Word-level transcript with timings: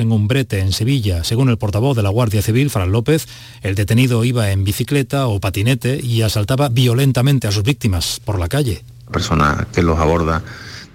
en 0.00 0.12
un 0.12 0.28
brete 0.28 0.60
en 0.60 0.72
Sevilla. 0.72 1.24
Según 1.24 1.48
el 1.48 1.58
portavoz 1.58 1.96
de 1.96 2.02
la 2.02 2.10
Guardia 2.10 2.42
Civil, 2.42 2.70
Fran 2.70 2.92
López, 2.92 3.28
el 3.62 3.74
detenido 3.74 4.24
iba 4.24 4.50
en 4.50 4.64
bicicleta 4.64 5.26
o 5.26 5.40
patinete 5.40 6.00
y 6.02 6.22
asaltaba 6.22 6.68
violentamente 6.68 7.46
a 7.46 7.52
sus 7.52 7.62
víctimas 7.62 8.20
por 8.24 8.38
la 8.38 8.48
calle. 8.48 8.82
Persona 9.10 9.66
que 9.72 9.82
los 9.82 9.98
aborda 9.98 10.42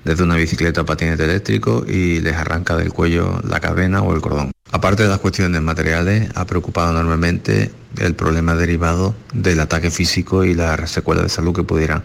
desde 0.04 0.24
una 0.24 0.36
bicicleta 0.36 0.82
o 0.82 0.86
patinete 0.86 1.24
eléctrico 1.24 1.86
y 1.88 2.22
les 2.22 2.36
arranca 2.36 2.76
del 2.78 2.94
cuello 2.94 3.42
la 3.44 3.60
cadena 3.60 4.02
o 4.02 4.14
el 4.14 4.22
cordón. 4.22 4.52
Aparte 4.72 5.04
de 5.04 5.10
las 5.10 5.20
cuestiones 5.20 5.62
materiales, 5.62 6.30
ha 6.36 6.46
preocupado 6.46 6.92
enormemente 6.92 7.72
el 7.98 8.14
problema 8.14 8.56
derivado 8.56 9.16
del 9.34 9.60
ataque 9.60 9.90
físico 9.90 10.44
y 10.44 10.54
las 10.54 10.92
secuelas 10.92 11.24
de 11.24 11.30
salud 11.30 11.56
que 11.56 11.64
pudieran 11.64 12.04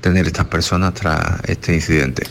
tener 0.00 0.26
estas 0.26 0.46
personas 0.46 0.94
tras 0.94 1.40
este 1.44 1.74
incidente. 1.74 2.24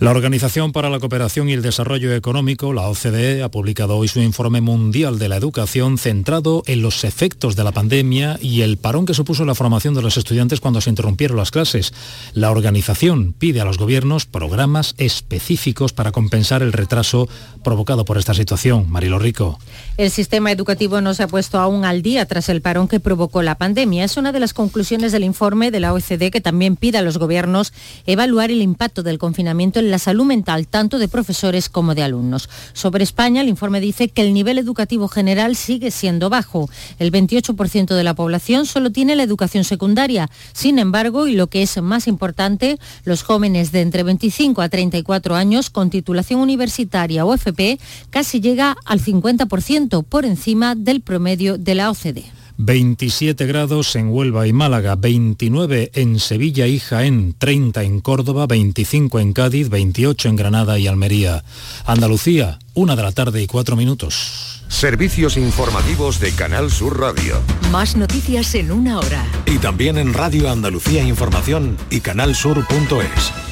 La 0.00 0.12
Organización 0.12 0.70
para 0.70 0.90
la 0.90 1.00
Cooperación 1.00 1.48
y 1.48 1.54
el 1.54 1.62
Desarrollo 1.62 2.14
Económico, 2.14 2.72
la 2.72 2.86
OCDE, 2.88 3.42
ha 3.42 3.50
publicado 3.50 3.96
hoy 3.96 4.06
su 4.06 4.20
informe 4.20 4.60
mundial 4.60 5.18
de 5.18 5.28
la 5.28 5.34
educación 5.34 5.98
centrado 5.98 6.62
en 6.66 6.82
los 6.82 7.02
efectos 7.02 7.56
de 7.56 7.64
la 7.64 7.72
pandemia 7.72 8.38
y 8.40 8.60
el 8.60 8.76
parón 8.76 9.06
que 9.06 9.14
supuso 9.14 9.44
la 9.44 9.56
formación 9.56 9.94
de 9.94 10.02
los 10.02 10.16
estudiantes 10.16 10.60
cuando 10.60 10.80
se 10.80 10.90
interrumpieron 10.90 11.36
las 11.36 11.50
clases. 11.50 11.92
La 12.32 12.52
organización 12.52 13.34
pide 13.36 13.60
a 13.60 13.64
los 13.64 13.76
gobiernos 13.76 14.24
programas 14.24 14.94
específicos 14.98 15.92
para 15.92 16.12
compensar 16.12 16.62
el 16.62 16.72
retraso 16.72 17.28
provocado 17.64 18.04
por 18.04 18.18
esta 18.18 18.34
situación. 18.34 18.88
Marilo 18.88 19.18
Rico. 19.18 19.58
El 19.96 20.12
sistema 20.12 20.52
educativo 20.52 21.00
no 21.00 21.12
se 21.12 21.24
ha 21.24 21.26
puesto 21.26 21.58
aún 21.58 21.84
al 21.84 22.02
día 22.02 22.24
tras 22.26 22.48
el 22.50 22.62
parón 22.62 22.86
que 22.86 23.00
provocó 23.00 23.42
la 23.42 23.56
pandemia. 23.56 24.04
Es 24.04 24.16
una 24.16 24.30
de 24.30 24.38
las 24.38 24.54
conclusiones 24.54 25.10
del 25.10 25.24
informe 25.24 25.72
de 25.72 25.80
la 25.80 25.92
OCDE 25.92 26.30
que 26.30 26.40
también 26.40 26.76
pide 26.76 26.98
a 26.98 27.02
los 27.02 27.18
gobiernos 27.18 27.72
evaluar 28.06 28.52
el 28.52 28.62
impacto 28.62 29.02
del 29.02 29.18
confinamiento 29.18 29.80
en 29.80 29.87
la 29.88 29.98
salud 29.98 30.24
mental 30.24 30.66
tanto 30.66 30.98
de 30.98 31.08
profesores 31.08 31.68
como 31.68 31.94
de 31.94 32.02
alumnos. 32.02 32.48
Sobre 32.72 33.04
España, 33.04 33.40
el 33.40 33.48
informe 33.48 33.80
dice 33.80 34.08
que 34.08 34.22
el 34.22 34.34
nivel 34.34 34.58
educativo 34.58 35.08
general 35.08 35.56
sigue 35.56 35.90
siendo 35.90 36.30
bajo. 36.30 36.68
El 36.98 37.12
28% 37.12 37.94
de 37.94 38.04
la 38.04 38.14
población 38.14 38.66
solo 38.66 38.90
tiene 38.90 39.16
la 39.16 39.22
educación 39.22 39.64
secundaria. 39.64 40.30
Sin 40.52 40.78
embargo, 40.78 41.26
y 41.26 41.34
lo 41.34 41.48
que 41.48 41.62
es 41.62 41.80
más 41.82 42.06
importante, 42.06 42.78
los 43.04 43.22
jóvenes 43.22 43.72
de 43.72 43.82
entre 43.82 44.02
25 44.02 44.62
a 44.62 44.68
34 44.68 45.34
años 45.34 45.70
con 45.70 45.90
titulación 45.90 46.40
universitaria 46.40 47.24
o 47.24 47.34
FP 47.34 47.78
casi 48.10 48.40
llega 48.40 48.76
al 48.84 49.00
50% 49.00 50.04
por 50.04 50.24
encima 50.24 50.74
del 50.74 51.00
promedio 51.00 51.58
de 51.58 51.74
la 51.74 51.90
OCDE. 51.90 52.37
27 52.58 53.46
grados 53.46 53.94
en 53.94 54.08
Huelva 54.08 54.48
y 54.48 54.52
Málaga, 54.52 54.96
29 54.96 55.92
en 55.94 56.18
Sevilla 56.18 56.66
y 56.66 56.80
Jaén, 56.80 57.34
30 57.38 57.84
en 57.84 58.00
Córdoba, 58.00 58.46
25 58.48 59.20
en 59.20 59.32
Cádiz, 59.32 59.68
28 59.68 60.28
en 60.28 60.36
Granada 60.36 60.78
y 60.78 60.88
Almería. 60.88 61.44
Andalucía, 61.86 62.58
una 62.74 62.96
de 62.96 63.02
la 63.04 63.12
tarde 63.12 63.40
y 63.42 63.46
cuatro 63.46 63.76
minutos. 63.76 64.64
Servicios 64.68 65.36
informativos 65.36 66.18
de 66.18 66.32
Canal 66.32 66.70
Sur 66.70 66.98
Radio. 66.98 67.40
Más 67.70 67.96
noticias 67.96 68.54
en 68.56 68.72
una 68.72 68.98
hora. 68.98 69.24
Y 69.46 69.58
también 69.58 69.96
en 69.96 70.12
Radio 70.12 70.50
Andalucía 70.50 71.02
Información 71.04 71.76
y 71.90 72.00
canalsur.es. 72.00 73.47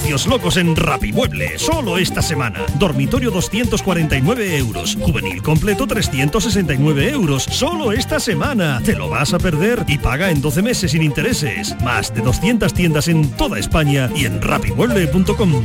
Precios 0.00 0.26
locos 0.28 0.56
en 0.56 0.74
Rapimueble, 0.76 1.58
solo 1.58 1.98
esta 1.98 2.22
semana. 2.22 2.64
Dormitorio 2.78 3.30
249 3.30 4.56
euros. 4.56 4.96
Juvenil 4.98 5.42
completo 5.42 5.86
369 5.86 7.10
euros. 7.10 7.42
Solo 7.42 7.92
esta 7.92 8.18
semana. 8.18 8.80
Te 8.82 8.96
lo 8.96 9.10
vas 9.10 9.34
a 9.34 9.38
perder 9.38 9.84
y 9.86 9.98
paga 9.98 10.30
en 10.30 10.40
12 10.40 10.62
meses 10.62 10.92
sin 10.92 11.02
intereses. 11.02 11.76
Más 11.82 12.14
de 12.14 12.22
200 12.22 12.72
tiendas 12.72 13.08
en 13.08 13.30
toda 13.32 13.58
España 13.58 14.08
y 14.16 14.24
en 14.24 14.40
rapimueble.com. 14.40 15.64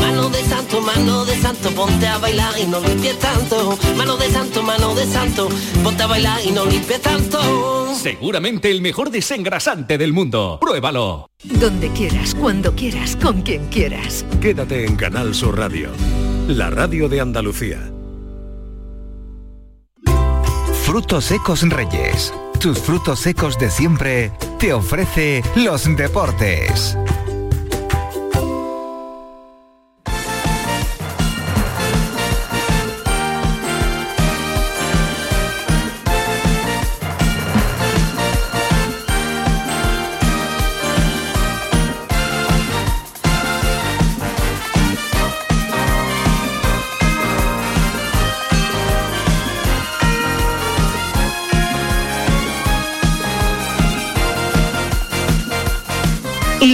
mano 0.11 0.29
de 0.29 0.43
santo, 0.43 0.81
mano 0.81 1.25
de 1.25 1.35
santo, 1.35 1.71
ponte 1.71 2.07
a 2.07 2.17
bailar 2.17 2.53
y 2.59 2.65
no 2.65 2.79
limpies 2.81 3.17
tanto, 3.19 3.77
mano 3.95 4.17
de 4.17 4.29
santo, 4.29 4.61
mano 4.61 4.93
de 4.93 5.05
santo, 5.05 5.47
ponte 5.83 6.03
a 6.03 6.07
bailar 6.07 6.39
y 6.45 6.51
no 6.51 6.65
limpies 6.65 7.01
tanto. 7.01 7.95
Seguramente 7.95 8.69
el 8.69 8.81
mejor 8.81 9.09
desengrasante 9.09 9.97
del 9.97 10.11
mundo. 10.11 10.57
Pruébalo. 10.59 11.29
Donde 11.43 11.89
quieras, 11.89 12.35
cuando 12.35 12.75
quieras, 12.75 13.15
con 13.15 13.41
quien 13.41 13.67
quieras. 13.69 14.25
Quédate 14.41 14.85
en 14.85 14.95
Canal 14.95 15.33
Sur 15.33 15.57
Radio, 15.57 15.91
la 16.47 16.69
radio 16.69 17.07
de 17.07 17.21
Andalucía. 17.21 17.91
Frutos 20.83 21.25
secos 21.25 21.61
Reyes. 21.61 22.33
Tus 22.59 22.79
frutos 22.79 23.19
secos 23.19 23.57
de 23.57 23.71
siempre 23.71 24.31
te 24.59 24.73
ofrece 24.73 25.41
los 25.55 25.85
deportes. 25.95 26.97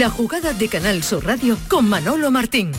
La 0.07 0.13
jugada 0.13 0.53
de 0.53 0.69
Canal 0.69 1.03
Sur 1.03 1.25
Radio 1.25 1.57
con 1.67 1.89
Manolo 1.89 2.31
Martín. 2.31 2.71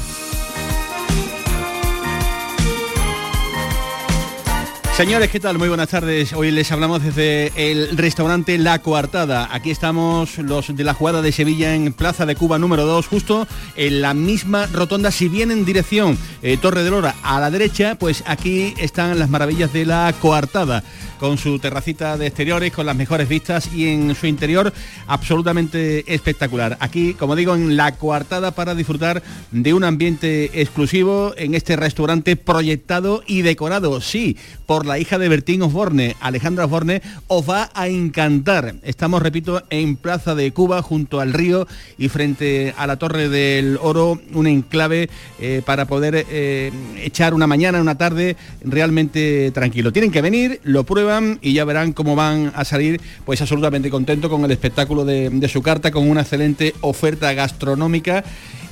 Señores, 4.97 5.31
¿qué 5.31 5.39
tal? 5.39 5.59
Muy 5.59 5.69
buenas 5.69 5.91
tardes. 5.91 6.33
Hoy 6.33 6.51
les 6.51 6.73
hablamos 6.73 7.03
desde 7.03 7.53
el 7.55 7.99
restaurante 7.99 8.57
La 8.57 8.79
Coartada. 8.79 9.49
Aquí 9.53 9.71
estamos 9.71 10.39
los 10.39 10.75
de 10.75 10.83
la 10.85 10.95
jugada 10.95 11.21
de 11.21 11.31
Sevilla 11.31 11.75
en 11.75 11.93
Plaza 11.93 12.25
de 12.25 12.35
Cuba 12.35 12.59
número 12.59 12.87
2, 12.87 13.07
justo 13.07 13.47
en 13.77 14.01
la 14.01 14.15
misma 14.15 14.67
rotonda. 14.67 15.11
Si 15.11 15.29
bien 15.29 15.51
en 15.51 15.67
dirección 15.67 16.17
eh, 16.43 16.57
Torre 16.57 16.83
de 16.83 16.91
Lora 16.91 17.15
a 17.23 17.39
la 17.41 17.51
derecha, 17.51 17.97
pues 17.97 18.25
aquí 18.27 18.73
están 18.79 19.19
las 19.19 19.29
maravillas 19.29 19.71
de 19.75 19.85
La 19.85 20.15
Coartada 20.19 20.83
con 21.19 21.39
su 21.39 21.59
terracita 21.59 22.17
de 22.17 22.27
exteriores, 22.27 22.73
con 22.73 22.87
las 22.87 22.97
mejores 22.97 23.29
vistas 23.29 23.71
y 23.75 23.89
en 23.89 24.15
su 24.15 24.27
interior 24.27 24.73
absolutamente 25.07 26.13
espectacular. 26.13 26.77
Aquí, 26.81 27.15
como 27.15 27.37
digo, 27.37 27.55
en 27.55 27.77
la 27.77 27.97
coartada 27.97 28.53
para 28.53 28.75
disfrutar 28.75 29.23
de 29.51 29.75
un 29.75 29.85
ambiente 29.85 30.61
exclusivo 30.61 31.35
en 31.37 31.55
este 31.55 31.77
restaurante 31.77 32.37
proyectado 32.37 33.23
y 33.27 33.43
decorado, 33.43 34.01
sí, 34.01 34.37
por 34.67 34.87
la 34.87 34.99
hija 34.99 35.19
de 35.19 35.29
Bertín 35.29 35.63
Osborne, 35.63 36.15
Alejandra 36.21 36.67
Osborne, 36.67 37.03
os 37.27 37.49
va 37.49 37.71
a 37.75 37.89
encantar. 37.89 38.77
Estamos, 38.83 39.23
repito, 39.23 39.63
en 39.71 39.97
Plaza 39.97 40.35
de 40.35 40.53
Cuba, 40.53 40.83
junto 40.83 41.21
al 41.21 41.33
río 41.33 41.67
y 41.99 42.09
frente 42.09 42.75
a 42.77 42.87
la 42.87 42.97
Torre 42.97 43.29
del 43.29 43.79
Oro, 43.81 44.21
un 44.33 44.47
enclave 44.47 45.11
eh, 45.41 45.63
para 45.65 45.87
poder 45.87 46.27
eh, 46.31 46.71
echar 47.03 47.35
una 47.35 47.47
mañana, 47.47 47.81
una 47.81 47.99
tarde 47.99 48.37
realmente 48.63 49.51
tranquilo. 49.53 49.93
Tienen 49.93 50.11
que 50.11 50.23
venir, 50.23 50.61
lo 50.65 50.85
prueban 50.85 51.08
y 51.41 51.53
ya 51.53 51.65
verán 51.65 51.93
cómo 51.93 52.15
van 52.17 52.53
a 52.55 52.65
salir 52.65 53.01
pues 53.25 53.41
absolutamente 53.41 53.91
contentos 53.91 54.31
con 54.31 54.45
el 54.45 54.51
espectáculo 54.51 55.05
de, 55.05 55.31
de 55.31 55.49
su 55.49 55.63
carta, 55.63 55.91
con 55.91 56.09
una 56.09 56.23
excelente 56.23 56.75
oferta 56.81 57.33
gastronómica 57.33 58.25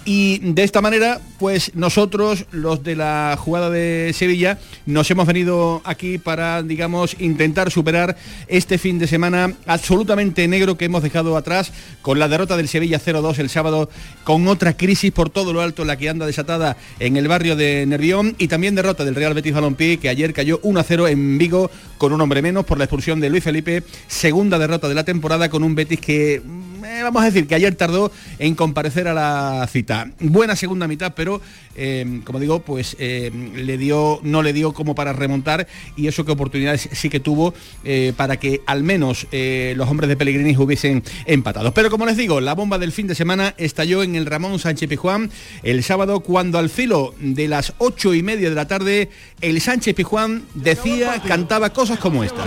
Y 0.08 0.38
de 0.38 0.62
esta 0.62 0.80
manera, 0.80 1.20
pues 1.40 1.72
nosotros, 1.74 2.46
los 2.52 2.84
de 2.84 2.94
la 2.94 3.36
jugada 3.36 3.70
de 3.70 4.12
Sevilla, 4.14 4.56
nos 4.86 5.10
hemos 5.10 5.26
venido 5.26 5.82
aquí 5.84 6.16
para, 6.16 6.62
digamos, 6.62 7.16
intentar 7.18 7.72
superar 7.72 8.16
este 8.46 8.78
fin 8.78 9.00
de 9.00 9.08
semana 9.08 9.54
absolutamente 9.66 10.46
negro 10.46 10.78
que 10.78 10.84
hemos 10.84 11.02
dejado 11.02 11.36
atrás 11.36 11.72
con 12.02 12.20
la 12.20 12.28
derrota 12.28 12.56
del 12.56 12.68
Sevilla 12.68 13.00
0-2 13.04 13.40
el 13.40 13.50
sábado, 13.50 13.90
con 14.22 14.46
otra 14.46 14.76
crisis 14.76 15.10
por 15.10 15.28
todo 15.28 15.52
lo 15.52 15.60
alto, 15.60 15.84
la 15.84 15.96
que 15.96 16.08
anda 16.08 16.24
desatada 16.24 16.76
en 17.00 17.16
el 17.16 17.26
barrio 17.26 17.56
de 17.56 17.84
Nervión 17.84 18.36
y 18.38 18.46
también 18.46 18.76
derrota 18.76 19.04
del 19.04 19.16
Real 19.16 19.34
Betis 19.34 19.54
Balompié, 19.54 19.96
que 19.96 20.08
ayer 20.08 20.32
cayó 20.32 20.62
1-0 20.62 21.10
en 21.10 21.36
Vigo 21.36 21.68
con 21.98 22.12
un 22.12 22.20
hombre 22.20 22.42
menos 22.42 22.64
por 22.64 22.78
la 22.78 22.84
expulsión 22.84 23.18
de 23.18 23.28
Luis 23.28 23.42
Felipe, 23.42 23.82
segunda 24.06 24.56
derrota 24.60 24.88
de 24.88 24.94
la 24.94 25.02
temporada 25.02 25.48
con 25.48 25.64
un 25.64 25.74
Betis 25.74 25.98
que 25.98 26.42
eh, 26.86 27.02
vamos 27.02 27.22
a 27.22 27.26
decir 27.26 27.46
que 27.46 27.54
ayer 27.54 27.74
tardó 27.74 28.12
en 28.38 28.54
comparecer 28.54 29.08
a 29.08 29.14
la 29.14 29.68
cita. 29.70 30.10
Buena 30.20 30.56
segunda 30.56 30.86
mitad, 30.86 31.14
pero 31.14 31.40
eh, 31.74 32.20
como 32.24 32.38
digo, 32.38 32.60
pues 32.60 32.96
eh, 32.98 33.30
le 33.54 33.76
dio, 33.76 34.20
no 34.22 34.42
le 34.42 34.52
dio 34.52 34.72
como 34.72 34.94
para 34.94 35.12
remontar 35.12 35.66
y 35.96 36.06
eso 36.06 36.24
que 36.24 36.32
oportunidades 36.32 36.88
sí 36.92 37.08
que 37.10 37.20
tuvo 37.20 37.54
para 38.16 38.36
que 38.38 38.62
al 38.66 38.82
menos 38.82 39.26
los 39.30 39.88
hombres 39.88 40.08
de 40.08 40.16
Pellegrini 40.16 40.56
hubiesen 40.56 41.02
empatado. 41.24 41.72
Pero 41.72 41.90
como 41.90 42.06
les 42.06 42.16
digo, 42.16 42.40
la 42.40 42.54
bomba 42.54 42.78
del 42.78 42.92
fin 42.92 43.06
de 43.06 43.14
semana 43.14 43.54
estalló 43.58 44.02
en 44.02 44.16
el 44.16 44.26
Ramón 44.26 44.58
Sánchez 44.58 44.88
Pijuán 44.88 45.30
el 45.62 45.82
sábado 45.82 46.20
cuando 46.20 46.58
al 46.58 46.70
filo 46.70 47.14
de 47.20 47.48
las 47.48 47.74
ocho 47.78 48.14
y 48.14 48.22
media 48.22 48.48
de 48.48 48.54
la 48.54 48.68
tarde 48.68 49.10
el 49.40 49.60
Sánchez 49.60 49.94
Pijuán 49.94 50.44
decía, 50.54 51.22
cantaba 51.26 51.70
cosas 51.72 51.98
como 51.98 52.24
estas. 52.24 52.46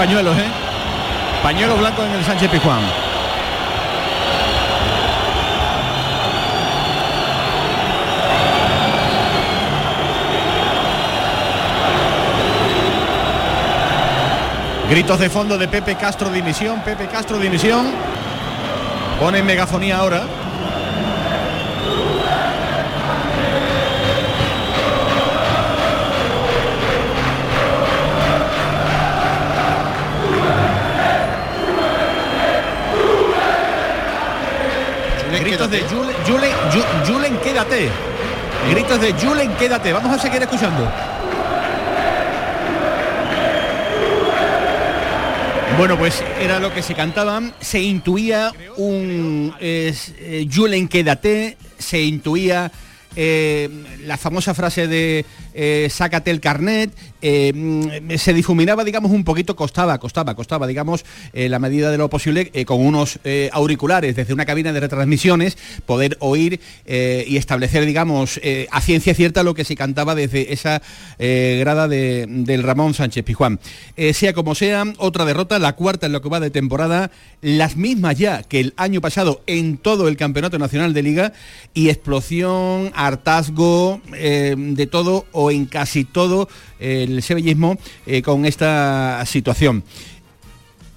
Pañuelos, 0.00 0.34
¿eh? 0.34 0.46
Pañuelos 1.42 1.78
blancos 1.78 2.06
en 2.06 2.12
el 2.12 2.24
Sánchez 2.24 2.48
Pijuán. 2.48 2.80
Gritos 14.88 15.18
de 15.18 15.28
fondo 15.28 15.58
de 15.58 15.68
Pepe 15.68 15.96
Castro 15.96 16.30
dimisión, 16.30 16.80
Pepe 16.80 17.06
Castro 17.06 17.36
dimisión. 17.36 17.92
Pone 19.20 19.42
megafonía 19.42 19.98
ahora. 19.98 20.22
Gritos 35.50 35.68
de 35.68 35.80
Julen, 35.80 36.52
Julen, 37.04 37.36
quédate. 37.38 37.88
Gritos 38.70 39.00
de 39.00 39.12
Julen, 39.14 39.50
quédate. 39.54 39.92
Vamos 39.92 40.16
a 40.16 40.22
seguir 40.22 40.40
escuchando. 40.40 40.88
Bueno, 45.76 45.98
pues 45.98 46.22
era 46.40 46.60
lo 46.60 46.72
que 46.72 46.84
se 46.84 46.94
cantaban, 46.94 47.52
se 47.58 47.80
intuía 47.80 48.52
un 48.76 49.52
eh, 49.58 50.46
Julen 50.54 50.86
quédate, 50.86 51.56
se 51.78 52.00
intuía 52.00 52.70
eh, 53.16 53.68
la 54.04 54.16
famosa 54.16 54.54
frase 54.54 54.86
de 54.86 55.26
eh, 55.54 55.88
sácate 55.90 56.30
el 56.30 56.40
carnet, 56.40 56.90
eh, 57.22 57.52
mm, 57.54 58.16
se 58.16 58.32
difuminaba, 58.32 58.84
digamos, 58.84 59.10
un 59.10 59.24
poquito, 59.24 59.56
costaba, 59.56 59.98
costaba, 59.98 60.34
costaba, 60.34 60.66
digamos, 60.66 61.04
la 61.32 61.58
medida 61.58 61.90
de 61.90 61.98
lo 61.98 62.08
posible, 62.08 62.50
con 62.64 62.84
unos 62.84 63.18
auriculares 63.52 64.16
desde 64.16 64.32
una 64.32 64.46
cabina 64.46 64.72
de 64.72 64.80
retransmisiones, 64.80 65.56
poder 65.86 66.16
oír 66.20 66.60
y 66.86 67.36
establecer, 67.36 67.84
digamos, 67.86 68.40
a 68.70 68.80
ciencia 68.80 69.14
cierta 69.14 69.42
lo 69.42 69.54
que 69.54 69.64
se 69.64 69.76
cantaba 69.76 70.14
desde 70.14 70.52
esa 70.52 70.82
grada 71.18 71.88
del 71.88 72.62
Ramón 72.62 72.94
Sánchez 72.94 73.24
Pijuán. 73.24 73.60
sea 74.12 74.32
como 74.32 74.54
sea, 74.54 74.84
otra 74.98 75.24
derrota, 75.24 75.58
la 75.58 75.74
cuarta 75.74 76.06
en 76.06 76.12
lo 76.12 76.22
que 76.22 76.28
va 76.28 76.40
de 76.40 76.50
temporada, 76.50 77.10
las 77.40 77.76
mismas 77.76 78.18
ya 78.18 78.42
que 78.42 78.60
el 78.60 78.74
año 78.76 79.00
pasado 79.00 79.42
en 79.46 79.76
todo 79.76 80.08
el 80.08 80.16
Campeonato 80.16 80.58
Nacional 80.58 80.94
de 80.94 81.02
Liga 81.02 81.32
y 81.74 81.88
explosión 81.88 82.92
hartazgo 82.94 84.00
eh, 84.14 84.54
de 84.56 84.86
todo 84.86 85.26
o 85.40 85.50
en 85.50 85.64
casi 85.64 86.04
todo 86.04 86.48
el 86.78 87.22
sevillismo 87.22 87.78
eh, 88.06 88.20
con 88.20 88.44
esta 88.44 89.24
situación. 89.26 89.82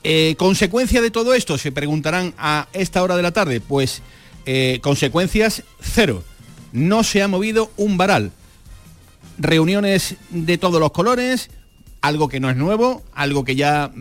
Eh, 0.04 0.36
¿Consecuencia 0.38 1.02
de 1.02 1.12
todo 1.12 1.34
esto? 1.34 1.58
Se 1.58 1.72
preguntarán 1.72 2.34
a 2.38 2.68
esta 2.74 3.02
hora 3.02 3.16
de 3.16 3.24
la 3.24 3.32
tarde. 3.32 3.62
Pues 3.62 4.02
consecuencias 4.82 5.64
cero. 5.80 6.22
No 6.74 7.06
se 7.06 7.22
ha 7.22 7.30
movido 7.30 7.72
un 7.78 7.96
varal. 7.96 8.34
Reuniones 9.38 10.18
de 10.32 10.58
todos 10.58 10.82
los 10.82 10.92
colores, 10.92 11.50
algo 12.02 12.28
que 12.28 12.42
no 12.42 12.50
es 12.50 12.58
nuevo, 12.58 13.04
algo 13.14 13.46
que 13.46 13.56
ya 13.56 13.94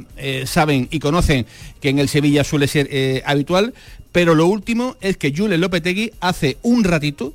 saben 0.45 0.89
y 0.91 0.99
conocen 0.99 1.47
que 1.81 1.91
en 1.91 2.01
el 2.01 2.09
Sevilla 2.09 2.43
suele 2.43 2.67
ser 2.67 3.23
habitual, 3.25 3.73
pero 4.11 4.35
lo 4.35 4.49
último 4.49 4.97
es 5.01 5.17
que 5.17 5.33
Jules 5.35 5.61
Lopetegui 5.61 6.11
hace 6.21 6.59
un 6.63 6.83
ratito, 6.83 7.33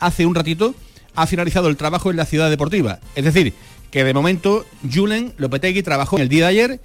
hace 0.00 0.26
un 0.26 0.34
ratito 0.34 0.74
ha 1.14 1.26
finalizado 1.26 1.68
el 1.68 1.76
trabajo 1.76 2.10
en 2.10 2.16
la 2.16 2.26
ciudad 2.26 2.50
deportiva. 2.50 3.00
Es 3.14 3.24
decir, 3.24 3.52
que 3.90 4.04
de 4.04 4.14
momento 4.14 4.66
Julen 4.90 5.34
Lopetegui 5.36 5.82
trabajó 5.82 6.16
en 6.16 6.22
el 6.22 6.28
día 6.28 6.44
de 6.44 6.50
ayer, 6.50 6.80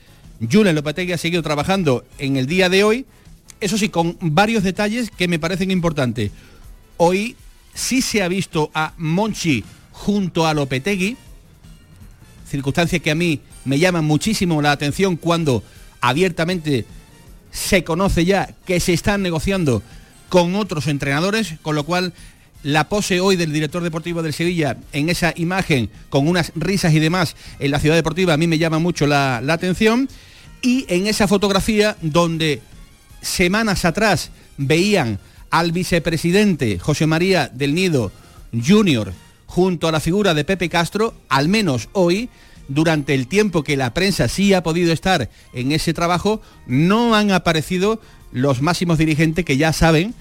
Julen 0.52 0.76
Lopetegui 0.76 1.14
ha 1.14 1.18
seguido 1.18 1.42
trabajando 1.42 2.06
en 2.20 2.38
el 2.38 2.48
día 2.48 2.70
de 2.70 2.84
hoy, 2.84 3.06
eso 3.60 3.78
sí, 3.78 3.90
con 3.90 4.18
varios 4.20 4.64
detalles 4.64 5.10
que 5.10 5.28
me 5.28 5.40
parecen 5.40 5.72
importantes. 5.72 6.32
Hoy 6.98 7.36
sí 7.74 8.02
se 8.02 8.22
ha 8.22 8.28
visto 8.28 8.70
a 8.74 8.94
Monchi 8.98 9.64
junto 9.92 10.46
a 10.46 10.54
Lopetegui, 10.54 11.18
circunstancias 12.48 13.02
que 13.02 13.12
a 13.12 13.16
mí 13.16 13.40
me 13.66 13.80
llaman 13.80 14.06
muchísimo 14.06 14.62
la 14.62 14.72
atención 14.72 15.16
cuando 15.16 15.64
abiertamente 16.02 16.86
se 17.52 17.84
conoce 17.84 18.26
ya 18.26 18.54
que 18.66 18.80
se 18.80 18.94
están 18.94 19.22
negociando 19.22 19.82
con 20.30 20.56
otros 20.56 20.88
entrenadores, 20.88 21.56
con 21.62 21.76
lo 21.76 21.86
cual 21.86 22.14
la 22.68 22.90
pose 22.90 23.22
hoy 23.22 23.38
del 23.38 23.54
director 23.54 23.82
deportivo 23.82 24.22
del 24.22 24.34
Sevilla 24.34 24.76
en 24.92 25.08
esa 25.08 25.34
imagen 25.38 25.90
con 26.10 26.28
unas 26.28 26.52
risas 26.54 26.94
y 26.94 27.00
demás 27.00 27.38
en 27.60 27.72
la 27.72 27.80
ciudad 27.80 27.96
deportiva 27.96 28.34
a 28.34 28.38
mí 28.38 28.46
me 28.46 28.58
llama 28.58 28.78
mucho 28.78 29.08
la, 29.08 29.38
atención. 29.38 30.10
Y 30.62 30.86
en 30.90 31.08
esa 31.08 31.30
fotografía 31.30 31.96
donde 32.02 32.62
semanas 33.22 33.86
atrás 33.86 34.32
veían 34.58 35.18
al 35.50 35.72
vicepresidente 35.72 36.78
José 36.78 37.08
María 37.08 37.48
del 37.48 37.74
Nido 37.74 38.12
Junior 38.52 39.14
junto 39.46 39.88
a 39.88 39.94
la 39.94 40.02
figura 40.02 40.34
de 40.34 40.44
Pepe 40.44 40.68
Castro, 40.68 41.14
al 41.30 41.48
menos 41.48 41.88
hoy, 41.94 42.28
durante 42.68 43.14
el 43.14 43.28
tiempo 43.28 43.64
que 43.64 43.78
la 43.78 43.94
prensa 43.94 44.28
sí 44.28 44.54
ha 44.54 44.62
podido 44.62 44.92
estar 44.92 45.30
en 45.54 45.72
ese 45.72 45.94
trabajo, 45.94 46.42
no 46.66 47.16
han 47.16 47.32
aparecido 47.32 48.02
los 48.34 48.62
máximos 48.62 48.98
dirigentes 48.98 49.46
que 49.46 49.56
ya 49.56 49.72
saben 49.72 50.14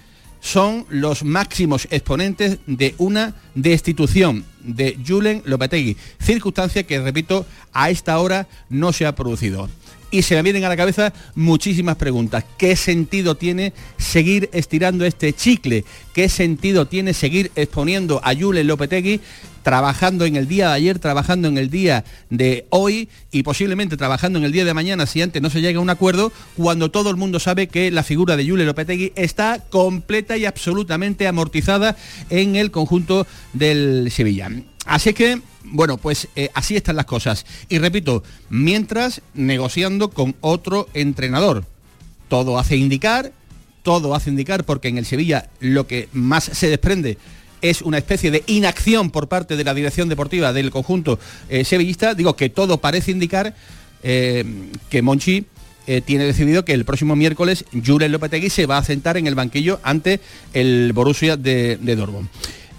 son 0.46 0.86
los 0.90 1.24
máximos 1.24 1.88
exponentes 1.90 2.58
de 2.68 2.94
una 2.98 3.34
destitución 3.56 4.44
de 4.60 4.96
Julen 5.04 5.42
Lopetegui, 5.44 5.96
circunstancia 6.20 6.84
que, 6.84 7.00
repito, 7.00 7.44
a 7.72 7.90
esta 7.90 8.16
hora 8.20 8.46
no 8.68 8.92
se 8.92 9.06
ha 9.06 9.16
producido. 9.16 9.68
Y 10.10 10.22
se 10.22 10.34
me 10.34 10.42
vienen 10.42 10.64
a 10.64 10.68
la 10.68 10.76
cabeza 10.76 11.12
muchísimas 11.34 11.96
preguntas. 11.96 12.44
¿Qué 12.56 12.76
sentido 12.76 13.36
tiene 13.36 13.72
seguir 13.98 14.48
estirando 14.52 15.04
este 15.04 15.32
chicle? 15.32 15.84
¿Qué 16.14 16.28
sentido 16.28 16.86
tiene 16.86 17.12
seguir 17.12 17.50
exponiendo 17.56 18.20
a 18.22 18.34
Julen 18.34 18.66
Lopetegui 18.66 19.20
trabajando 19.66 20.24
en 20.26 20.36
el 20.36 20.46
día 20.46 20.68
de 20.68 20.74
ayer, 20.74 21.00
trabajando 21.00 21.48
en 21.48 21.58
el 21.58 21.70
día 21.70 22.04
de 22.30 22.66
hoy 22.70 23.08
y 23.32 23.42
posiblemente 23.42 23.96
trabajando 23.96 24.38
en 24.38 24.44
el 24.44 24.52
día 24.52 24.64
de 24.64 24.72
mañana 24.72 25.06
si 25.06 25.20
antes 25.20 25.42
no 25.42 25.50
se 25.50 25.60
llega 25.60 25.80
a 25.80 25.82
un 25.82 25.90
acuerdo, 25.90 26.30
cuando 26.56 26.92
todo 26.92 27.10
el 27.10 27.16
mundo 27.16 27.40
sabe 27.40 27.66
que 27.66 27.90
la 27.90 28.04
figura 28.04 28.36
de 28.36 28.48
Julio 28.48 28.64
Lopetegui 28.64 29.12
está 29.16 29.58
completa 29.68 30.36
y 30.36 30.44
absolutamente 30.44 31.26
amortizada 31.26 31.96
en 32.30 32.54
el 32.54 32.70
conjunto 32.70 33.26
del 33.54 34.08
Sevilla. 34.12 34.52
Así 34.84 35.12
que, 35.14 35.40
bueno, 35.72 35.96
pues 35.96 36.28
eh, 36.36 36.50
así 36.54 36.76
están 36.76 36.96
las 36.96 37.06
cosas. 37.06 37.46
Y 37.68 37.78
repito, 37.78 38.22
mientras 38.48 39.22
negociando 39.34 40.10
con 40.10 40.34
otro 40.40 40.88
entrenador. 40.94 41.64
Todo 42.28 42.58
hace 42.58 42.76
indicar, 42.76 43.32
todo 43.82 44.14
hace 44.14 44.30
indicar, 44.30 44.64
porque 44.64 44.88
en 44.88 44.98
el 44.98 45.06
Sevilla 45.06 45.48
lo 45.60 45.86
que 45.86 46.08
más 46.12 46.44
se 46.44 46.68
desprende 46.68 47.18
es 47.62 47.82
una 47.82 47.98
especie 47.98 48.30
de 48.30 48.42
inacción 48.46 49.10
por 49.10 49.28
parte 49.28 49.56
de 49.56 49.64
la 49.64 49.74
dirección 49.74 50.08
deportiva 50.08 50.52
del 50.52 50.70
conjunto 50.70 51.20
eh, 51.48 51.64
sevillista. 51.64 52.14
Digo 52.14 52.34
que 52.34 52.48
todo 52.48 52.78
parece 52.78 53.12
indicar 53.12 53.54
eh, 54.02 54.44
que 54.90 55.02
Monchi 55.02 55.46
tiene 56.04 56.24
decidido 56.24 56.64
que 56.64 56.72
el 56.72 56.84
próximo 56.84 57.14
miércoles 57.14 57.64
Julen 57.86 58.10
Lopetegui 58.10 58.50
se 58.50 58.66
va 58.66 58.78
a 58.78 58.82
sentar 58.82 59.16
en 59.18 59.28
el 59.28 59.36
banquillo 59.36 59.78
ante 59.84 60.18
el 60.52 60.92
Borussia 60.92 61.36
de, 61.36 61.76
Dortmund. 61.76 62.28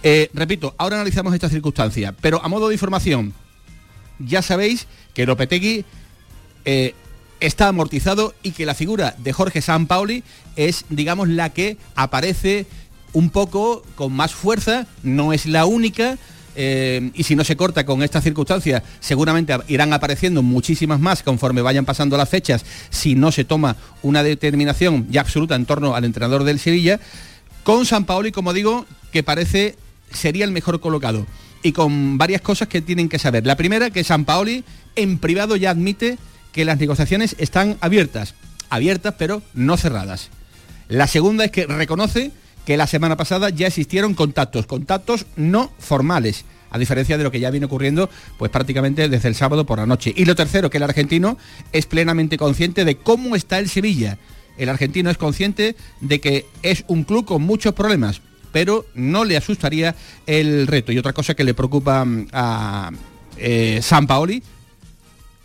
Eh, 0.09 0.29
repito, 0.33 0.73
ahora 0.77 0.95
analizamos 0.95 1.33
esta 1.33 1.49
circunstancia, 1.49 2.15
pero 2.21 2.41
a 2.41 2.47
modo 2.47 2.69
de 2.69 2.75
información, 2.75 3.33
ya 4.19 4.41
sabéis 4.41 4.87
que 5.13 5.25
Lopetegui 5.25 5.83
eh, 6.63 6.95
está 7.41 7.67
amortizado 7.67 8.33
y 8.41 8.51
que 8.51 8.65
la 8.65 8.73
figura 8.73 9.15
de 9.17 9.33
Jorge 9.33 9.61
Sampaoli 9.61 10.23
es, 10.55 10.85
digamos, 10.87 11.27
la 11.27 11.49
que 11.49 11.75
aparece 11.93 12.67
un 13.11 13.31
poco 13.31 13.83
con 13.95 14.13
más 14.13 14.33
fuerza, 14.33 14.87
no 15.03 15.33
es 15.33 15.45
la 15.45 15.65
única, 15.65 16.17
eh, 16.55 17.11
y 17.13 17.23
si 17.23 17.35
no 17.35 17.43
se 17.43 17.57
corta 17.57 17.85
con 17.85 18.01
estas 18.01 18.23
circunstancias, 18.23 18.83
seguramente 19.01 19.57
irán 19.67 19.91
apareciendo 19.91 20.41
muchísimas 20.41 21.01
más 21.01 21.21
conforme 21.21 21.61
vayan 21.61 21.83
pasando 21.83 22.15
las 22.15 22.29
fechas, 22.29 22.63
si 22.91 23.15
no 23.15 23.33
se 23.33 23.43
toma 23.43 23.75
una 24.03 24.23
determinación 24.23 25.05
ya 25.09 25.19
absoluta 25.19 25.55
en 25.55 25.65
torno 25.65 25.95
al 25.95 26.05
entrenador 26.05 26.45
del 26.45 26.59
Sevilla, 26.59 26.97
con 27.65 27.85
San 27.85 28.05
Paoli, 28.05 28.31
como 28.31 28.53
digo, 28.53 28.85
que 29.11 29.21
parece 29.21 29.75
sería 30.11 30.45
el 30.45 30.51
mejor 30.51 30.79
colocado. 30.79 31.25
Y 31.63 31.71
con 31.71 32.17
varias 32.17 32.41
cosas 32.41 32.67
que 32.67 32.81
tienen 32.81 33.09
que 33.09 33.19
saber. 33.19 33.45
La 33.45 33.57
primera, 33.57 33.89
que 33.89 34.03
San 34.03 34.25
Paoli 34.25 34.63
en 34.95 35.17
privado 35.17 35.55
ya 35.55 35.71
admite 35.71 36.17
que 36.51 36.65
las 36.65 36.79
negociaciones 36.79 37.35
están 37.39 37.77
abiertas. 37.81 38.35
Abiertas, 38.69 39.15
pero 39.17 39.41
no 39.53 39.77
cerradas. 39.77 40.29
La 40.87 41.07
segunda 41.07 41.45
es 41.45 41.51
que 41.51 41.65
reconoce 41.65 42.31
que 42.65 42.77
la 42.77 42.87
semana 42.87 43.15
pasada 43.15 43.49
ya 43.49 43.67
existieron 43.67 44.13
contactos, 44.13 44.65
contactos 44.65 45.25
no 45.35 45.71
formales, 45.79 46.43
a 46.69 46.77
diferencia 46.77 47.17
de 47.17 47.23
lo 47.23 47.31
que 47.31 47.39
ya 47.39 47.49
viene 47.49 47.65
ocurriendo 47.65 48.09
pues 48.37 48.51
prácticamente 48.51 49.07
desde 49.07 49.29
el 49.29 49.35
sábado 49.35 49.65
por 49.65 49.79
la 49.79 49.85
noche. 49.85 50.13
Y 50.15 50.25
lo 50.25 50.35
tercero, 50.35 50.69
que 50.69 50.77
el 50.77 50.83
argentino 50.83 51.37
es 51.71 51.85
plenamente 51.85 52.37
consciente 52.37 52.83
de 52.83 52.97
cómo 52.97 53.35
está 53.35 53.59
el 53.59 53.69
Sevilla. 53.69 54.17
El 54.57 54.69
argentino 54.69 55.09
es 55.09 55.17
consciente 55.17 55.75
de 56.01 56.19
que 56.19 56.45
es 56.61 56.83
un 56.87 57.03
club 57.03 57.25
con 57.25 57.41
muchos 57.41 57.73
problemas, 57.73 58.21
pero 58.57 58.87
no 58.95 59.23
le 59.23 59.37
asustaría 59.37 59.93
el 60.25 60.65
reto. 60.65 60.91
Y 60.91 60.97
otra 60.97 61.13
cosa 61.13 61.35
que 61.35 61.43
le 61.43 61.53
preocupa 61.53 62.03
mm, 62.03 62.29
a 62.33 62.89
eh, 63.37 63.81
San 63.83 64.07
Paoli 64.07 64.41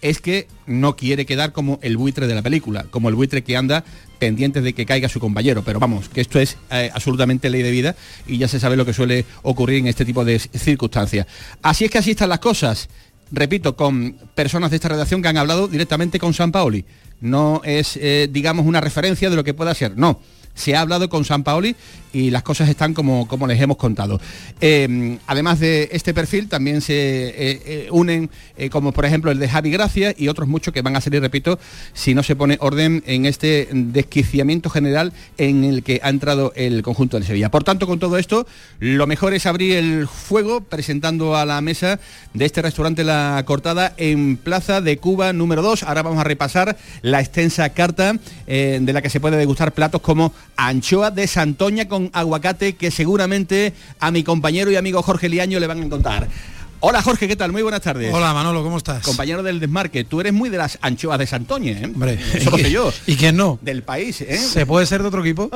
es 0.00 0.19
que 0.19 0.49
no 0.64 0.97
quiere 0.97 1.26
quedar 1.26 1.52
como 1.52 1.78
el 1.83 1.99
buitre 1.99 2.26
de 2.26 2.35
la 2.35 2.40
película, 2.40 2.87
como 2.90 3.11
el 3.11 3.14
buitre 3.14 3.45
que 3.45 3.54
anda 3.54 3.85
pendientes 4.19 4.64
de 4.64 4.73
que 4.73 4.87
caiga 4.87 5.11
su 5.11 5.21
compañero. 5.21 5.62
Pero 5.62 5.78
vamos, 5.78 6.09
que 6.09 6.23
esto 6.23 6.40
es 6.40 6.57
eh, 6.71 6.90
absolutamente 6.95 7.50
ley 7.50 7.61
de 7.61 7.71
vida 7.71 7.97
y 8.26 8.38
ya 8.38 8.49
se 8.49 8.59
sabe 8.59 8.78
lo 8.78 8.87
que 8.87 8.95
suele 8.95 9.26
ocurrir 9.42 9.81
en 9.81 9.88
este 9.88 10.07
tipo 10.07 10.25
de 10.25 10.38
circunstancias. 10.38 11.26
Así 11.61 11.85
es 11.85 11.90
que 11.90 11.99
así 11.99 12.12
están 12.12 12.31
las 12.31 12.38
cosas. 12.38 12.88
Repito, 13.31 13.76
con 13.76 14.16
personas 14.35 14.71
de 14.71 14.76
esta 14.76 14.88
redacción 14.88 15.21
que 15.21 15.28
han 15.28 15.37
hablado 15.37 15.69
directamente 15.69 16.19
con 16.19 16.33
San 16.33 16.50
Paoli. 16.50 16.87
No 17.21 17.61
es, 17.62 17.99
eh, 17.99 18.31
digamos, 18.33 18.64
una 18.64 18.81
referencia 18.81 19.28
de 19.28 19.37
lo 19.37 19.45
que 19.45 19.52
pueda 19.52 19.75
ser. 19.75 19.99
No 19.99 20.19
se 20.54 20.76
ha 20.76 20.80
hablado 20.80 21.09
con 21.09 21.25
San 21.25 21.42
Paoli 21.42 21.75
y 22.12 22.30
las 22.30 22.42
cosas 22.42 22.68
están 22.68 22.94
como, 22.94 23.26
como 23.26 23.47
les 23.47 23.61
hemos 23.61 23.76
contado. 23.76 24.21
Eh, 24.61 25.18
además 25.26 25.61
de 25.61 25.88
este 25.92 26.12
perfil, 26.12 26.49
también 26.49 26.80
se 26.80 26.94
eh, 26.94 27.35
eh, 27.64 27.88
unen, 27.90 28.30
como 28.71 28.92
por 28.92 29.04
ejemplo 29.04 29.30
el 29.30 29.38
de 29.38 29.49
Javi 29.49 29.71
Gracia 29.71 30.14
y 30.16 30.28
otros 30.28 30.49
muchos 30.49 30.75
que 30.75 30.82
van 30.82 30.97
a 30.97 31.00
salir, 31.00 31.21
repito, 31.21 31.59
si 31.94 32.14
no 32.14 32.23
se 32.23 32.37
pone 32.37 32.59
orden 32.61 33.02
en 33.06 33.26
este 33.26 33.68
desquiciamiento 33.73 34.68
general 34.71 35.12
en 35.38 35.64
el 35.64 35.82
que 35.82 36.00
ha 36.02 36.11
entrado 36.11 36.52
el 36.54 36.82
conjunto 36.82 37.18
de 37.18 37.26
Sevilla. 37.26 37.50
Por 37.50 37.64
tanto, 37.64 37.87
con 37.87 37.99
todo 37.99 38.18
esto, 38.18 38.47
lo 38.78 39.06
mejor 39.06 39.35
es 39.35 39.47
abrir 39.47 39.76
el 39.76 40.06
fuego 40.06 40.61
presentando 40.61 41.37
a 41.37 41.47
la 41.47 41.61
mesa 41.61 41.99
de 42.35 42.44
este 42.44 42.62
restaurante 42.62 43.04
La 43.04 43.42
Cortada 43.47 43.94
en 43.97 44.37
Plaza 44.37 44.80
de 44.80 44.99
Cuba 44.99 45.32
número 45.32 45.62
2. 45.62 45.85
Ahora 45.85 46.02
vamos 46.02 46.21
a 46.21 46.25
repasar 46.25 46.76
la 47.00 47.21
extensa 47.21 47.71
carta 47.71 48.16
de 48.47 48.92
la 48.92 49.02
que 49.02 49.11
se 49.11 49.21
puede 49.21 49.37
degustar 49.37 49.73
platos 49.73 50.02
como 50.02 50.32
anchoa 50.56 51.11
de 51.11 51.26
Santoña 51.26 51.88
con 51.88 52.11
aguacate 52.12 52.76
que 52.76 52.90
seguramente 52.90 53.73
a 54.00 54.11
mi 54.11 54.23
compañero 54.23 54.71
y 54.71 54.76
amigo 54.76 55.02
Jorge 55.02 55.28
Liaño 55.28 55.61
le 55.61 55.66
van 55.66 55.80
a 55.80 55.85
encontrar. 55.85 56.28
Hola 56.80 57.00
Jorge, 57.00 57.28
¿qué 57.28 57.37
tal? 57.37 57.52
Muy 57.52 57.62
buenas 57.62 57.80
tardes. 57.80 58.12
Hola 58.12 58.35
Manolo, 58.35 58.64
¿cómo 58.64 58.76
estás? 58.76 59.04
Compañero 59.04 59.44
del 59.44 59.61
desmarque, 59.61 60.02
tú 60.02 60.21
eres 60.21 60.32
muy 60.32 60.50
de 60.50 60.59
las 60.59 60.78
anchoas 60.82 61.18
de 61.18 61.28
Santoña, 61.28 61.73
¿eh? 61.73 61.85
Hombre, 61.85 62.18
eso 62.35 62.50
lo 62.50 62.59
sé 62.59 62.71
yo. 62.73 62.92
¿Y 63.06 63.14
quién 63.14 63.37
no? 63.37 63.59
Del 63.62 63.85
país, 63.85 64.21
¿eh? 64.21 64.37
¿Se 64.37 64.66
puede 64.66 64.87
ser 64.87 65.00
de 65.02 65.09
otro 65.09 65.21
equipo? 65.25 65.49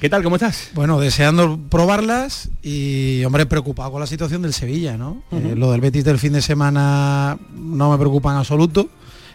¿Qué 0.00 0.08
tal? 0.08 0.22
¿Cómo 0.22 0.36
estás? 0.36 0.70
Bueno, 0.72 0.98
deseando 0.98 1.60
probarlas 1.68 2.48
y, 2.62 3.22
hombre, 3.24 3.44
preocupado 3.44 3.92
con 3.92 4.00
la 4.00 4.06
situación 4.06 4.40
del 4.40 4.54
Sevilla, 4.54 4.96
¿no? 4.96 5.22
Eh, 5.30 5.52
lo 5.54 5.72
del 5.72 5.82
Betis 5.82 6.04
del 6.04 6.18
fin 6.18 6.32
de 6.32 6.40
semana 6.40 7.38
no 7.54 7.90
me 7.90 7.98
preocupa 7.98 8.30
en 8.30 8.38
absoluto. 8.38 8.88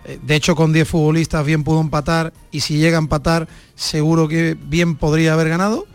Eh, 0.05 0.19
de 0.21 0.35
hecho, 0.35 0.55
con 0.55 0.71
10 0.71 0.87
futbolistas 0.87 1.45
bien 1.45 1.63
pudo 1.63 1.81
empatar 1.81 2.33
y 2.51 2.61
si 2.61 2.77
llega 2.77 2.97
a 2.97 3.01
empatar, 3.01 3.47
seguro 3.75 4.27
que 4.27 4.55
bien 4.59 4.95
podría 4.95 5.33
haber 5.33 5.49
ganado. 5.49 5.85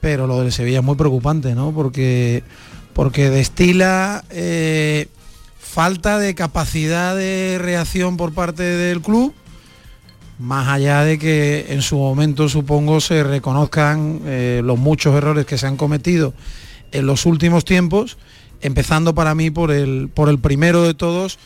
Pero 0.00 0.26
lo 0.26 0.40
del 0.40 0.52
Sevilla 0.52 0.78
es 0.78 0.84
muy 0.84 0.96
preocupante, 0.96 1.54
¿no? 1.54 1.72
Porque, 1.72 2.44
porque 2.92 3.30
destila 3.30 4.24
eh, 4.30 5.08
falta 5.58 6.18
de 6.18 6.34
capacidad 6.34 7.16
de 7.16 7.58
reacción 7.60 8.16
por 8.16 8.32
parte 8.32 8.62
del 8.62 9.02
club, 9.02 9.34
más 10.38 10.68
allá 10.68 11.02
de 11.02 11.18
que 11.18 11.66
en 11.70 11.82
su 11.82 11.96
momento 11.96 12.48
supongo 12.48 13.00
se 13.00 13.24
reconozcan 13.24 14.20
eh, 14.24 14.60
los 14.64 14.78
muchos 14.78 15.14
errores 15.14 15.46
que 15.46 15.58
se 15.58 15.66
han 15.66 15.76
cometido 15.76 16.34
en 16.92 17.06
los 17.06 17.26
últimos 17.26 17.64
tiempos, 17.64 18.16
empezando 18.60 19.14
para 19.14 19.34
mí 19.34 19.50
por 19.50 19.70
el, 19.70 20.08
por 20.12 20.28
el 20.28 20.38
primero 20.38 20.82
de 20.82 20.94
todos, 20.94 21.38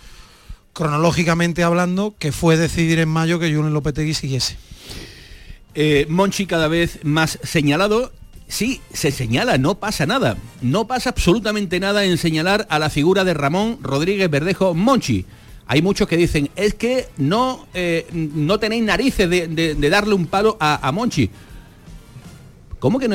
cronológicamente 0.73 1.63
hablando, 1.63 2.15
que 2.19 2.33
fue 2.33 2.57
decidir 2.57 2.99
en 2.99 3.09
mayo 3.09 3.39
que 3.39 3.55
Julen 3.55 3.73
Lopetegui 3.73 4.15
siguiese. 4.15 4.57
Eh, 5.75 6.07
Monchi 6.09 6.47
cada 6.47 6.69
vez 6.69 7.01
más 7.05 7.39
señalado. 7.43 8.13
Sí, 8.49 8.81
se 8.93 9.13
señala, 9.13 9.59
no 9.59 9.77
pasa 9.77 10.07
nada. 10.07 10.37
No 10.61 10.87
pasa 10.87 11.11
absolutamente 11.11 11.79
nada 11.79 12.05
en 12.05 12.19
señalar 12.19 12.67
a 12.69 12.79
la 12.79 12.91
figura 12.91 13.25
de 13.25 13.35
Ramón 13.35 13.79
Rodríguez 13.81 14.29
Verdejo 14.29 14.75
Monchi. 14.75 15.25
Hay 15.67 15.83
muchos 15.83 16.09
que 16.09 16.17
dicen, 16.17 16.51
es 16.57 16.75
que 16.75 17.07
no, 17.17 17.65
eh, 17.75 18.09
no 18.13 18.59
tenéis 18.59 18.83
narices 18.83 19.31
de, 19.31 19.77
darle 19.89 20.15
un 20.15 20.27
palo 20.27 20.57
a, 20.59 20.91
Monchi. 20.91 21.31
¿Cómo 22.81 22.99
que 22.99 23.07
no? 23.07 23.15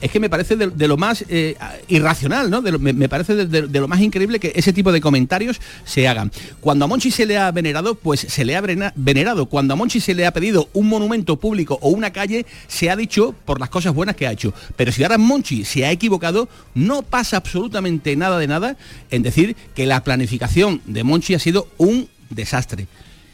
Es 0.00 0.10
que 0.10 0.20
me 0.20 0.30
parece 0.30 0.56
de, 0.56 0.88
lo 0.88 0.96
más 0.96 1.24
eh, 1.28 1.56
irracional, 1.88 2.50
¿no? 2.50 2.62
me, 2.62 3.08
parece 3.08 3.34
de, 3.34 3.80
lo 3.80 3.88
más 3.88 4.00
increíble 4.00 4.38
que 4.38 4.52
ese 4.54 4.72
tipo 4.72 4.92
de 4.92 5.00
comentarios 5.00 5.60
se 5.84 6.08
hagan. 6.08 6.30
Cuando 6.60 6.84
a 6.84 6.88
Monchi 6.88 7.10
se 7.10 7.26
le 7.26 7.38
ha 7.38 7.50
venerado, 7.50 7.94
pues 7.94 8.20
se 8.20 8.44
le 8.44 8.56
ha 8.56 8.62
venerado. 8.94 9.46
Cuando 9.46 9.74
a 9.74 9.76
Monchi 9.76 10.00
se 10.00 10.14
le 10.14 10.26
ha 10.26 10.32
pedido 10.32 10.68
un 10.72 10.88
monumento 10.88 11.36
público 11.36 11.78
o 11.82 11.90
una 11.90 12.12
calle, 12.12 12.46
se 12.68 12.90
ha 12.90 12.96
dicho 12.96 13.34
por 13.44 13.60
las 13.60 13.68
cosas 13.68 13.94
buenas 13.94 14.16
que 14.16 14.26
ha 14.26 14.32
hecho. 14.32 14.54
Pero 14.76 14.92
si 14.92 15.02
ahora 15.02 15.18
Monchi 15.18 15.64
se 15.64 15.84
ha 15.84 15.90
equivocado, 15.90 16.48
no 16.74 17.02
pasa 17.02 17.36
absolutamente 17.36 18.16
nada 18.16 18.38
de 18.38 18.46
nada 18.46 18.76
en 19.10 19.22
decir 19.22 19.56
que 19.74 19.86
la 19.86 20.02
planificación 20.02 20.80
de 20.86 21.04
Monchi 21.04 21.34
ha 21.34 21.38
sido 21.38 21.68
un 21.76 22.08
desastre. 22.30 22.86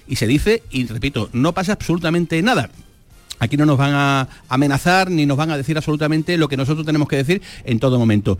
Y 0.07 0.17
se 0.17 0.27
dice, 0.27 0.63
y 0.71 0.87
repito, 0.87 1.31
no 1.33 1.55
pasa 1.55 1.73
absolutamente 1.73 2.43
nada. 2.43 2.71
Aquí 3.39 3.57
no 3.57 3.67
nos 3.67 3.79
van 3.79 3.93
a 3.95 4.29
amenazar 4.49 5.11
ni 5.11 5.27
nos 5.27 5.37
van 5.37 5.51
a 5.51 5.57
decir 5.57 5.77
absolutamente 5.77 6.37
lo 6.37 6.49
que 6.49 6.57
nosotros 6.57 6.87
tenemos 6.87 7.09
que 7.09 7.17
decir 7.17 7.43
en 7.65 7.81
todo 7.81 7.99
momento 7.99 8.39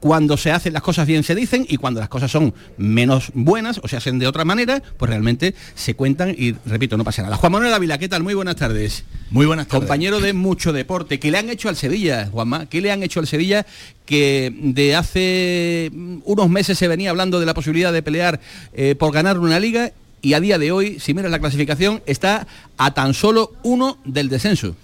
cuando 0.00 0.36
se 0.36 0.52
hacen 0.52 0.72
las 0.72 0.82
cosas 0.82 1.06
bien 1.06 1.22
se 1.22 1.34
dicen 1.34 1.66
y 1.68 1.78
cuando 1.78 2.00
las 2.00 2.08
cosas 2.08 2.30
son 2.30 2.54
menos 2.76 3.30
buenas 3.34 3.80
o 3.82 3.88
se 3.88 3.96
hacen 3.96 4.18
de 4.18 4.26
otra 4.26 4.44
manera, 4.44 4.82
pues 4.98 5.08
realmente 5.08 5.54
se 5.74 5.94
cuentan 5.94 6.34
y 6.36 6.52
repito, 6.66 6.96
no 6.96 7.04
pasa 7.04 7.22
nada. 7.22 7.36
Juan 7.36 7.52
Manuel 7.52 7.72
Ávila, 7.72 7.98
¿qué 7.98 8.08
tal? 8.08 8.22
Muy 8.22 8.34
buenas 8.34 8.56
tardes. 8.56 9.04
Muy 9.30 9.46
buenas 9.46 9.66
tardes. 9.66 9.80
Compañero 9.80 10.20
de 10.20 10.32
mucho 10.32 10.72
deporte. 10.72 11.18
¿Qué 11.18 11.30
le 11.30 11.38
han 11.38 11.50
hecho 11.50 11.68
al 11.68 11.76
Sevilla, 11.76 12.28
Juanma? 12.30 12.66
¿Qué 12.66 12.80
le 12.80 12.92
han 12.92 13.02
hecho 13.02 13.20
al 13.20 13.26
Sevilla 13.26 13.66
que 14.04 14.54
de 14.56 14.94
hace 14.94 15.90
unos 16.24 16.48
meses 16.48 16.78
se 16.78 16.88
venía 16.88 17.10
hablando 17.10 17.40
de 17.40 17.46
la 17.46 17.54
posibilidad 17.54 17.92
de 17.92 18.02
pelear 18.02 18.40
eh, 18.74 18.94
por 18.96 19.12
ganar 19.12 19.38
una 19.38 19.58
liga 19.58 19.92
y 20.22 20.34
a 20.34 20.40
día 20.40 20.58
de 20.58 20.72
hoy, 20.72 20.98
si 20.98 21.14
miras 21.14 21.30
la 21.30 21.38
clasificación, 21.38 22.02
está 22.06 22.46
a 22.76 22.92
tan 22.92 23.14
solo 23.14 23.52
uno 23.62 23.98
del 24.04 24.28
descenso. 24.28 24.74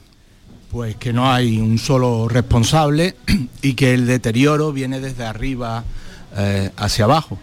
Pues 0.71 0.97
que 0.97 1.13
no 1.13 1.31
hay 1.31 1.59
un 1.59 1.79
solo 1.79 2.29
responsable 2.29 3.17
y 3.63 3.75
que 3.75 3.95
el 3.95 4.07
deterioro 4.07 4.73
viene 4.73 5.01
desde 5.01 5.25
arriba 5.25 5.85
eh, 6.37 6.71
hacia 6.77 7.05
abajo. 7.05 7.39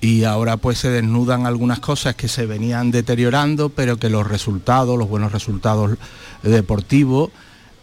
Y 0.00 0.24
ahora 0.24 0.58
pues 0.58 0.78
se 0.78 0.90
desnudan 0.90 1.46
algunas 1.46 1.80
cosas 1.80 2.14
que 2.14 2.28
se 2.28 2.46
venían 2.46 2.92
deteriorando, 2.92 3.68
pero 3.68 3.96
que 3.96 4.10
los 4.10 4.26
resultados, 4.26 4.96
los 4.96 5.08
buenos 5.08 5.32
resultados 5.32 5.98
deportivos, 6.42 7.30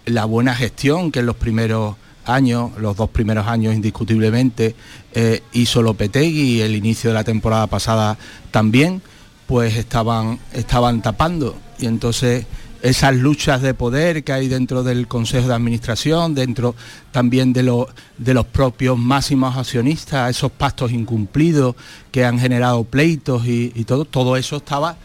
la 0.06 0.24
buena 0.26 0.56
gestión 0.56 1.12
que 1.12 1.20
en 1.20 1.26
los 1.26 1.36
primeros 1.36 1.98
años, 2.26 2.72
los 2.78 2.96
dos 2.96 3.10
primeros 3.10 3.48
años 3.48 3.76
indiscutiblemente, 3.76 4.76
eh, 5.14 5.44
hizo 5.54 5.82
Lopetegui 5.82 6.58
y 6.58 6.62
el 6.62 6.76
inicio 6.76 7.10
de 7.10 7.16
la 7.16 7.24
temporada 7.24 7.68
pasada 7.68 8.18
también, 8.52 9.02
pues 9.48 9.75
estaban, 9.78 10.40
estaban 10.54 11.02
tapando. 11.02 11.56
Y 11.80 11.86
entonces 11.86 12.46
esas 12.82 13.16
luchas 13.16 13.62
de 13.62 13.74
poder 13.74 14.24
que 14.24 14.32
hay 14.32 14.48
dentro 14.48 14.84
del 14.84 15.08
Consejo 15.08 15.48
de 15.48 15.56
Administración, 15.56 16.36
dentro 16.36 16.75
también 17.12 17.52
de, 17.52 17.86
de 18.18 18.34
los 18.34 18.46
propios 18.46 18.98
máximos 18.98 19.58
accionistas, 19.58 20.30
esos 20.30 20.52
pactos 20.52 20.92
incumplidos 20.92 21.75
que 22.12 22.25
han 22.25 22.40
generado 22.40 22.84
pleitos 22.84 23.48
y, 23.48 23.70
todo, 23.86 24.06
todo 24.06 24.38
eso 24.38 24.58
estaba 24.58 24.98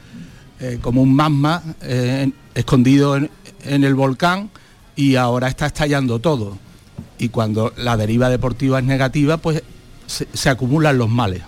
eh, 0.60 0.78
como 0.82 1.02
un 1.02 1.14
magma 1.14 1.62
eh, 1.80 2.30
escondido 2.54 3.16
en, 3.16 3.30
el 3.64 3.94
volcán 3.94 4.50
y 4.94 5.16
ahora 5.16 5.48
está 5.48 5.66
estallando 5.66 6.18
todo. 6.18 6.58
y 7.18 7.30
cuando 7.30 7.72
la 7.78 7.96
deriva 7.96 8.28
deportiva 8.28 8.78
es 8.78 8.84
negativa, 8.84 9.38
pues 9.38 9.62
se, 10.06 10.50
acumulan 10.50 10.98
los 10.98 11.08
males. 11.08 11.42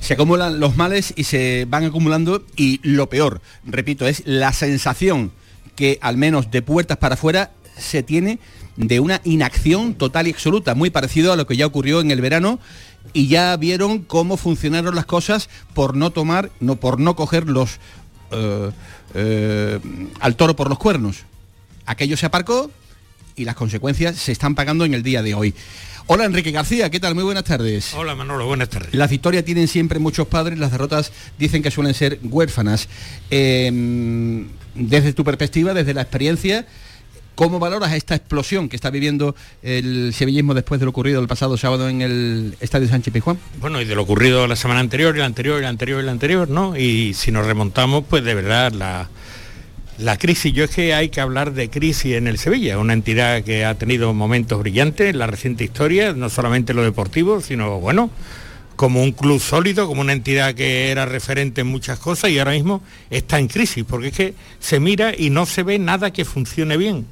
Se 0.00 0.14
acumulan 0.14 0.60
los 0.60 0.76
males 0.76 1.12
y 1.16 1.24
se 1.24 1.66
van 1.68 1.84
acumulando 1.84 2.44
y 2.56 2.80
lo 2.82 3.08
peor, 3.08 3.40
repito, 3.64 4.06
es 4.06 4.22
la 4.26 4.52
sensación 4.52 5.32
que 5.76 5.98
al 6.02 6.16
menos 6.16 6.50
de 6.50 6.62
puertas 6.62 6.98
para 6.98 7.14
afuera 7.14 7.52
se 7.76 8.02
tiene 8.02 8.38
de 8.76 9.00
una 9.00 9.20
inacción 9.24 9.94
total 9.94 10.26
y 10.26 10.32
absoluta, 10.32 10.74
muy 10.74 10.90
parecido 10.90 11.32
a 11.32 11.36
lo 11.36 11.46
que 11.46 11.56
ya 11.56 11.66
ocurrió 11.66 12.00
en 12.00 12.10
el 12.10 12.20
verano 12.20 12.58
y 13.12 13.28
ya 13.28 13.56
vieron 13.56 14.00
cómo 14.00 14.36
funcionaron 14.36 14.94
las 14.94 15.06
cosas 15.06 15.48
por 15.74 15.96
no 15.96 16.10
tomar, 16.10 16.50
no 16.60 16.76
por 16.76 17.00
no 17.00 17.16
coger 17.16 17.48
los 17.48 17.78
eh, 18.30 18.70
eh, 19.14 19.80
al 20.20 20.36
toro 20.36 20.56
por 20.56 20.68
los 20.68 20.78
cuernos. 20.78 21.24
Aquello 21.86 22.16
se 22.16 22.26
aparcó 22.26 22.70
y 23.36 23.44
las 23.44 23.54
consecuencias 23.54 24.16
se 24.16 24.32
están 24.32 24.54
pagando 24.54 24.84
en 24.84 24.94
el 24.94 25.02
día 25.02 25.22
de 25.22 25.34
hoy. 25.34 25.54
Hola 26.12 26.24
Enrique 26.24 26.50
García, 26.50 26.90
¿qué 26.90 26.98
tal? 26.98 27.14
Muy 27.14 27.22
buenas 27.22 27.44
tardes. 27.44 27.94
Hola 27.94 28.16
Manolo, 28.16 28.44
buenas 28.44 28.68
tardes. 28.68 28.92
Las 28.94 29.08
victorias 29.08 29.44
tienen 29.44 29.68
siempre 29.68 30.00
muchos 30.00 30.26
padres, 30.26 30.58
las 30.58 30.72
derrotas 30.72 31.12
dicen 31.38 31.62
que 31.62 31.70
suelen 31.70 31.94
ser 31.94 32.18
huérfanas. 32.24 32.88
Em, 33.30 34.48
desde 34.74 35.12
tu 35.12 35.22
perspectiva, 35.22 35.72
desde 35.72 35.94
la 35.94 36.02
experiencia, 36.02 36.66
¿Cómo 37.36 37.58
valoras 37.58 37.94
esta 37.94 38.16
explosión 38.16 38.68
que 38.68 38.76
está 38.76 38.90
viviendo 38.90 39.34
el 39.62 40.12
sevillismo 40.12 40.52
después 40.52 40.78
de 40.78 40.84
lo 40.84 40.90
ocurrido 40.90 41.22
el 41.22 41.28
pasado 41.28 41.56
sábado 41.56 41.88
en 41.88 42.02
el 42.02 42.54
Estadio 42.60 42.86
Sánchez 42.86 43.14
Pizjuán? 43.14 43.38
Bueno, 43.60 43.80
y 43.80 43.86
de 43.86 43.94
lo 43.94 44.02
ocurrido 44.02 44.46
la 44.46 44.56
semana 44.56 44.80
anterior, 44.80 45.16
y 45.16 45.20
la 45.20 45.24
anterior, 45.24 45.58
y 45.58 45.62
la 45.62 45.70
anterior, 45.70 46.02
y 46.02 46.04
la 46.04 46.12
anterior, 46.12 46.50
¿no? 46.50 46.76
Y 46.76 47.14
si 47.14 47.30
nos 47.30 47.46
remontamos, 47.46 48.04
pues 48.10 48.24
de 48.24 48.34
verdad 48.34 48.72
la, 48.72 49.08
la 50.00 50.16
crisis, 50.16 50.52
yo 50.52 50.64
es 50.64 50.70
que 50.70 50.94
hay 50.94 51.08
que 51.10 51.20
hablar 51.20 51.52
de 51.52 51.70
crisis 51.70 52.14
en 52.14 52.26
el 52.26 52.38
Sevilla, 52.38 52.78
una 52.78 52.92
entidad 52.92 53.42
que 53.42 53.64
ha 53.64 53.74
tenido 53.76 54.12
momentos 54.14 54.58
brillantes 54.60 55.10
en 55.10 55.18
la 55.18 55.26
reciente 55.26 55.64
historia, 55.64 56.12
no 56.12 56.30
solamente 56.30 56.74
lo 56.74 56.82
deportivo, 56.82 57.40
sino 57.40 57.78
bueno, 57.80 58.10
como 58.76 59.02
un 59.02 59.12
club 59.12 59.40
sólido, 59.40 59.86
como 59.86 60.00
una 60.00 60.12
entidad 60.12 60.54
que 60.54 60.90
era 60.90 61.06
referente 61.06 61.60
en 61.60 61.66
muchas 61.66 61.98
cosas 61.98 62.30
y 62.30 62.38
ahora 62.38 62.52
mismo 62.52 62.82
está 63.10 63.38
en 63.38 63.48
crisis, 63.48 63.84
porque 63.86 64.08
es 64.08 64.14
que 64.14 64.34
se 64.58 64.80
mira 64.80 65.12
y 65.16 65.30
no 65.30 65.46
se 65.46 65.62
ve 65.62 65.78
nada 65.78 66.12
que 66.12 66.24
funcione 66.24 66.76
bien 66.76 67.06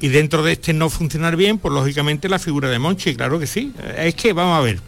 y 0.00 0.08
dentro 0.08 0.42
de 0.42 0.52
este 0.52 0.72
no 0.72 0.90
funcionar 0.90 1.36
bien, 1.36 1.58
pues 1.58 1.74
lógicamente 1.74 2.28
la 2.28 2.38
figura 2.38 2.68
de 2.68 2.78
Monchi, 2.78 3.14
claro 3.14 3.38
que 3.38 3.46
sí. 3.46 3.72
Es 3.96 4.14
que 4.14 4.32
vamos 4.32 4.58
a 4.58 4.60
ver, 4.60 4.80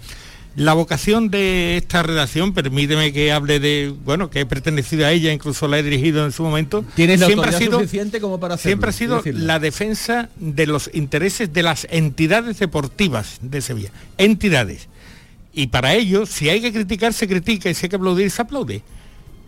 la 0.57 0.75
vocación 0.75 1.30
de 1.30 1.76
esta 1.76 2.02
redacción, 2.02 2.52
permíteme 2.52 3.12
que 3.12 3.33
hable 3.33 3.61
de, 3.61 3.95
bueno, 4.04 4.30
que 4.30 4.40
he 4.40 4.47
pertenecido 4.47 5.07
a 5.07 5.12
ella, 5.12 5.33
incluso 5.33 5.69
la 5.69 5.78
he 5.78 5.83
dirigido 5.83 6.25
en 6.25 6.33
su 6.33 6.42
momento. 6.42 6.85
¿Tienes 6.97 7.25
siempre 7.25 7.50
ha 7.50 7.52
sido, 7.52 7.78
suficiente 7.78 8.21
como 8.21 8.40
para 8.40 8.54
hacerlo? 8.54 8.71
Siempre 8.71 8.90
ha 8.90 8.92
sido 8.92 9.23
la 9.38 9.59
defensa 9.59 10.28
de 10.37 10.66
los 10.66 10.90
intereses 10.92 11.52
de 11.52 11.62
las 11.62 11.87
entidades 11.90 12.59
deportivas 12.59 13.38
de 13.42 13.61
Sevilla. 13.61 13.90
Entidades. 14.19 14.88
Y 15.52 15.69
para 15.69 15.95
ello, 15.95 16.26
si 16.26 16.49
hay 16.49 16.61
que 16.61 16.73
criticar, 16.73 17.12
se 17.12 17.28
critica 17.28 17.71
y 17.71 17.75
si 17.75 17.87
hay 17.87 17.90
que 17.90 17.97
aplaudir, 17.97 18.30
se 18.30 18.42
aplaude. 18.42 18.83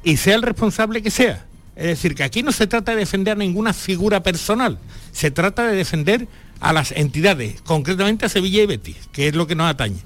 Y 0.04 0.16
sea 0.16 0.34
el 0.36 0.42
responsable 0.42 1.02
que 1.02 1.10
sea. 1.10 1.46
Es 1.74 1.86
decir, 1.86 2.14
que 2.14 2.22
aquí 2.22 2.42
no 2.42 2.52
se 2.52 2.66
trata 2.66 2.92
de 2.92 2.98
defender 2.98 3.32
a 3.32 3.36
ninguna 3.36 3.72
figura 3.72 4.22
personal, 4.22 4.78
se 5.10 5.30
trata 5.30 5.66
de 5.66 5.74
defender 5.74 6.28
a 6.60 6.72
las 6.72 6.92
entidades, 6.92 7.62
concretamente 7.62 8.26
a 8.26 8.28
Sevilla 8.28 8.62
y 8.62 8.66
Betis, 8.66 8.96
que 9.10 9.28
es 9.28 9.34
lo 9.34 9.46
que 9.46 9.54
nos 9.54 9.70
atañe. 9.70 9.98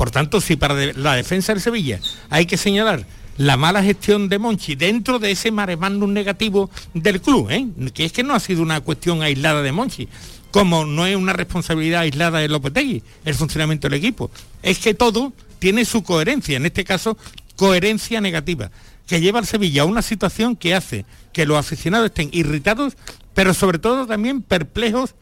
Por 0.00 0.10
tanto, 0.10 0.40
si 0.40 0.56
para 0.56 0.74
la 0.94 1.14
defensa 1.14 1.52
de 1.52 1.60
Sevilla 1.60 2.00
hay 2.30 2.46
que 2.46 2.56
señalar 2.56 3.04
la 3.36 3.58
mala 3.58 3.82
gestión 3.82 4.30
de 4.30 4.38
Monchi 4.38 4.74
dentro 4.74 5.18
de 5.18 5.30
ese 5.30 5.50
mare 5.50 5.76
negativo 5.76 6.70
del 6.94 7.20
club, 7.20 7.50
¿eh? 7.50 7.66
que 7.92 8.06
es 8.06 8.12
que 8.12 8.22
no 8.22 8.32
ha 8.32 8.40
sido 8.40 8.62
una 8.62 8.80
cuestión 8.80 9.20
aislada 9.20 9.60
de 9.60 9.72
Monchi, 9.72 10.08
como 10.52 10.86
no 10.86 11.04
es 11.04 11.16
una 11.16 11.34
responsabilidad 11.34 12.00
aislada 12.00 12.38
de 12.38 12.48
Lopetegui, 12.48 13.02
el 13.26 13.34
funcionamiento 13.34 13.90
del 13.90 13.98
equipo. 13.98 14.30
Es 14.62 14.78
que 14.78 14.94
todo 14.94 15.34
tiene 15.58 15.84
su 15.84 16.02
coherencia, 16.02 16.56
en 16.56 16.64
este 16.64 16.82
caso, 16.82 17.18
coherencia 17.56 18.22
negativa 18.22 18.70
que 19.06 19.20
lleva 19.20 19.40
al 19.40 19.46
Sevilla 19.46 19.82
a 19.82 19.84
una 19.84 20.00
situación 20.00 20.56
que 20.56 20.74
hace 20.74 21.04
que 21.34 21.44
los 21.44 21.58
aficionados 21.58 22.06
estén 22.06 22.30
irritados, 22.32 22.96
pero 23.34 23.52
sobre 23.52 23.78
todo 23.78 24.06
también 24.06 24.40
perplejos 24.40 25.14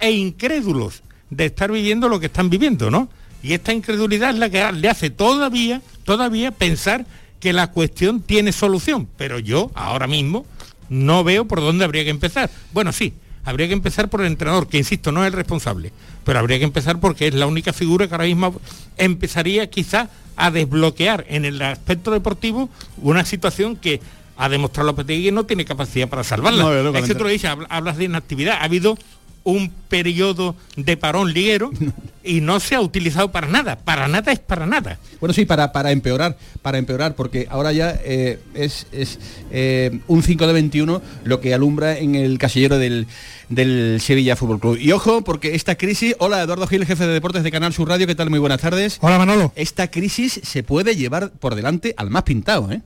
e 0.00 0.10
incrédulos 0.10 1.04
de 1.30 1.46
estar 1.46 1.70
viviendo 1.70 2.08
lo 2.08 2.18
que 2.18 2.26
están 2.26 2.50
viviendo, 2.50 2.90
¿no? 2.90 3.08
Y 3.42 3.52
esta 3.52 3.72
incredulidad 3.72 4.30
es 4.30 4.38
la 4.38 4.50
que 4.50 4.72
le 4.72 4.88
hace 4.88 5.10
todavía, 5.10 5.82
todavía 6.04 6.50
pensar 6.50 7.06
que 7.40 7.52
la 7.52 7.70
cuestión 7.70 8.20
tiene 8.20 8.52
solución. 8.52 9.08
Pero 9.16 9.38
yo, 9.38 9.70
ahora 9.74 10.06
mismo, 10.06 10.46
no 10.88 11.24
veo 11.24 11.46
por 11.46 11.60
dónde 11.60 11.84
habría 11.84 12.04
que 12.04 12.10
empezar. 12.10 12.50
Bueno, 12.72 12.92
sí, 12.92 13.14
habría 13.44 13.68
que 13.68 13.74
empezar 13.74 14.08
por 14.08 14.20
el 14.20 14.26
entrenador, 14.26 14.68
que 14.68 14.78
insisto, 14.78 15.12
no 15.12 15.22
es 15.22 15.28
el 15.28 15.32
responsable, 15.32 15.92
pero 16.24 16.38
habría 16.38 16.58
que 16.58 16.64
empezar 16.64 16.98
porque 16.98 17.28
es 17.28 17.34
la 17.34 17.46
única 17.46 17.72
figura 17.72 18.08
que 18.08 18.14
ahora 18.14 18.26
mismo 18.26 18.60
empezaría 18.96 19.70
quizá 19.70 20.10
a 20.36 20.50
desbloquear 20.50 21.24
en 21.28 21.44
el 21.44 21.62
aspecto 21.62 22.10
deportivo 22.10 22.68
una 23.00 23.24
situación 23.24 23.76
que 23.76 24.00
ha 24.36 24.48
demostrado 24.48 24.88
Lopetegui 24.88 25.30
no 25.30 25.44
tiene 25.44 25.64
capacidad 25.64 26.08
para 26.08 26.22
salvarla. 26.22 26.62
No, 26.62 26.98
es 26.98 27.06
que 27.06 27.14
tú 27.14 27.24
lo 27.24 27.30
dices, 27.30 27.50
hablas 27.68 27.96
de 27.96 28.04
inactividad. 28.04 28.58
Ha 28.60 28.64
habido 28.64 28.98
un 29.46 29.70
periodo 29.88 30.56
de 30.74 30.96
parón 30.96 31.32
liguero 31.32 31.70
y 32.24 32.40
no 32.40 32.58
se 32.58 32.74
ha 32.74 32.80
utilizado 32.80 33.30
para 33.30 33.46
nada, 33.46 33.78
para 33.78 34.08
nada 34.08 34.32
es 34.32 34.40
para 34.40 34.66
nada. 34.66 34.98
Bueno, 35.20 35.32
sí, 35.32 35.44
para, 35.44 35.70
para 35.72 35.92
empeorar, 35.92 36.36
para 36.62 36.78
empeorar, 36.78 37.14
porque 37.14 37.46
ahora 37.48 37.70
ya 37.72 37.96
eh, 38.04 38.40
es, 38.54 38.86
eh, 39.52 40.00
un 40.08 40.24
5 40.24 40.48
de 40.48 40.52
21 40.52 41.00
lo 41.22 41.40
que 41.40 41.54
alumbra 41.54 41.96
en 41.96 42.16
el 42.16 42.38
casillero 42.38 42.78
del, 42.78 43.06
del 43.48 44.00
Sevilla 44.00 44.34
Fútbol 44.34 44.58
Club. 44.58 44.78
Y 44.80 44.90
ojo, 44.90 45.22
porque 45.22 45.54
esta 45.54 45.76
crisis, 45.76 46.16
hola 46.18 46.42
Eduardo 46.42 46.66
Gil, 46.66 46.84
jefe 46.84 47.06
de 47.06 47.14
deportes 47.14 47.44
de 47.44 47.52
Canal 47.52 47.72
Sur 47.72 47.88
Radio, 47.88 48.08
¿qué 48.08 48.16
tal? 48.16 48.30
Muy 48.30 48.40
buenas 48.40 48.60
tardes. 48.60 48.98
Hola 49.00 49.16
Manolo. 49.16 49.52
Esta 49.54 49.92
crisis 49.92 50.40
se 50.42 50.64
puede 50.64 50.96
llevar 50.96 51.30
por 51.30 51.54
delante 51.54 51.94
al 51.96 52.10
más 52.10 52.24
pintado, 52.24 52.72
¿eh? 52.72 52.82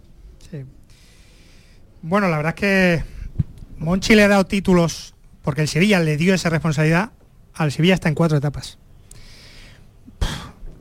Sí. 0.51 0.59
Bueno, 2.03 2.29
la 2.29 2.37
verdad 2.37 2.55
es 2.55 2.61
que 2.61 3.05
Monchi 3.79 4.15
le 4.15 4.25
ha 4.25 4.29
dado 4.29 4.45
títulos 4.45 5.15
porque 5.51 5.63
el 5.63 5.67
Sevilla 5.67 5.99
le 5.99 6.17
dio 6.17 6.33
esa 6.33 6.49
responsabilidad, 6.49 7.11
al 7.55 7.73
Sevilla 7.73 7.95
está 7.95 8.09
en 8.09 8.15
cuatro 8.15 8.39
etapas. 8.39 8.79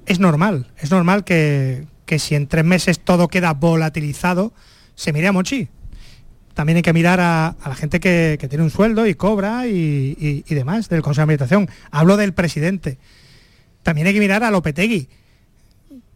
Es 0.05 0.19
normal, 0.19 0.67
es 0.77 0.91
normal 0.91 1.23
que, 1.23 1.87
si 2.19 2.35
en 2.35 2.45
tres 2.45 2.63
meses 2.63 2.99
todo 2.99 3.29
queda 3.29 3.55
volatilizado, 3.55 4.53
se 4.93 5.11
mire 5.11 5.25
a 5.25 5.31
Mochi. 5.31 5.69
También 6.53 6.75
hay 6.75 6.81
que 6.83 6.93
mirar 6.93 7.19
a, 7.19 7.55
la 7.65 7.73
gente 7.73 7.99
que, 7.99 8.37
tiene 8.47 8.63
un 8.63 8.69
sueldo 8.69 9.07
y 9.07 9.15
cobra 9.15 9.65
y, 9.65 10.43
demás 10.47 10.87
del 10.87 11.01
Consejo 11.01 11.25
de 11.25 11.33
Administración. 11.33 11.67
Hablo 11.89 12.15
del 12.15 12.35
presidente. 12.35 12.99
También 13.81 14.05
hay 14.05 14.13
que 14.13 14.19
mirar 14.19 14.43
a 14.43 14.51
Lopetegui. 14.51 15.09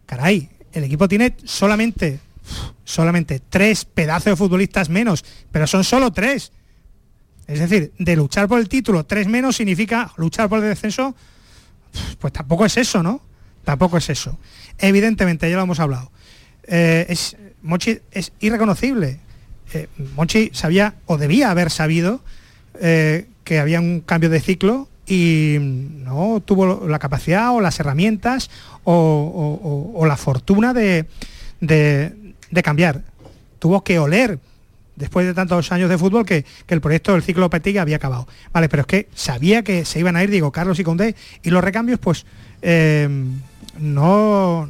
Caray, 0.06 0.48
el 0.72 0.84
equipo 0.84 1.08
tiene 1.08 1.34
solamente, 1.42 2.20
solamente 2.84 3.40
tres 3.40 3.84
pedazos 3.84 4.26
de 4.26 4.36
futbolistas 4.36 4.90
menos, 4.90 5.24
pero 5.50 5.66
son 5.66 5.82
solo 5.82 6.12
tres. 6.12 6.52
Es 7.46 7.58
decir, 7.58 7.92
de 7.98 8.16
luchar 8.16 8.48
por 8.48 8.58
el 8.58 8.68
título, 8.68 9.04
tres 9.04 9.26
menos 9.26 9.56
significa 9.56 10.12
luchar 10.16 10.48
por 10.48 10.60
el 10.60 10.70
descenso, 10.70 11.14
pues 12.18 12.32
tampoco 12.32 12.64
es 12.64 12.76
eso, 12.76 13.02
¿no? 13.02 13.20
Tampoco 13.64 13.98
es 13.98 14.08
eso. 14.08 14.38
Evidentemente, 14.78 15.48
ya 15.48 15.56
lo 15.56 15.62
hemos 15.62 15.80
hablado. 15.80 16.10
Eh, 16.64 17.06
es, 17.08 17.36
Monchi 17.62 17.98
es 18.12 18.32
irreconocible. 18.40 19.20
Eh, 19.72 19.88
Monchi 20.16 20.50
sabía 20.52 20.94
o 21.06 21.18
debía 21.18 21.50
haber 21.50 21.70
sabido 21.70 22.22
eh, 22.80 23.26
que 23.44 23.58
había 23.58 23.80
un 23.80 24.00
cambio 24.00 24.30
de 24.30 24.40
ciclo 24.40 24.88
y 25.06 25.56
no 25.60 26.42
tuvo 26.44 26.88
la 26.88 26.98
capacidad 26.98 27.54
o 27.54 27.60
las 27.60 27.78
herramientas 27.78 28.50
o, 28.84 30.02
la 30.06 30.16
fortuna 30.16 30.72
de, 30.72 31.06
de 31.60 32.62
cambiar. 32.62 33.02
Tuvo 33.58 33.84
que 33.84 33.98
oler 33.98 34.38
después 34.96 35.26
de 35.26 35.34
tantos 35.34 35.72
años 35.72 35.90
de 35.90 35.98
fútbol 35.98 36.24
que, 36.24 36.44
el 36.68 36.80
proyecto 36.80 37.12
del 37.12 37.22
ciclo 37.22 37.50
Petit 37.50 37.78
había 37.78 37.96
acabado. 37.96 38.26
Vale, 38.52 38.68
pero 38.68 38.82
es 38.82 38.86
que 38.86 39.08
sabía 39.14 39.62
que 39.62 39.84
se 39.84 40.00
iban 40.00 40.16
a 40.16 40.24
ir 40.24 40.30
Diego 40.30 40.52
Carlos 40.52 40.78
y 40.78 40.84
Condé 40.84 41.14
y 41.42 41.50
los 41.50 41.62
recambios, 41.62 41.98
pues 41.98 42.26
eh, 42.62 43.08
no. 43.78 44.68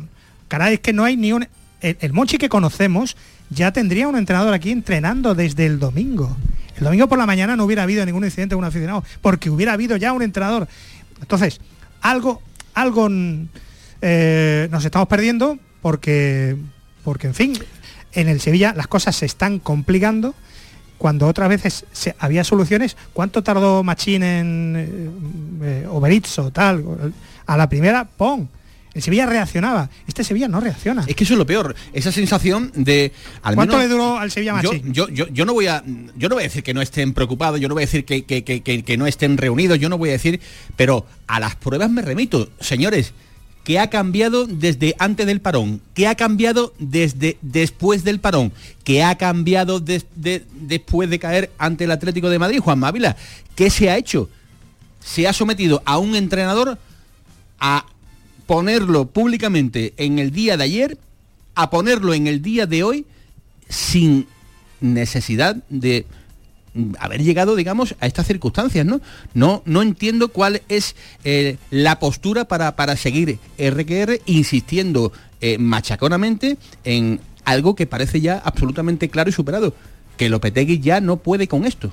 Caray, 0.48 0.74
es 0.74 0.80
que 0.80 0.92
no 0.92 1.04
hay 1.04 1.16
ni 1.16 1.32
un. 1.32 1.46
El, 1.80 2.12
Monchi 2.12 2.38
que 2.38 2.48
conocemos 2.48 3.16
ya 3.50 3.72
tendría 3.72 4.08
un 4.08 4.16
entrenador 4.16 4.54
aquí 4.54 4.70
entrenando 4.70 5.34
desde 5.34 5.66
el 5.66 5.78
domingo. 5.78 6.36
El 6.76 6.84
domingo 6.84 7.08
por 7.08 7.18
la 7.18 7.26
mañana 7.26 7.56
no 7.56 7.64
hubiera 7.64 7.82
habido 7.82 8.04
ningún 8.04 8.24
incidente 8.24 8.54
con 8.54 8.64
un 8.64 8.68
aficionado, 8.68 9.04
porque 9.20 9.50
hubiera 9.50 9.74
habido 9.74 9.96
ya 9.96 10.12
un 10.12 10.22
entrenador. 10.22 10.66
Entonces, 11.20 11.60
algo, 12.00 12.42
algo 12.74 13.08
eh, 14.00 14.68
nos 14.70 14.84
estamos 14.84 15.08
perdiendo 15.08 15.58
porque, 15.82 16.56
porque 17.04 17.28
en 17.28 17.34
fin, 17.34 17.52
en 18.14 18.28
el 18.28 18.40
Sevilla 18.40 18.74
las 18.76 18.86
cosas 18.86 19.16
se 19.16 19.26
están 19.26 19.58
complicando 19.58 20.34
cuando 20.98 21.26
otras 21.26 21.48
veces 21.48 21.84
se, 21.92 22.14
había 22.18 22.44
soluciones. 22.44 22.96
¿Cuánto 23.12 23.42
tardó 23.42 23.82
Machín 23.82 24.22
en 24.22 25.60
eh, 25.62 25.86
eh 25.86 26.50
tal? 26.52 27.12
A 27.46 27.56
la 27.56 27.68
primera, 27.68 28.04
¡pum! 28.04 28.46
El 28.94 29.02
Sevilla 29.02 29.26
reaccionaba. 29.26 29.90
Este 30.06 30.22
Sevilla 30.22 30.46
no 30.46 30.60
reacciona. 30.60 31.04
Es 31.06 31.16
que 31.16 31.24
eso 31.24 31.34
es 31.34 31.38
lo 31.38 31.44
peor. 31.44 31.74
Esa 31.92 32.12
sensación 32.12 32.70
de. 32.76 33.12
Al 33.42 33.56
¿Cuánto 33.56 33.76
le 33.76 33.88
duró 33.88 34.16
al 34.18 34.30
Sevilla 34.30 34.62
yo, 34.62 34.72
yo, 34.72 35.08
yo, 35.08 35.26
yo, 35.28 35.44
no 35.44 35.52
voy 35.52 35.66
a. 35.66 35.82
Yo 36.16 36.28
no 36.28 36.36
voy 36.36 36.44
a 36.44 36.46
decir 36.46 36.62
que 36.62 36.74
no 36.74 36.80
estén 36.80 37.12
preocupados, 37.12 37.58
yo 37.58 37.68
no 37.68 37.74
voy 37.74 37.82
a 37.82 37.86
decir 37.86 38.04
que, 38.04 38.24
que, 38.24 38.44
que, 38.44 38.62
que 38.62 38.96
no 38.96 39.08
estén 39.08 39.36
reunidos, 39.36 39.80
yo 39.80 39.88
no 39.88 39.98
voy 39.98 40.10
a 40.10 40.12
decir. 40.12 40.40
Pero 40.76 41.06
a 41.26 41.40
las 41.40 41.56
pruebas 41.56 41.90
me 41.90 42.02
remito. 42.02 42.48
Señores, 42.60 43.14
¿qué 43.64 43.78
ha 43.80 43.90
cambiado 43.90 44.46
desde 44.46 44.94
antes 44.98 45.26
del 45.26 45.40
parón? 45.40 45.80
¿Qué 45.94 46.06
ha 46.06 46.14
cambiado 46.14 46.72
desde 46.78 47.38
después 47.42 48.04
del 48.04 48.20
parón? 48.20 48.52
¿Qué 48.84 49.02
ha 49.02 49.16
cambiado 49.16 49.80
después 49.80 51.10
de 51.10 51.18
caer 51.18 51.50
ante 51.58 51.84
el 51.84 51.90
Atlético 51.90 52.28
de 52.28 52.38
Madrid, 52.38 52.60
Juan 52.60 52.78
Mávila? 52.78 53.16
¿Qué 53.56 53.70
se 53.70 53.90
ha 53.90 53.96
hecho? 53.96 54.28
Se 55.00 55.26
ha 55.26 55.32
sometido 55.32 55.82
a 55.84 55.98
un 55.98 56.14
entrenador 56.14 56.78
a 57.58 57.86
ponerlo 58.46 59.06
públicamente 59.06 59.94
en 59.96 60.18
el 60.18 60.30
día 60.30 60.56
de 60.56 60.64
ayer, 60.64 60.98
a 61.54 61.70
ponerlo 61.70 62.14
en 62.14 62.26
el 62.26 62.42
día 62.42 62.66
de 62.66 62.82
hoy, 62.82 63.06
sin 63.68 64.26
necesidad 64.80 65.56
de 65.70 66.04
haber 66.98 67.22
llegado, 67.22 67.56
digamos, 67.56 67.94
a 68.00 68.06
estas 68.06 68.26
circunstancias, 68.26 68.84
¿no? 68.84 69.00
No, 69.32 69.62
no 69.64 69.82
entiendo 69.82 70.28
cuál 70.28 70.62
es 70.68 70.96
eh, 71.24 71.56
la 71.70 71.98
postura 71.98 72.46
para, 72.46 72.76
para 72.76 72.96
seguir 72.96 73.38
RQR 73.58 74.20
insistiendo 74.26 75.12
eh, 75.40 75.58
machaconamente 75.58 76.56
en 76.84 77.20
algo 77.44 77.74
que 77.74 77.86
parece 77.86 78.20
ya 78.20 78.40
absolutamente 78.44 79.08
claro 79.08 79.30
y 79.30 79.32
superado, 79.32 79.74
que 80.16 80.28
Lopetegui 80.28 80.80
ya 80.80 81.00
no 81.00 81.18
puede 81.18 81.48
con 81.48 81.64
esto. 81.64 81.92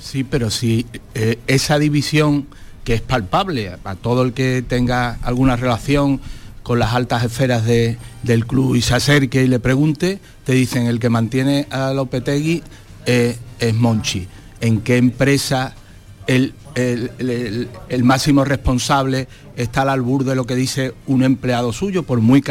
Sí, 0.00 0.24
pero 0.24 0.50
si 0.50 0.86
eh, 1.14 1.38
esa 1.46 1.78
división 1.78 2.46
que 2.84 2.94
es 2.94 3.00
palpable 3.00 3.72
a 3.84 3.94
todo 3.94 4.22
el 4.22 4.32
que 4.32 4.62
tenga 4.66 5.18
alguna 5.22 5.56
relación 5.56 6.20
con 6.62 6.78
las 6.78 6.94
altas 6.94 7.24
esferas 7.24 7.64
del 7.64 8.46
club 8.46 8.74
y 8.74 8.82
se 8.82 8.94
acerque 8.94 9.42
y 9.44 9.48
le 9.48 9.58
pregunte, 9.58 10.18
te 10.44 10.52
dicen 10.52 10.86
el 10.86 10.98
que 10.98 11.10
mantiene 11.10 11.66
a 11.70 11.92
Lopetegui 11.92 12.62
eh, 13.06 13.36
es 13.58 13.74
Monchi. 13.74 14.26
¿En 14.60 14.80
qué 14.80 14.96
empresa 14.96 15.74
el, 16.26 16.54
el, 16.74 18.04
máximo 18.04 18.44
responsable 18.44 19.28
está 19.56 19.82
al 19.82 19.90
albur 19.90 20.24
de 20.24 20.34
lo 20.34 20.46
que 20.46 20.54
dice 20.54 20.94
un 21.06 21.22
empleado 21.22 21.72
suyo, 21.72 22.02
por 22.02 22.20
muy 22.20 22.42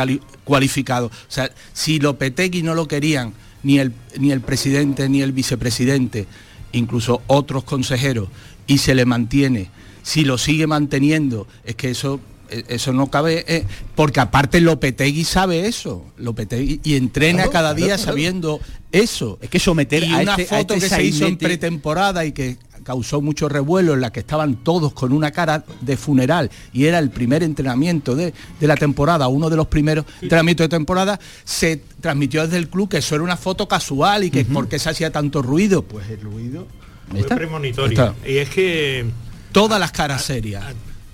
cualificado? 0.43 1.07
O 1.07 1.11
sea, 1.27 1.49
si 1.73 1.99
Lopetegui 1.99 2.61
no 2.61 2.75
lo 2.75 2.87
querían 2.87 3.33
ni 3.63 3.79
el, 3.79 3.93
ni 4.19 4.31
el 4.31 4.41
presidente 4.41 5.09
ni 5.09 5.21
el 5.21 5.31
vicepresidente, 5.31 6.27
incluso 6.71 7.21
otros 7.27 7.63
consejeros, 7.63 8.29
y 8.67 8.77
se 8.77 8.95
le 8.95 9.05
mantiene 9.05 9.69
si 10.03 10.25
lo 10.25 10.37
sigue 10.37 10.67
manteniendo, 10.67 11.47
es 11.63 11.75
que 11.75 11.89
eso 11.89 12.19
eso 12.67 12.93
no 12.93 13.09
cabe, 13.09 13.45
eh, 13.47 13.65
porque 13.95 14.19
aparte 14.19 14.61
Lopetegui 14.61 15.23
sabe 15.23 15.67
eso, 15.67 16.05
Lopetegui, 16.17 16.81
y 16.83 16.95
entrena 16.95 17.47
cada 17.47 17.73
día 17.73 17.97
sabiendo 17.97 18.59
eso. 18.91 19.39
Es 19.41 19.49
que 19.49 19.59
someter 19.59 20.03
y 20.03 20.13
a 20.13 20.19
una 20.19 20.35
este, 20.35 20.45
foto 20.45 20.73
este 20.75 20.89
que 20.89 20.95
se 20.95 21.03
hizo 21.03 21.25
en 21.25 21.37
pretemporada 21.37 22.25
y 22.25 22.31
que 22.31 22.57
causó 22.83 23.21
mucho 23.21 23.49
revuelo 23.49 23.93
en 23.93 24.01
la 24.01 24.11
que 24.11 24.19
estaban 24.19 24.55
todos 24.57 24.93
con 24.93 25.13
una 25.13 25.31
cara 25.31 25.63
de 25.81 25.97
funeral 25.97 26.51
y 26.73 26.85
era 26.85 26.99
el 26.99 27.09
primer 27.09 27.41
entrenamiento 27.41 28.15
de, 28.15 28.33
la 28.59 28.75
temporada, 28.75 29.27
uno 29.29 29.49
de 29.49 29.55
los 29.55 29.67
primeros 29.67 30.05
entrenamientos 30.21 30.65
de 30.65 30.69
temporada, 30.69 31.19
se 31.45 31.81
transmitió 32.01 32.43
desde 32.43 32.57
el 32.57 32.69
club 32.69 32.89
que 32.89 32.97
eso 32.97 33.15
era 33.15 33.23
una 33.23 33.37
foto 33.37 33.67
casual 33.67 34.25
y 34.25 34.31
que 34.31 34.45
por 34.45 34.67
qué 34.67 34.79
se 34.79 34.89
hacía 34.89 35.11
tanto 35.11 35.41
ruido. 35.41 35.83
Pues 35.83 36.09
el 36.09 36.21
ruido... 36.21 36.67
Fue 37.09 37.23
premonitorio. 37.23 38.15
Y 38.25 38.37
es 38.37 38.49
que 38.49 39.05
todas 39.51 39.79
las 39.79 39.91
caras 39.91 40.23
serias. 40.23 40.63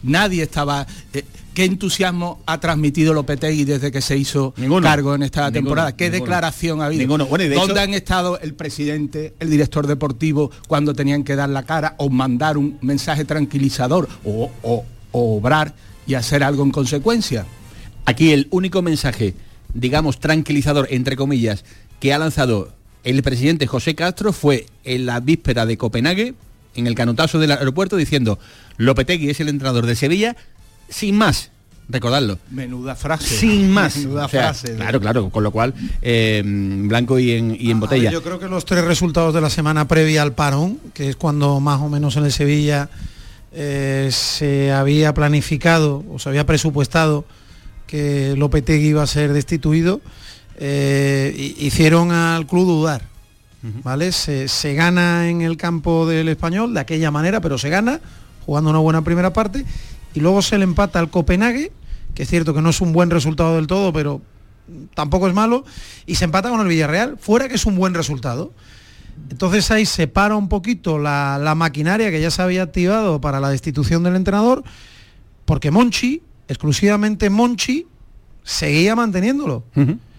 Nadie 0.04 0.44
estaba... 0.44 0.86
Eh, 1.14 1.24
¿Qué 1.54 1.66
entusiasmo 1.66 2.42
ha 2.46 2.60
transmitido 2.60 3.14
Lopetegui 3.14 3.66
desde 3.66 3.92
que 3.92 4.02
se 4.02 4.16
hizo 4.16 4.54
cargo 4.82 5.16
en 5.16 5.24
esta 5.24 5.52
temporada? 5.52 5.94
¿Qué 5.94 6.10
declaración 6.10 6.82
ha 6.82 6.86
habido? 6.86 7.18
¿Dónde 7.18 7.82
han 7.82 7.94
estado 7.94 8.40
el 8.40 8.54
presidente, 8.54 9.34
el 9.40 9.50
director 9.50 9.86
deportivo 9.86 10.52
cuando 10.70 10.94
tenían 10.94 11.26
que 11.26 11.36
dar 11.36 11.50
la 11.50 11.64
cara 11.64 11.96
o 11.98 12.10
mandar 12.10 12.58
un 12.58 12.78
mensaje 12.82 13.26
tranquilizador 13.26 14.08
o, 14.24 14.50
o 14.62 14.86
obrar 15.12 15.74
y 16.08 16.14
hacer 16.14 16.44
algo 16.44 16.64
en 16.64 16.72
consecuencia? 16.72 17.46
Aquí 18.06 18.32
el 18.32 18.48
único 18.52 18.82
mensaje, 18.82 19.34
digamos, 19.74 20.20
tranquilizador, 20.20 20.88
entre 20.92 21.18
comillas, 21.18 21.66
que 22.00 22.14
ha 22.14 22.20
lanzado 22.20 22.72
el 23.04 23.22
presidente 23.24 23.68
José 23.68 23.96
Castro 23.96 24.34
fue 24.34 24.66
en 24.84 25.06
la 25.06 25.20
víspera 25.20 25.66
de 25.66 25.78
Copenhague, 25.78 26.34
en 26.76 26.88
el 26.88 26.96
canotazo 26.96 27.40
del 27.40 27.52
aeropuerto 27.52 27.98
diciendo 27.98 28.40
Lopetegui 28.80 29.30
es 29.30 29.40
el 29.40 29.50
entrenador 29.50 29.86
de 29.86 29.96
Sevilla, 29.96 30.36
sin 30.88 31.16
más. 31.16 31.52
Recordadlo. 31.90 32.40
Menuda 32.50 32.96
frase. 32.96 33.36
Sin 33.36 33.70
más. 33.72 33.98
Menuda 33.98 34.28
frase. 34.28 34.76
Claro, 34.76 35.02
claro. 35.02 35.30
Con 35.30 35.44
lo 35.44 35.52
cual, 35.52 35.74
eh, 36.02 36.42
blanco 36.46 37.20
y 37.20 37.32
en, 37.32 37.58
y 37.60 37.72
en 37.72 37.80
botella. 37.80 38.10
yo 38.10 38.24
creo 38.24 38.40
que 38.40 38.48
los 38.48 38.64
tres 38.64 38.86
resultados 38.86 39.34
de 39.34 39.42
la 39.42 39.50
semana 39.50 39.88
previa 39.88 40.22
al 40.22 40.34
parón, 40.34 40.80
que 40.94 41.10
es 41.10 41.16
cuando 41.16 41.60
más 41.60 41.82
o 41.82 41.90
menos 41.90 42.16
en 42.16 42.26
el 42.26 42.32
Sevilla 42.32 42.90
eh, 43.52 44.10
se 44.12 44.72
había 44.72 45.14
planificado 45.14 46.06
o 46.10 46.20
se 46.20 46.30
había 46.30 46.46
presupuestado 46.46 47.26
que 47.86 48.36
Lopetegui 48.38 48.90
iba 48.90 49.04
a 49.04 49.08
ser 49.08 49.34
destituido, 49.34 50.00
eh, 50.58 51.56
hicieron 51.58 52.12
al 52.12 52.48
club 52.48 52.66
dudar. 52.66 53.02
¿vale? 53.84 54.12
Se, 54.12 54.74
gana 54.74 55.30
en 55.30 55.42
el 55.42 55.58
campo 55.58 56.08
del 56.08 56.30
español 56.30 56.74
de 56.74 56.80
aquella 56.80 57.12
manera, 57.12 57.42
pero 57.42 57.58
se 57.58 57.70
gana 57.70 58.00
jugando 58.50 58.72
una 58.72 58.80
buena 58.80 59.04
primera 59.04 59.32
parte 59.32 59.64
y 60.16 60.22
luego 60.22 60.42
se 60.42 60.58
le 60.58 60.64
empata 60.64 60.98
al 60.98 61.12
Copenhague, 61.12 61.72
que 62.16 62.24
es 62.24 62.30
cierto 62.30 62.56
que 62.56 62.64
no 62.64 62.72
es 62.72 62.82
un 62.82 62.94
buen 62.94 63.12
resultado 63.12 63.58
del 63.58 63.68
todo, 63.68 63.94
pero 63.94 64.22
tampoco 64.96 65.28
es 65.28 65.36
malo, 65.36 65.66
y 66.08 66.16
se 66.16 66.26
empata 66.26 66.50
con 66.50 66.60
el 66.60 66.68
Villarreal, 66.68 67.18
fuera 67.20 67.48
que 67.48 67.54
es 67.54 67.68
un 67.68 67.76
buen 67.76 67.94
resultado. 67.94 68.52
Entonces 69.30 69.70
ahí 69.70 69.86
se 69.86 70.08
para 70.08 70.36
un 70.36 70.50
poquito 70.50 70.98
la, 70.98 71.54
maquinaria 71.56 72.10
que 72.10 72.20
ya 72.20 72.32
se 72.32 72.42
había 72.42 72.64
activado 72.64 73.22
para 73.22 73.40
la 73.40 73.50
destitución 73.50 74.02
del 74.02 74.16
entrenador, 74.16 74.64
porque 75.46 75.70
Monchi, 75.70 76.24
exclusivamente 76.48 77.30
Monchi, 77.30 77.86
seguía 78.44 78.96
manteniéndolo 78.96 79.64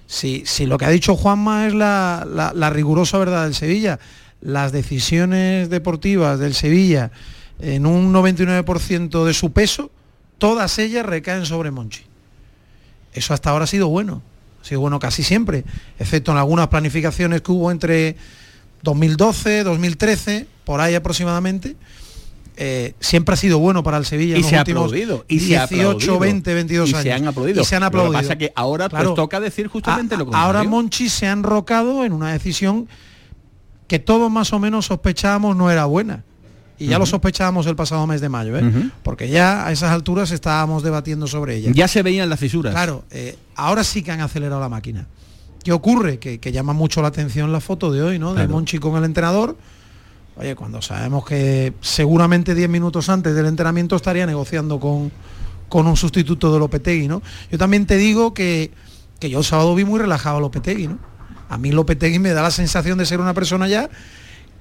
si, 0.06 0.44
lo 0.66 0.78
que 0.78 0.84
ha 0.84 0.90
dicho 0.90 1.16
Juanma 1.16 1.66
es 1.66 1.74
la, 1.74 2.70
rigurosa 2.72 3.18
verdad 3.18 3.42
del 3.42 3.56
Sevilla, 3.56 3.98
las 4.40 4.70
decisiones 4.70 5.68
deportivas 5.68 6.38
del 6.38 6.54
Sevilla 6.54 7.10
en 7.62 7.86
un 7.86 8.12
99% 8.12 9.24
de 9.24 9.34
su 9.34 9.52
peso, 9.52 9.90
todas 10.38 10.78
ellas 10.78 11.04
recaen 11.04 11.46
sobre 11.46 11.70
Monchi. 11.70 12.02
Eso 13.12 13.34
hasta 13.34 13.50
ahora 13.50 13.64
ha 13.64 13.68
sido 13.68 13.88
bueno, 13.88 14.22
ha 14.62 14.64
sido 14.64 14.80
bueno 14.80 14.98
casi 14.98 15.22
siempre, 15.22 15.64
excepto 15.98 16.32
en 16.32 16.38
algunas 16.38 16.68
planificaciones 16.68 17.42
que 17.42 17.52
hubo 17.52 17.70
entre 17.70 18.16
2012, 18.82 19.64
2013, 19.64 20.46
por 20.64 20.80
ahí 20.80 20.94
aproximadamente, 20.94 21.76
eh, 22.56 22.94
siempre 23.00 23.32
ha 23.32 23.36
sido 23.36 23.58
bueno 23.58 23.82
para 23.82 23.96
el 23.96 24.04
Sevilla 24.04 24.36
y 24.36 24.42
se 24.42 24.56
ha 24.56 24.60
aplaudido 24.60 25.24
y 25.28 25.38
18, 25.38 26.18
20, 26.18 26.54
22 26.54 26.88
años. 26.88 27.00
Y 27.00 27.02
se 27.02 27.12
han 27.12 27.26
aplaudido. 27.26 27.62
Y 27.62 27.64
se 27.64 27.76
han 27.76 27.82
aplaudido. 27.82 28.12
Lo 28.12 28.18
que 28.18 28.22
pasa 28.22 28.38
que 28.38 28.52
ahora 28.54 28.88
pues, 28.88 29.14
toca 29.14 29.40
decir 29.40 29.68
justamente 29.68 30.16
lo 30.16 30.26
contrario. 30.26 30.46
Ahora 30.46 30.64
Monchi 30.64 31.08
se 31.08 31.26
ha 31.26 31.32
enrocado 31.32 32.04
en 32.04 32.12
una 32.12 32.32
decisión 32.32 32.86
que 33.86 33.98
todos 33.98 34.30
más 34.30 34.52
o 34.52 34.58
menos 34.58 34.86
sospechábamos 34.86 35.56
no 35.56 35.70
era 35.70 35.86
buena. 35.86 36.22
Y 36.80 36.86
ya 36.86 36.98
lo 36.98 37.06
sospechábamos 37.06 37.66
el 37.66 37.76
pasado 37.76 38.06
mes 38.06 38.20
de 38.20 38.28
mayo, 38.28 38.56
¿eh? 38.58 38.90
porque 39.02 39.28
ya 39.28 39.66
a 39.66 39.72
esas 39.72 39.90
alturas 39.90 40.30
estábamos 40.30 40.82
debatiendo 40.82 41.26
sobre 41.26 41.56
ella. 41.56 41.70
Ya 41.74 41.86
se 41.86 42.02
veían 42.02 42.28
las 42.28 42.40
fisuras. 42.40 42.72
Claro, 42.72 43.04
eh, 43.10 43.36
ahora 43.54 43.84
sí 43.84 44.02
que 44.02 44.10
han 44.10 44.20
acelerado 44.20 44.60
la 44.60 44.68
máquina. 44.68 45.06
¿Qué 45.62 45.72
ocurre? 45.72 46.18
Que, 46.18 46.38
llama 46.52 46.72
mucho 46.72 47.02
la 47.02 47.08
atención 47.08 47.52
la 47.52 47.60
foto 47.60 47.92
de 47.92 48.02
hoy, 48.02 48.18
¿no? 48.18 48.34
De 48.34 48.48
Monchi 48.48 48.78
con 48.78 48.96
el 48.96 49.04
entrenador 49.04 49.56
Oye, 50.40 50.54
cuando 50.54 50.80
sabemos 50.80 51.24
que 51.26 51.74
seguramente 51.82 52.54
10 52.54 52.70
minutos 52.70 53.10
antes 53.10 53.34
del 53.34 53.44
entrenamiento 53.44 53.94
estaría 53.94 54.24
negociando 54.24 54.80
con, 54.80 55.12
con 55.68 55.86
un 55.86 55.98
sustituto 55.98 56.50
de 56.50 56.58
Lopetegui, 56.58 57.08
¿no? 57.08 57.20
Yo 57.50 57.58
también 57.58 57.84
te 57.84 57.98
digo 57.98 58.32
que, 58.32 58.70
que 59.18 59.28
yo 59.28 59.40
el 59.40 59.44
sábado 59.44 59.74
vi 59.74 59.84
muy 59.84 59.98
relajado 59.98 60.38
a 60.38 60.40
Lopetegui, 60.40 60.88
¿no? 60.88 60.98
A 61.50 61.58
mí 61.58 61.72
Lopetegui 61.72 62.18
me 62.18 62.30
da 62.30 62.40
la 62.40 62.50
sensación 62.50 62.96
de 62.96 63.04
ser 63.04 63.20
una 63.20 63.34
persona 63.34 63.68
ya 63.68 63.90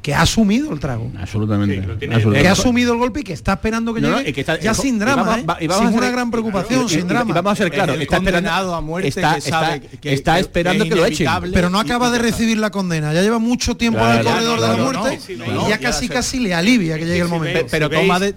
que 0.02 0.14
ha 0.14 0.22
asumido 0.22 0.72
el 0.72 0.80
trago. 0.80 1.12
Absolutamente. 1.20 1.82
Que 2.00 2.48
ha 2.48 2.52
asumido 2.52 2.94
el 2.94 3.00
golpe 3.00 3.22
y 3.22 3.24
que 3.24 3.34
está 3.34 3.54
esperando 3.54 3.94
que 3.94 4.02
llegue 4.02 4.46
ya 4.62 4.74
sin 4.74 4.98
drama, 5.00 5.40
¿eh? 5.60 5.68
sin 5.70 5.88
una 5.88 6.10
gran 6.10 6.32
preocupación, 6.32 6.88
sin 6.88 7.08
drama. 7.08 7.34
vamos 7.34 7.54
a 7.54 7.56
ser 7.56 7.72
claros, 7.72 8.00
está 8.00 8.18
esperando 8.18 8.76
a 8.76 8.82
muerte 8.82 9.10
está, 9.10 9.38
está, 9.38 10.40
esperando 10.40 10.86
que, 10.86 10.96
lo 10.96 11.06
echen. 11.06 11.28
Pero 11.54 11.70
no 11.70 11.80
acaba 11.80 12.12
de 12.12 12.20
recibir 12.20 12.58
la 12.58 12.70
condena, 12.70 13.14
ya 13.14 13.22
lleva 13.22 13.40
mucho 13.40 13.76
tiempo 13.76 14.00
en 14.00 14.20
el 14.20 14.24
corredor 14.24 14.62
de 14.62 14.68
la 14.68 14.78
muerte 14.78 15.20
y 15.28 15.70
ya 15.70 15.78
casi 15.80 16.08
casi 16.08 16.40
le 16.40 16.54
alivia 16.54 16.98
que 16.98 17.06
llegue 17.06 17.22
el 17.22 17.28
momento. 17.28 17.66
Pero 17.70 17.90
toma 17.90 18.20
de 18.20 18.36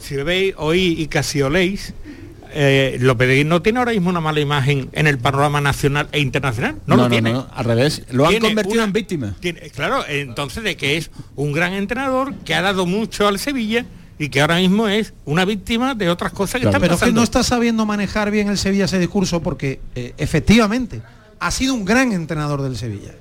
si 0.00 0.16
veis 0.16 0.54
hoy 0.58 0.96
y 0.98 1.06
casi 1.06 1.40
oléis 1.40 1.94
eh, 2.54 2.96
López 3.00 3.44
no 3.44 3.60
tiene 3.62 3.80
ahora 3.80 3.92
mismo 3.92 4.10
una 4.10 4.20
mala 4.20 4.40
imagen 4.40 4.88
en 4.92 5.06
el 5.06 5.18
panorama 5.18 5.60
nacional 5.60 6.08
e 6.12 6.20
internacional. 6.20 6.76
No, 6.86 6.96
lo 6.96 7.08
tiene. 7.08 7.34
al 7.52 7.64
revés. 7.64 8.02
Lo 8.10 8.26
han 8.26 8.38
convertido 8.38 8.82
en 8.84 8.92
víctima. 8.92 9.34
claro, 9.74 10.04
entonces 10.08 10.62
de 10.62 10.76
que 10.76 10.96
es 10.96 11.10
un 11.36 11.52
gran 11.52 11.72
entrenador 11.74 12.34
que 12.44 12.54
ha 12.54 12.62
dado 12.62 12.86
mucho 12.86 13.26
al 13.28 13.38
Sevilla 13.38 13.84
y 14.18 14.28
que 14.28 14.40
ahora 14.40 14.56
mismo 14.56 14.86
es 14.88 15.12
una 15.24 15.44
víctima 15.44 15.94
de 15.94 16.08
otras 16.08 16.32
cosas 16.32 16.54
que 16.54 16.60
Claro. 16.60 16.76
están 16.76 16.80
Pero 16.82 16.94
que 16.94 17.00
pasando. 17.00 17.20
no 17.20 17.24
está 17.24 17.42
sabiendo 17.42 17.84
manejar 17.84 18.30
bien 18.30 18.48
el 18.48 18.56
Sevilla 18.58 18.84
ese 18.84 18.98
discurso 19.00 19.42
porque 19.42 19.80
eh, 19.96 20.14
efectivamente 20.18 21.02
ha 21.40 21.50
sido 21.50 21.74
un 21.74 21.84
gran 21.84 22.12
entrenador 22.12 22.62
del 22.62 22.76
Sevilla. 22.76 23.12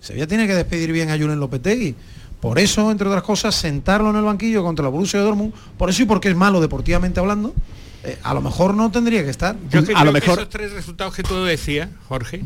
Sevilla 0.00 0.26
tiene 0.26 0.46
que 0.46 0.54
despedir 0.54 0.92
bien 0.92 1.10
a 1.10 1.16
Julen 1.16 1.38
Lopetegui. 1.40 1.94
Por 2.40 2.58
eso, 2.58 2.90
entre 2.90 3.08
otras 3.08 3.22
cosas, 3.24 3.54
sentarlo 3.54 4.10
en 4.10 4.16
el 4.16 4.22
banquillo 4.22 4.62
contra 4.62 4.84
el 4.86 4.92
Borussia 4.92 5.18
de 5.18 5.24
Dortmund, 5.26 5.52
por 5.76 5.90
eso 5.90 6.02
y 6.02 6.06
porque 6.06 6.28
es 6.28 6.36
malo 6.36 6.60
deportivamente 6.60 7.18
hablando, 7.18 7.52
eh, 8.04 8.18
a 8.22 8.34
lo 8.34 8.40
mejor 8.40 8.74
no 8.74 8.90
tendría 8.90 9.24
que 9.24 9.30
estar. 9.30 9.56
Yo 9.70 9.84
que 9.84 9.92
creo 9.92 10.12
que 10.12 10.18
esos 10.18 10.48
tres 10.48 10.72
resultados 10.72 11.14
que 11.14 11.22
tú 11.22 11.44
decías, 11.44 11.88
Jorge, 12.08 12.44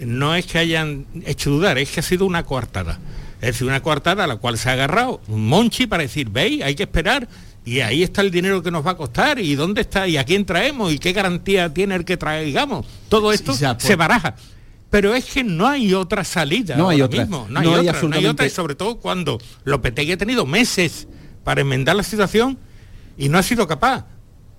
no 0.00 0.34
es 0.34 0.46
que 0.46 0.58
hayan 0.58 1.06
hecho 1.26 1.50
dudar, 1.50 1.78
es 1.78 1.90
que 1.90 2.00
ha 2.00 2.02
sido 2.02 2.24
una 2.24 2.44
coartada. 2.44 2.98
Es 3.40 3.48
decir, 3.52 3.66
una 3.66 3.82
coartada 3.82 4.24
a 4.24 4.26
la 4.26 4.36
cual 4.36 4.58
se 4.58 4.68
ha 4.68 4.72
agarrado 4.72 5.20
un 5.28 5.46
Monchi 5.48 5.86
para 5.86 6.02
decir, 6.02 6.28
veis, 6.30 6.62
hay 6.62 6.74
que 6.74 6.82
esperar 6.84 7.28
y 7.64 7.80
ahí 7.80 8.02
está 8.02 8.22
el 8.22 8.30
dinero 8.30 8.62
que 8.62 8.70
nos 8.70 8.86
va 8.86 8.92
a 8.92 8.96
costar 8.96 9.38
y 9.38 9.54
dónde 9.54 9.82
está 9.82 10.08
y 10.08 10.16
a 10.16 10.24
quién 10.24 10.44
traemos 10.44 10.92
y 10.92 10.98
qué 10.98 11.12
garantía 11.12 11.72
tiene 11.72 11.94
el 11.94 12.04
que 12.04 12.16
traigamos. 12.16 12.86
Todo 13.08 13.32
esto 13.32 13.54
ya, 13.56 13.74
pues- 13.74 13.84
se 13.86 13.96
baraja. 13.96 14.34
Pero 14.90 15.14
es 15.14 15.26
que 15.26 15.44
no 15.44 15.68
hay 15.68 15.94
otra 15.94 16.24
salida. 16.24 16.76
No 16.76 16.88
hay 16.88 17.00
ahora 17.00 17.06
otra. 17.06 17.20
mismo, 17.20 17.46
No 17.48 17.60
hay 17.60 17.66
No 17.66 17.74
hay 17.76 17.88
otra, 17.88 18.02
no 18.02 18.16
hay 18.16 18.26
otra 18.26 18.46
y 18.46 18.50
sobre 18.50 18.74
todo 18.74 18.96
cuando 18.96 19.38
Lopetegui 19.64 20.12
ha 20.12 20.16
tenido 20.16 20.46
meses 20.46 21.06
para 21.44 21.60
enmendar 21.60 21.94
la 21.94 22.02
situación 22.02 22.58
y 23.16 23.28
no 23.28 23.38
ha 23.38 23.42
sido 23.42 23.68
capaz. 23.68 24.04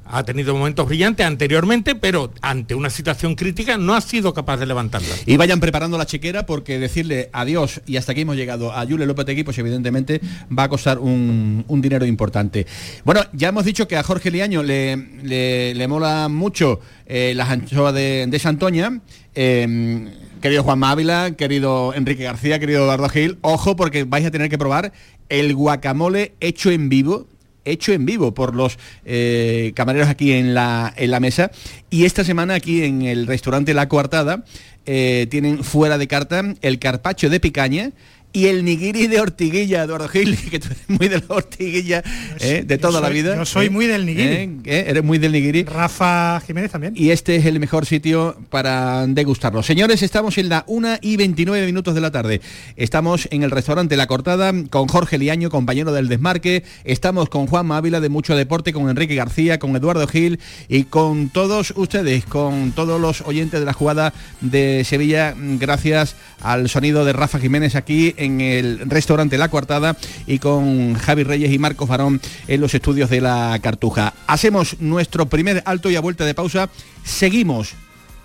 Ha 0.05 0.23
tenido 0.23 0.53
momentos 0.53 0.87
brillantes 0.87 1.25
anteriormente, 1.25 1.95
pero 1.95 2.33
ante 2.41 2.75
una 2.75 2.89
situación 2.89 3.35
crítica 3.35 3.77
no 3.77 3.93
ha 3.93 4.01
sido 4.01 4.33
capaz 4.33 4.57
de 4.57 4.65
levantarla. 4.65 5.15
Y 5.25 5.37
vayan 5.37 5.59
preparando 5.59 5.97
la 5.97 6.05
chequera 6.05 6.45
porque 6.45 6.79
decirle 6.79 7.29
adiós 7.31 7.81
y 7.85 7.95
hasta 7.95 8.11
aquí 8.11 8.21
hemos 8.21 8.35
llegado 8.35 8.73
a 8.73 8.83
Yule 8.83 9.05
Lopetegui, 9.05 9.43
pues 9.43 9.57
evidentemente 9.57 10.19
va 10.57 10.63
a 10.63 10.69
costar 10.69 10.99
un, 10.99 11.63
un 11.67 11.81
dinero 11.81 12.05
importante. 12.05 12.67
Bueno, 13.05 13.21
ya 13.31 13.49
hemos 13.49 13.63
dicho 13.63 13.87
que 13.87 13.95
a 13.95 14.03
Jorge 14.03 14.31
Liaño 14.31 14.63
le, 14.63 14.97
le, 15.23 15.73
le 15.75 15.87
mola 15.87 16.27
mucho 16.27 16.81
eh, 17.05 17.33
las 17.35 17.49
anchoas 17.49 17.93
de, 17.93 18.25
de 18.27 18.39
Santoña. 18.39 18.99
Eh, 19.33 20.09
querido 20.41 20.63
Juan 20.63 20.83
Ávila, 20.83 21.31
querido 21.37 21.93
Enrique 21.93 22.23
García, 22.23 22.59
querido 22.59 22.83
Eduardo 22.83 23.07
Gil, 23.07 23.37
ojo 23.41 23.75
porque 23.75 24.03
vais 24.03 24.25
a 24.25 24.31
tener 24.31 24.49
que 24.49 24.57
probar 24.57 24.91
el 25.29 25.53
guacamole 25.55 26.33
hecho 26.41 26.71
en 26.71 26.89
vivo 26.89 27.27
hecho 27.65 27.93
en 27.93 28.05
vivo 28.05 28.33
por 28.33 28.55
los 28.55 28.77
eh, 29.05 29.71
camareros 29.75 30.09
aquí 30.09 30.31
en 30.33 30.53
la, 30.53 30.93
en 30.95 31.11
la 31.11 31.19
mesa. 31.19 31.51
Y 31.89 32.05
esta 32.05 32.23
semana 32.23 32.55
aquí 32.55 32.83
en 32.83 33.01
el 33.03 33.27
restaurante 33.27 33.73
La 33.73 33.87
Coartada 33.87 34.43
eh, 34.85 35.27
tienen 35.29 35.63
fuera 35.63 35.97
de 35.97 36.07
carta 36.07 36.43
el 36.61 36.79
carpacho 36.79 37.29
de 37.29 37.39
picaña 37.39 37.91
y 38.33 38.47
el 38.47 38.63
nigiri 38.63 39.07
de 39.07 39.19
ortiguilla, 39.19 39.83
Eduardo 39.83 40.07
Gil, 40.07 40.37
que 40.51 40.59
tú 40.59 40.67
eres 40.67 40.83
muy 40.87 41.07
de 41.07 41.19
la 41.19 41.35
ortiguilla 41.35 42.03
eh, 42.39 42.63
de 42.65 42.77
toda 42.77 43.01
la 43.01 43.09
vida. 43.09 43.35
yo 43.35 43.45
soy 43.45 43.67
¿eh? 43.67 43.69
muy 43.69 43.87
del 43.87 44.05
nigiri. 44.05 44.61
¿Eh? 44.65 44.85
Eres 44.87 45.03
muy 45.03 45.17
del 45.17 45.33
nigiri. 45.33 45.63
Rafa 45.63 46.41
Jiménez 46.45 46.71
también. 46.71 46.93
Y 46.95 47.09
este 47.09 47.35
es 47.35 47.45
el 47.45 47.59
mejor 47.59 47.85
sitio 47.85 48.37
para 48.49 49.05
degustarlo. 49.07 49.63
Señores, 49.63 50.01
estamos 50.01 50.37
en 50.37 50.49
la 50.49 50.63
1 50.67 50.99
y 51.01 51.17
29 51.17 51.65
minutos 51.65 51.93
de 51.93 52.01
la 52.01 52.11
tarde. 52.11 52.41
Estamos 52.75 53.27
en 53.31 53.43
el 53.43 53.51
restaurante 53.51 53.97
La 53.97 54.07
Cortada 54.07 54.53
con 54.69 54.87
Jorge 54.87 55.17
Liaño, 55.17 55.49
compañero 55.49 55.91
del 55.91 56.07
Desmarque. 56.07 56.63
Estamos 56.85 57.29
con 57.29 57.47
Juan 57.47 57.65
Mávila 57.65 57.99
de 57.99 58.09
Mucho 58.09 58.35
Deporte, 58.35 58.71
con 58.71 58.89
Enrique 58.89 59.15
García, 59.15 59.59
con 59.59 59.75
Eduardo 59.75 60.07
Gil 60.07 60.39
y 60.69 60.85
con 60.85 61.29
todos 61.29 61.73
ustedes, 61.75 62.25
con 62.25 62.71
todos 62.71 62.99
los 62.99 63.21
oyentes 63.21 63.59
de 63.59 63.65
la 63.65 63.73
jugada 63.73 64.13
de 64.39 64.83
Sevilla, 64.85 65.35
gracias 65.37 66.15
al 66.41 66.69
sonido 66.69 67.05
de 67.05 67.13
Rafa 67.13 67.39
Jiménez 67.39 67.75
aquí 67.75 68.15
en 68.21 68.39
el 68.39 68.79
restaurante 68.89 69.37
La 69.37 69.49
Coartada 69.49 69.97
y 70.27 70.39
con 70.39 70.93
Javi 70.93 71.23
Reyes 71.23 71.51
y 71.51 71.59
Marcos 71.59 71.89
Barón 71.89 72.21
en 72.47 72.61
los 72.61 72.73
estudios 72.73 73.09
de 73.09 73.21
la 73.21 73.57
Cartuja. 73.61 74.13
Hacemos 74.27 74.77
nuestro 74.79 75.25
primer 75.25 75.63
alto 75.65 75.89
y 75.89 75.95
a 75.95 76.01
vuelta 76.01 76.25
de 76.25 76.33
pausa. 76.33 76.69
Seguimos 77.03 77.73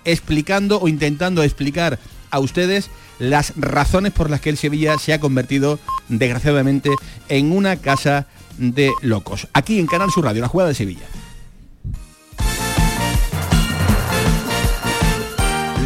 explicando 0.05 0.79
o 0.79 0.87
intentando 0.87 1.43
explicar 1.43 1.99
a 2.29 2.39
ustedes 2.39 2.89
las 3.19 3.53
razones 3.57 4.13
por 4.13 4.29
las 4.29 4.41
que 4.41 4.49
el 4.49 4.57
Sevilla 4.57 4.97
se 4.99 5.13
ha 5.13 5.19
convertido, 5.19 5.79
desgraciadamente, 6.07 6.91
en 7.29 7.51
una 7.51 7.77
casa 7.77 8.27
de 8.57 8.91
locos. 9.01 9.47
Aquí 9.53 9.79
en 9.79 9.87
Canal 9.87 10.11
Sur 10.11 10.25
Radio, 10.25 10.41
la 10.41 10.47
jugada 10.47 10.69
de 10.69 10.75
Sevilla. 10.75 11.05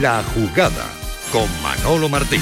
La 0.02 0.24
jugada 0.34 0.88
con 1.32 1.48
Manolo 1.62 2.10
Martín. 2.10 2.42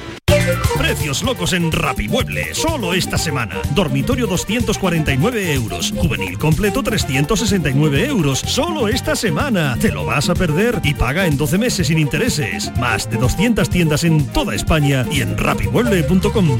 Precios 0.77 1.23
locos 1.23 1.53
en 1.53 1.71
Rapimueble, 1.71 2.53
solo 2.53 2.93
esta 2.93 3.17
semana. 3.17 3.61
Dormitorio 3.75 4.27
249 4.27 5.53
euros. 5.53 5.93
Juvenil 5.95 6.37
completo 6.37 6.83
369 6.83 8.07
euros, 8.07 8.39
solo 8.39 8.87
esta 8.87 9.15
semana. 9.15 9.77
Te 9.79 9.91
lo 9.91 10.05
vas 10.05 10.29
a 10.29 10.35
perder 10.35 10.79
y 10.83 10.93
paga 10.93 11.27
en 11.27 11.37
12 11.37 11.57
meses 11.57 11.87
sin 11.87 11.99
intereses. 11.99 12.71
Más 12.77 13.09
de 13.09 13.17
200 13.17 13.69
tiendas 13.69 14.03
en 14.03 14.25
toda 14.27 14.55
España 14.55 15.05
y 15.11 15.21
en 15.21 15.37
rapimueble.com. 15.37 16.59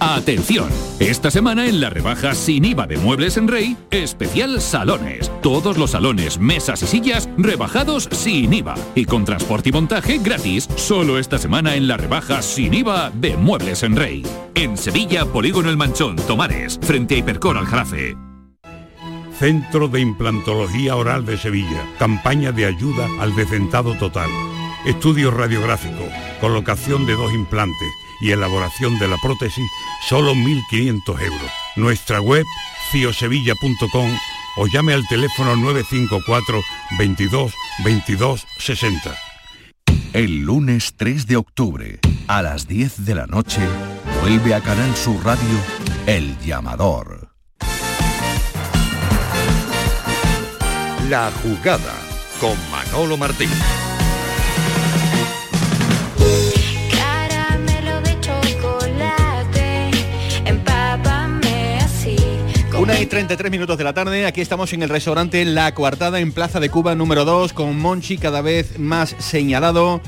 Atención, 0.00 0.68
esta 0.98 1.30
semana 1.30 1.66
en 1.66 1.80
la 1.80 1.88
rebaja 1.88 2.34
sin 2.34 2.64
IVA 2.64 2.86
de 2.86 2.96
Muebles 2.96 3.36
en 3.36 3.46
Rey, 3.46 3.76
especial 3.92 4.60
salones. 4.60 5.30
Todos 5.40 5.78
los 5.78 5.92
salones, 5.92 6.38
mesas 6.38 6.82
y 6.82 6.86
sillas 6.86 7.28
rebajados 7.38 8.08
sin 8.10 8.52
IVA 8.52 8.74
y 8.96 9.04
con 9.04 9.24
transporte 9.24 9.68
y 9.68 9.72
montaje 9.72 10.18
gratis. 10.18 10.68
Solo 10.74 11.18
esta 11.18 11.38
semana 11.38 11.76
en 11.76 11.86
la 11.86 11.96
rebaja 11.96 12.42
sin 12.42 12.74
IVA 12.74 13.10
de 13.10 13.36
Muebles 13.36 13.84
en 13.84 13.94
Rey. 13.94 14.26
En 14.56 14.76
Sevilla, 14.76 15.26
Polígono 15.26 15.70
El 15.70 15.76
Manchón, 15.76 16.16
Tomares, 16.16 16.78
frente 16.82 17.14
a 17.14 17.18
Hipercor 17.18 17.56
al 17.56 17.66
Jarafe. 17.66 18.16
Centro 19.38 19.88
de 19.88 20.00
Implantología 20.00 20.96
Oral 20.96 21.24
de 21.24 21.38
Sevilla. 21.38 21.84
Campaña 21.98 22.50
de 22.50 22.66
ayuda 22.66 23.06
al 23.20 23.34
decentado 23.36 23.94
total. 23.94 24.30
Estudio 24.86 25.30
radiográfico, 25.30 26.04
colocación 26.40 27.06
de 27.06 27.14
dos 27.14 27.32
implantes 27.32 28.03
y 28.20 28.30
elaboración 28.30 28.98
de 28.98 29.08
la 29.08 29.16
prótesis, 29.18 29.64
solo 30.08 30.34
1.500 30.34 31.20
euros. 31.22 31.50
Nuestra 31.76 32.20
web, 32.20 32.44
ciosevilla.com 32.90 34.18
o 34.56 34.66
llame 34.66 34.92
al 34.92 35.06
teléfono 35.08 35.56
954 35.56 36.62
22 36.98 37.52
22 37.84 38.46
60. 38.58 39.14
El 40.12 40.42
lunes 40.42 40.94
3 40.96 41.26
de 41.26 41.36
octubre, 41.36 41.98
A 42.28 42.40
las 42.42 42.68
10 42.68 43.04
de 43.04 43.14
la 43.16 43.26
noche, 43.26 43.60
vuelve 44.22 44.54
a 44.54 44.60
Canal 44.60 44.94
Sur 44.96 45.24
Radio 45.24 45.58
El 46.06 46.38
Llamador. 46.38 47.30
La 51.08 51.30
jugada 51.42 51.94
con 52.40 52.56
Manolo 52.70 53.16
Martín. 53.16 53.50
Una 62.84 63.00
y 63.00 63.06
33 63.06 63.50
minutos 63.50 63.78
de 63.78 63.84
la 63.84 63.94
tarde, 63.94 64.26
aquí 64.26 64.42
estamos 64.42 64.70
en 64.74 64.82
el 64.82 64.90
restaurante 64.90 65.42
La 65.46 65.74
Coartada 65.74 66.20
en 66.20 66.32
Plaza 66.32 66.60
de 66.60 66.68
Cuba 66.68 66.94
número 66.94 67.24
2 67.24 67.54
con 67.54 67.78
Monchi 67.78 68.18
cada 68.18 68.42
vez 68.42 68.78
más 68.78 69.16
señalado. 69.18 70.02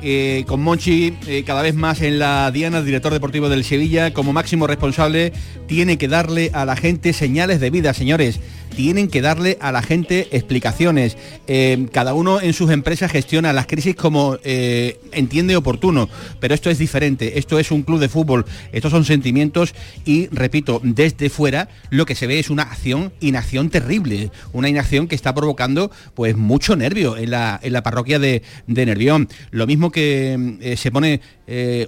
eh, 0.00 0.44
con 0.46 0.62
Monchi 0.62 1.16
eh, 1.26 1.42
cada 1.44 1.62
vez 1.62 1.74
más 1.74 2.02
en 2.02 2.20
la 2.20 2.48
diana, 2.52 2.78
el 2.78 2.84
director 2.84 3.12
deportivo 3.12 3.48
del 3.48 3.64
Sevilla, 3.64 4.14
como 4.14 4.32
máximo 4.32 4.68
responsable, 4.68 5.32
tiene 5.66 5.98
que 5.98 6.06
darle 6.06 6.52
a 6.54 6.64
la 6.64 6.76
gente 6.76 7.12
señales 7.12 7.58
de 7.58 7.70
vida, 7.70 7.92
señores. 7.94 8.38
Tienen 8.76 9.08
que 9.08 9.22
darle 9.22 9.56
a 9.60 9.70
la 9.70 9.82
gente 9.82 10.28
explicaciones. 10.32 11.16
Eh, 11.46 11.86
cada 11.92 12.14
uno 12.14 12.40
en 12.40 12.52
sus 12.52 12.70
empresas 12.70 13.10
gestiona 13.10 13.52
las 13.52 13.66
crisis 13.66 13.94
como 13.94 14.38
eh, 14.42 14.98
entiende 15.12 15.56
oportuno, 15.56 16.08
pero 16.40 16.54
esto 16.54 16.70
es 16.70 16.78
diferente. 16.78 17.38
Esto 17.38 17.58
es 17.58 17.70
un 17.70 17.82
club 17.82 18.00
de 18.00 18.08
fútbol, 18.08 18.44
estos 18.72 18.90
son 18.90 19.04
sentimientos 19.04 19.74
y, 20.04 20.26
repito, 20.28 20.80
desde 20.82 21.30
fuera 21.30 21.68
lo 21.90 22.06
que 22.06 22.14
se 22.14 22.26
ve 22.26 22.38
es 22.38 22.50
una 22.50 22.64
acción, 22.64 23.12
inacción 23.20 23.70
terrible, 23.70 24.30
una 24.52 24.68
inacción 24.68 25.06
que 25.06 25.14
está 25.14 25.34
provocando 25.34 25.90
pues 26.14 26.36
mucho 26.36 26.74
nervio 26.74 27.16
en 27.16 27.30
la, 27.30 27.60
en 27.62 27.72
la 27.72 27.82
parroquia 27.82 28.18
de, 28.18 28.42
de 28.66 28.86
Nervión. 28.86 29.28
Lo 29.50 29.66
mismo 29.66 29.90
que 29.90 30.56
eh, 30.60 30.76
se 30.76 30.90
pone 30.90 31.20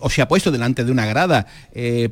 o 0.00 0.10
se 0.10 0.20
ha 0.20 0.28
puesto 0.28 0.50
delante 0.50 0.84
de 0.84 0.92
una 0.92 1.06
grada 1.06 1.46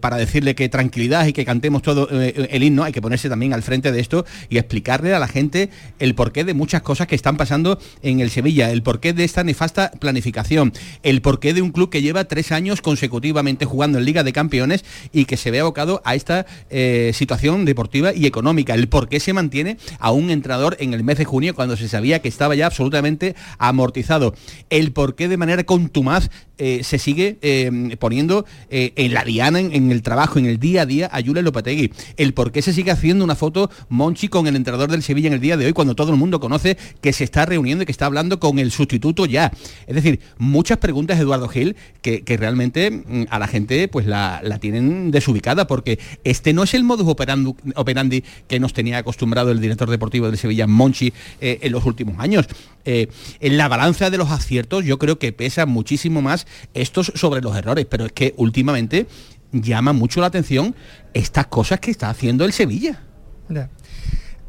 para 0.01 0.17
decirle 0.17 0.55
que 0.55 0.71
tranquilidad 0.71 1.27
y 1.27 1.35
que 1.35 1.45
cantemos 1.45 1.83
todo 1.83 2.09
el 2.09 2.63
himno, 2.63 2.85
hay 2.85 2.93
que 2.93 3.03
ponerse 3.03 3.29
también 3.29 3.53
al 3.53 3.63
frente 3.63 3.93
de 3.93 4.01
esto 4.01 4.25
y 4.49 4.57
explicarle 4.65 5.15
a 5.15 5.19
la 5.19 5.29
gente 5.29 5.71
el 5.99 6.15
porqué 6.15 6.43
de 6.45 6.55
muchas 6.55 6.83
cosas 6.83 7.07
que 7.07 7.15
están 7.15 7.37
pasando 7.37 7.79
en 8.03 8.21
el 8.21 8.31
Sevilla, 8.31 8.71
el 8.71 8.83
porqué 8.83 9.13
de 9.13 9.25
esta 9.25 9.45
nefasta 9.45 9.91
planificación, 9.93 10.73
el 11.03 11.23
porqué 11.23 11.55
de 11.55 11.63
un 11.63 11.71
club 11.71 11.91
que 11.91 12.03
lleva 12.03 12.25
tres 12.25 12.51
años 12.51 12.81
consecutivamente 12.81 13.67
jugando 13.67 13.99
en 13.99 14.05
Liga 14.05 14.25
de 14.25 14.33
Campeones 14.33 14.85
y 15.13 15.27
que 15.27 15.37
se 15.37 15.51
ve 15.51 15.61
abocado 15.61 16.03
a 16.05 16.15
esta 16.15 16.47
eh, 16.71 17.13
situación 17.15 17.65
deportiva 17.65 18.15
y 18.15 18.27
económica, 18.27 18.75
el 18.75 18.89
por 18.89 19.09
qué 19.09 19.21
se 19.21 19.33
mantiene 19.33 19.77
a 19.99 20.11
un 20.11 20.31
entrenador 20.31 20.77
en 20.81 20.95
el 20.95 21.05
mes 21.05 21.19
de 21.19 21.25
junio 21.25 21.55
cuando 21.55 21.77
se 21.77 21.89
sabía 21.89 22.21
que 22.21 22.29
estaba 22.29 22.55
ya 22.55 22.67
absolutamente 22.67 23.35
amortizado, 23.59 24.35
el 24.71 24.93
por 24.93 25.15
qué 25.15 25.29
de 25.29 25.37
manera 25.37 25.65
contumaz 25.65 26.31
eh, 26.57 26.81
se 26.85 26.99
sigue 26.99 27.39
eh, 27.43 27.97
poniendo 27.99 28.47
en 28.71 29.13
la 29.13 29.25
diana, 29.25 29.61
en, 29.61 29.73
en 29.75 29.91
el 29.91 30.03
trabajo, 30.03 30.39
en 30.39 30.47
el 30.47 30.59
día 30.59 30.83
a 30.83 30.87
día 30.87 31.11
a 31.13 31.23
Julen 31.23 31.45
Lopetegui. 31.45 31.93
El 32.17 32.35
por 32.35 32.53
qué 32.53 32.63
se 32.63 32.73
sigue 32.73 32.91
haciendo 32.91 33.25
una 33.25 33.35
foto 33.35 33.71
Monchi 33.89 34.29
con 34.29 34.47
el 34.47 34.54
entrenador 34.57 34.91
del 34.91 35.03
Sevilla 35.03 35.29
en 35.29 35.35
el 35.35 35.41
día 35.41 35.57
de 35.57 35.67
hoy 35.67 35.73
cuando 35.73 35.95
todo 35.95 36.13
el 36.13 36.19
mundo 36.19 36.41
conoce 36.41 36.77
que 37.01 37.13
se 37.13 37.25
está 37.25 37.47
reuniendo 37.47 37.83
y 37.83 37.87
que 37.87 37.93
está 37.93 38.07
hablando 38.07 38.41
con 38.41 38.59
el 38.59 38.71
sustituto 38.71 39.27
ya. 39.27 39.53
Es 39.87 39.95
decir, 39.95 40.21
muchas 40.39 40.79
preguntas, 40.79 41.19
Eduardo 41.19 41.49
Gil, 41.49 41.77
que, 42.03 42.23
realmente 42.39 42.91
mm, 42.91 43.25
a 43.31 43.39
la 43.39 43.47
gente 43.47 43.89
pues 43.89 44.07
la, 44.07 44.41
la 44.43 44.59
tienen 44.59 45.11
desubicada 45.11 45.67
porque 45.67 45.99
este 46.25 46.53
no 46.53 46.63
es 46.63 46.75
el 46.75 46.85
modus 46.85 47.07
operandi, 47.09 47.55
operandi 47.77 48.25
que 48.49 48.61
nos 48.61 48.73
tenía 48.73 48.99
acostumbrado 48.99 49.51
el 49.51 49.61
director 49.61 49.91
deportivo 49.91 50.27
del 50.27 50.39
Sevilla, 50.39 50.67
Monchi, 50.67 51.13
eh, 51.41 51.59
en 51.63 51.73
los 51.73 51.85
últimos 51.85 52.19
años. 52.19 52.47
Eh, 52.85 53.09
en 53.41 53.57
la 53.57 53.69
balanza 53.69 54.11
de 54.11 54.19
los 54.19 54.31
aciertos 54.31 54.85
yo 54.85 54.99
creo 54.99 55.19
que 55.19 55.33
pesa 55.33 55.67
muchísimo 55.67 56.21
más 56.21 56.47
estos 56.75 57.13
sobre 57.15 57.41
los 57.41 57.57
errores, 57.57 57.87
pero 57.89 58.07
es 58.07 58.13
que 58.13 58.35
últimamente 58.37 59.07
llama 59.53 59.93
mucho 59.93 60.21
la 60.21 60.27
atención 60.27 60.75
estas 61.13 61.47
cosas 61.47 61.81
que 61.81 61.91
está 61.91 62.11
haciendo 62.11 62.45
el 62.45 62.53
Sevilla. 62.53 63.01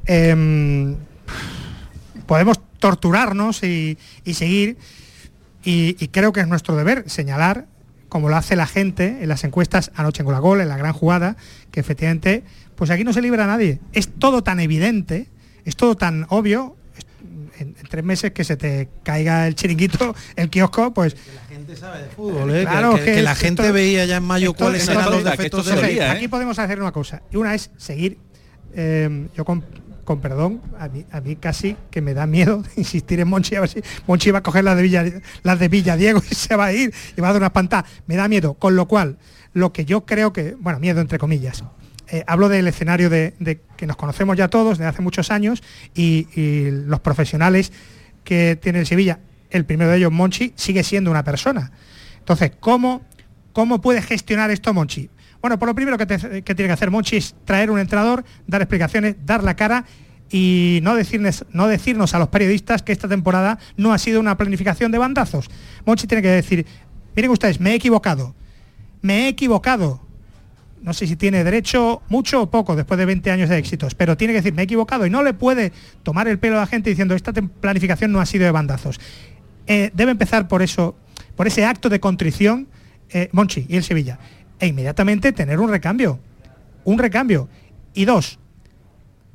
Em, 0.08 0.96
podemos 2.26 2.60
torturarnos 2.80 3.64
y, 3.64 3.98
y 4.24 4.34
seguir, 4.34 4.78
y, 5.64 5.96
y 6.00 6.08
creo 6.10 6.32
que 6.34 6.42
es 6.42 6.48
nuestro 6.48 6.76
deber 6.76 7.10
señalar, 7.10 7.66
como 8.10 8.30
lo 8.30 8.36
hace 8.36 8.56
la 8.56 8.68
gente 8.68 9.18
en 9.22 9.30
las 9.30 9.44
encuestas 9.44 9.92
anoche 9.96 10.22
en 10.22 10.26
Golagol, 10.26 10.62
en 10.62 10.70
la 10.70 10.78
gran 10.78 10.94
jugada, 10.94 11.36
que 11.72 11.80
efectivamente, 11.80 12.44
pues 12.76 12.90
aquí 12.92 13.04
no 13.04 13.14
se 13.14 13.22
libra 13.22 13.44
a 13.44 13.48
nadie. 13.48 13.80
Es 13.94 14.10
todo 14.20 14.44
tan 14.44 14.60
evidente, 14.60 15.28
es 15.66 15.76
todo 15.76 15.96
tan 15.96 16.26
obvio, 16.30 16.76
en, 17.58 17.76
en 17.80 17.88
tres 17.90 18.04
meses 18.04 18.32
que 18.32 18.44
se 18.44 18.58
te 18.58 18.90
caiga 19.04 19.48
el 19.48 19.56
chiringuito, 19.56 20.14
el 20.36 20.50
kiosco, 20.50 20.94
pues... 20.94 21.16
fútbol, 22.16 22.52
¿eh? 22.56 22.66
Que- 22.66 22.70
que- 22.96 23.06
que 23.16 23.22
la 23.24 23.36
gente 23.36 23.72
veía 23.72 24.06
ya 24.06 24.18
en 24.18 24.24
mayo 24.24 24.54
cuáles 24.54 24.88
eran 24.88 25.06
los 25.12 25.24
defectos 25.24 25.66
Entonces, 25.68 25.90
día, 25.96 26.08
¿eh? 26.08 26.18
Aquí 26.18 26.28
podemos 26.28 26.60
hacer 26.60 26.80
una 26.82 26.92
cosa, 26.92 27.22
y 27.32 27.38
una 27.38 27.56
es 27.56 27.72
seguir, 27.78 28.18
eh, 28.76 29.28
yo 29.36 29.46
con, 29.46 29.64
con 30.06 30.22
perdón, 30.22 30.62
a 30.80 30.88
mí, 30.88 31.06
a 31.12 31.20
mí 31.20 31.36
casi 31.36 31.76
que 31.92 32.00
me 32.00 32.14
da 32.14 32.26
miedo 32.26 32.64
insistir 32.78 33.20
en 33.20 33.28
Monchi, 33.28 33.56
a 33.56 33.62
ver 33.62 33.70
si 33.70 33.82
Monchi 34.08 34.32
va 34.32 34.40
a 34.40 34.44
coger 34.44 34.64
las 34.64 34.78
de 34.78 34.84
Villa, 34.84 35.04
las 35.44 35.60
de 35.60 35.68
Villa 35.68 35.98
Diego 35.98 36.22
y 36.30 36.36
se 36.36 36.56
va 36.56 36.66
a 36.66 36.74
ir 36.74 36.94
y 37.18 37.22
va 37.22 37.30
a 37.30 37.32
dar 37.32 37.42
una 37.42 37.48
espantada. 37.48 37.86
Me 38.08 38.16
da 38.16 38.28
miedo, 38.28 38.54
con 38.54 38.76
lo 38.76 38.88
cual, 38.88 39.18
lo 39.54 39.74
que 39.74 39.84
yo 39.84 40.06
creo 40.06 40.32
que, 40.32 40.56
bueno, 40.60 40.80
miedo 40.80 41.02
entre 41.02 41.18
comillas, 41.18 41.64
eh, 42.08 42.24
hablo 42.28 42.48
del 42.48 42.68
escenario 42.68 43.10
de, 43.10 43.34
que 43.76 43.88
nos 43.88 43.98
conocemos 43.98 44.38
ya 44.38 44.48
todos 44.48 44.78
de 44.78 44.86
hace 44.86 45.02
muchos 45.02 45.32
años 45.32 45.64
y, 45.96 46.28
y 46.40 46.70
los 46.70 47.00
profesionales 47.00 47.74
que 48.24 48.58
tiene 48.62 48.80
el 48.80 48.86
Sevilla, 48.86 49.20
el 49.50 49.66
primero 49.66 49.92
de 49.92 49.98
ellos, 49.98 50.12
Monchi, 50.12 50.54
sigue 50.56 50.84
siendo 50.84 51.10
una 51.10 51.24
persona. 51.24 51.72
Entonces, 52.20 52.52
¿cómo, 52.60 53.02
cómo 53.54 53.82
puede 53.82 54.02
gestionar 54.02 54.52
esto 54.52 54.74
Monchi? 54.74 55.10
Bueno, 55.46 55.60
por 55.60 55.68
lo 55.68 55.76
primero 55.76 55.96
que, 55.96 56.08
tiene 56.08 56.42
que 56.42 56.72
hacer 56.72 56.90
Monchi 56.90 57.18
es 57.18 57.36
traer 57.46 57.70
un 57.70 57.78
entrenador, 57.78 58.26
dar 58.48 58.64
explicaciones, 58.64 59.16
dar 59.28 59.44
la 59.44 59.56
cara 59.56 59.86
y 60.32 60.80
no 60.82 60.96
decirles, 60.96 61.46
no 61.52 61.68
decirnos 61.68 62.16
a 62.16 62.18
los 62.18 62.30
periodistas 62.30 62.82
que 62.82 62.92
esta 62.92 63.08
temporada 63.08 63.60
no 63.78 63.94
ha 63.94 64.00
sido 64.00 64.20
una 64.20 64.38
planificación 64.38 64.92
de 64.92 64.98
bandazos. 64.98 65.52
Monchi 65.86 66.08
tiene 66.08 66.24
que 66.24 66.30
decir, 66.30 66.66
miren 67.16 67.30
ustedes, 67.30 67.60
me 67.60 67.74
he 67.74 67.76
equivocado, 67.76 68.34
me 69.04 69.26
he 69.26 69.28
equivocado. 69.28 70.02
No 70.82 70.94
sé 70.94 71.06
si 71.06 71.16
tiene 71.16 71.44
derecho 71.44 72.02
mucho 72.10 72.42
o 72.42 72.50
poco 72.50 72.76
después 72.76 72.98
de 72.98 73.06
20 73.06 73.30
años 73.30 73.48
de 73.48 73.60
éxitos, 73.60 73.94
pero 73.94 74.18
tiene 74.18 74.34
que 74.34 74.40
decir, 74.40 74.56
me 74.56 74.64
he 74.64 74.66
equivocado 74.66 75.06
y 75.06 75.12
no 75.12 75.22
le 75.22 75.36
puede 75.36 75.72
tomar 76.02 76.28
el 76.28 76.40
pelo 76.40 76.58
a 76.58 76.62
la 76.62 76.66
gente 76.66 76.90
diciendo, 76.90 77.14
esta 77.14 77.34
planificación 77.34 78.12
no 78.12 78.20
ha 78.20 78.26
sido 78.26 78.46
de 78.46 78.52
bandazos. 78.52 79.00
Eh, 79.68 79.92
debe 79.94 80.10
empezar 80.10 80.48
por 80.48 80.64
eso, 80.64 80.96
por 81.36 81.46
ese 81.46 81.66
acto 81.66 81.90
de 81.90 82.00
contrición, 82.00 82.68
eh, 83.12 83.30
Monchi 83.32 83.68
y 83.70 83.76
el 83.76 83.84
Sevilla, 83.84 84.18
e 84.60 84.68
inmediatamente 84.68 85.32
tener 85.32 85.60
un 85.60 85.70
recambio, 85.70 86.20
un 86.84 86.98
recambio. 87.00 87.50
Y 87.94 88.06
dos, 88.06 88.40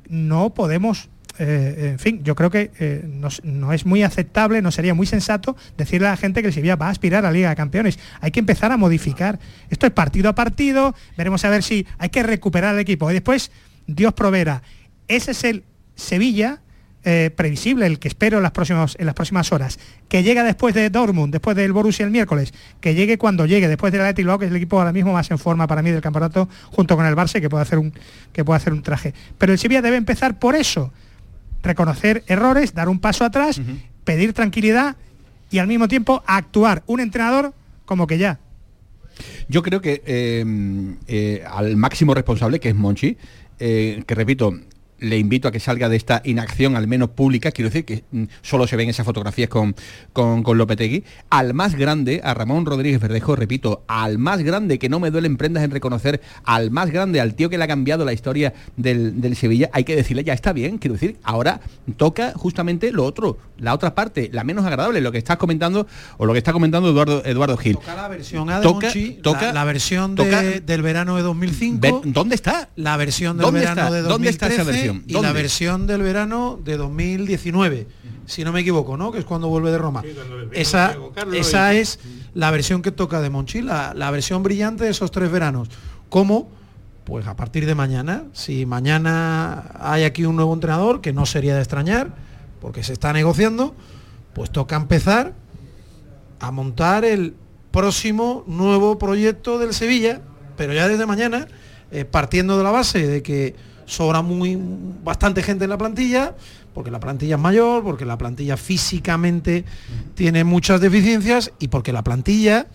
no 0.07 0.53
podemos, 0.53 1.09
eh, 1.39 1.91
en 1.91 1.99
fin, 1.99 2.23
yo 2.23 2.35
creo 2.35 2.49
que 2.49 2.71
eh, 2.79 3.03
no, 3.43 3.73
es 3.73 3.85
muy 3.85 4.03
aceptable, 4.03 4.61
no 4.61 4.71
sería 4.71 4.93
muy 4.93 5.07
sensato 5.07 5.55
decirle 5.77 6.07
a 6.07 6.11
la 6.11 6.17
gente 6.17 6.41
que 6.41 6.47
el 6.47 6.53
Sevilla 6.53 6.75
va 6.75 6.87
a 6.87 6.91
aspirar 6.91 7.25
a 7.25 7.29
la 7.29 7.33
Liga 7.33 7.49
de 7.49 7.55
Campeones. 7.55 7.97
Hay 8.19 8.31
que 8.31 8.39
empezar 8.39 8.71
a 8.71 8.77
modificar. 8.77 9.39
Esto 9.69 9.87
es 9.87 9.93
partido 9.93 10.29
a 10.29 10.35
partido, 10.35 10.95
veremos 11.17 11.43
a 11.45 11.49
ver 11.49 11.63
si 11.63 11.87
hay 11.97 12.09
que 12.09 12.23
recuperar 12.23 12.75
el 12.75 12.81
equipo. 12.81 13.09
Y 13.09 13.13
después, 13.13 13.51
Dios 13.87 14.13
proveerá. 14.13 14.61
Ese 15.07 15.31
es 15.31 15.43
el 15.43 15.63
Sevilla 15.95 16.61
eh, 17.03 17.31
previsible, 17.35 17.85
el 17.85 17.99
que 17.99 18.07
espero 18.07 18.37
en 18.37 18.43
las, 18.43 18.51
próximas, 18.51 18.95
en 18.99 19.05
las 19.05 19.15
próximas 19.15 19.51
horas. 19.51 19.79
Que 20.07 20.23
llega 20.23 20.43
después 20.43 20.75
de 20.75 20.89
Dortmund, 20.89 21.31
después 21.31 21.55
del 21.55 21.73
Borussia 21.73 22.05
el 22.05 22.11
miércoles. 22.11 22.53
Que 22.79 22.93
llegue 22.93 23.17
cuando 23.17 23.45
llegue, 23.45 23.67
después 23.67 23.91
del 23.91 24.01
Athletic 24.01 24.17
Bilbao, 24.17 24.39
que 24.39 24.45
es 24.45 24.51
el 24.51 24.57
equipo 24.57 24.77
ahora 24.77 24.91
mismo 24.91 25.13
más 25.13 25.29
en 25.31 25.39
forma 25.39 25.67
para 25.67 25.81
mí 25.81 25.91
del 25.91 26.01
campeonato, 26.01 26.47
junto 26.71 26.95
con 26.95 27.05
el 27.05 27.15
Barça, 27.15 27.41
que 27.41 27.49
puede 27.49 27.63
hacer 27.63 27.79
un, 27.79 27.93
que 28.33 28.45
puede 28.45 28.57
hacer 28.57 28.73
un 28.73 28.83
traje. 28.83 29.13
Pero 29.37 29.51
el 29.51 29.59
Sevilla 29.59 29.81
debe 29.81 29.97
empezar 29.97 30.39
por 30.39 30.55
eso. 30.55 30.93
Reconocer 31.63 32.23
errores, 32.27 32.73
dar 32.73 32.89
un 32.89 32.99
paso 32.99 33.23
atrás, 33.23 33.61
pedir 34.03 34.33
tranquilidad 34.33 34.95
y 35.51 35.59
al 35.59 35.67
mismo 35.67 35.87
tiempo 35.87 36.23
actuar 36.25 36.81
un 36.87 36.99
entrenador 36.99 37.53
como 37.85 38.07
que 38.07 38.17
ya. 38.17 38.39
Yo 39.47 39.61
creo 39.61 39.81
que 39.81 40.01
eh, 40.05 40.95
eh, 41.07 41.43
al 41.49 41.75
máximo 41.77 42.13
responsable, 42.13 42.59
que 42.59 42.69
es 42.69 42.75
Monchi, 42.75 43.17
eh, 43.59 44.03
que 44.07 44.15
repito, 44.15 44.57
le 45.01 45.17
invito 45.17 45.47
a 45.47 45.51
que 45.51 45.59
salga 45.59 45.89
de 45.89 45.97
esta 45.97 46.21
inacción, 46.23 46.75
al 46.77 46.87
menos 46.87 47.09
pública, 47.09 47.51
quiero 47.51 47.69
decir 47.69 47.83
que 47.85 48.03
mm, 48.11 48.23
solo 48.41 48.65
se 48.67 48.75
ven 48.77 48.87
esas 48.87 49.05
fotografías 49.05 49.49
con, 49.49 49.75
con, 50.13 50.43
con 50.43 50.57
Lopetegui, 50.57 51.03
al 51.29 51.53
más 51.53 51.75
grande, 51.75 52.21
a 52.23 52.33
Ramón 52.33 52.65
Rodríguez 52.65 53.01
Verdejo, 53.01 53.35
repito, 53.35 53.83
al 53.87 54.19
más 54.19 54.41
grande, 54.41 54.79
que 54.79 54.87
no 54.89 54.99
me 54.99 55.11
duelen 55.11 55.37
prendas 55.37 55.63
en 55.63 55.71
reconocer, 55.71 56.21
al 56.45 56.71
más 56.71 56.91
grande, 56.91 57.19
al 57.19 57.33
tío 57.35 57.49
que 57.49 57.57
le 57.57 57.63
ha 57.63 57.67
cambiado 57.67 58.05
la 58.05 58.13
historia 58.13 58.53
del, 58.77 59.19
del 59.19 59.35
Sevilla, 59.35 59.69
hay 59.73 59.83
que 59.83 59.95
decirle, 59.95 60.23
ya 60.23 60.33
está 60.33 60.53
bien, 60.53 60.77
quiero 60.77 60.93
decir, 60.93 61.17
ahora 61.23 61.61
toca 61.97 62.33
justamente 62.35 62.91
lo 62.91 63.03
otro, 63.03 63.37
la 63.57 63.73
otra 63.73 63.95
parte, 63.95 64.29
la 64.31 64.43
menos 64.43 64.65
agradable, 64.65 65.01
lo 65.01 65.11
que 65.11 65.17
estás 65.17 65.37
comentando, 65.37 65.87
o 66.17 66.25
lo 66.25 66.33
que 66.33 66.37
está 66.39 66.53
comentando 66.53 66.89
Eduardo, 66.89 67.25
Eduardo 67.25 67.57
Gil. 67.57 67.77
la 67.95 68.07
versión 68.07 68.47
de 68.47 68.53
Toca- 68.61 68.85
Monchi, 68.87 69.19
toca- 69.23 69.47
la, 69.47 69.53
la 69.53 69.63
versión 69.65 70.15
de- 70.15 70.23
toca- 70.23 70.41
del 70.41 70.81
verano 70.83 71.15
de 71.17 71.23
2005. 71.23 71.79
Ve- 71.81 72.11
¿Dónde 72.11 72.35
está? 72.35 72.69
La 72.75 72.97
versión 72.97 73.37
del 73.37 73.45
¿Dónde 73.45 73.61
verano 73.61 73.81
está? 73.81 73.93
de 73.93 74.01
2013 74.01 74.09
¿Dónde 74.11 74.29
está 74.29 74.47
esa 74.47 74.63
versión? 74.63 74.90
Y 75.07 75.13
¿Dónde? 75.13 75.27
la 75.27 75.33
versión 75.33 75.87
del 75.87 76.01
verano 76.01 76.59
de 76.63 76.77
2019, 76.77 77.87
si 78.25 78.43
no 78.43 78.51
me 78.51 78.61
equivoco, 78.61 78.97
¿no? 78.97 79.11
Que 79.11 79.19
es 79.19 79.25
cuando 79.25 79.47
vuelve 79.47 79.71
de 79.71 79.77
Roma. 79.77 80.03
esa 80.51 80.95
esa 81.33 81.73
y- 81.73 81.77
es 81.77 81.99
la 82.33 82.51
versión 82.51 82.81
que 82.81 82.91
toca 82.91 83.21
de 83.21 83.29
Monchi, 83.29 83.61
la, 83.61 83.93
la 83.93 84.09
versión 84.11 84.43
brillante 84.43 84.83
de 84.85 84.89
esos 84.91 85.11
tres 85.11 85.31
veranos. 85.31 85.69
¿Cómo? 86.09 86.49
Pues 87.03 87.27
a 87.27 87.35
partir 87.35 87.65
de 87.65 87.75
mañana, 87.75 88.23
si 88.33 88.65
mañana 88.65 89.71
hay 89.79 90.03
aquí 90.03 90.23
un 90.25 90.35
nuevo 90.35 90.53
entrenador, 90.53 91.01
que 91.01 91.13
no 91.13 91.25
sería 91.25 91.55
de 91.55 91.61
extrañar, 91.61 92.13
porque 92.61 92.83
se 92.83 92.93
está 92.93 93.11
negociando, 93.11 93.75
pues 94.33 94.51
toca 94.51 94.75
empezar 94.75 95.33
a 96.39 96.51
montar 96.51 97.03
el 97.05 97.33
próximo 97.71 98.43
nuevo 98.47 98.97
proyecto 98.97 99.57
del 99.59 99.73
Sevilla, 99.73 100.21
pero 100.57 100.73
ya 100.73 100.87
desde 100.87 101.05
mañana, 101.05 101.47
eh, 101.91 102.05
partiendo 102.05 102.57
de 102.57 102.63
la 102.63 102.71
base 102.71 103.07
de 103.07 103.23
que 103.23 103.55
sobra 103.85 104.21
muy 104.21 104.57
bastante 105.03 105.41
gente 105.43 105.63
en 105.65 105.69
la 105.69 105.77
plantilla, 105.77 106.35
porque 106.73 106.91
la 106.91 106.99
plantilla 106.99 107.35
es 107.35 107.41
mayor, 107.41 107.83
porque 107.83 108.05
la 108.05 108.17
plantilla 108.17 108.57
físicamente 108.57 109.65
tiene 110.15 110.43
muchas 110.43 110.79
deficiencias 110.81 111.51
y 111.59 111.67
porque 111.67 111.91
la 111.93 112.03
plantilla, 112.03 112.67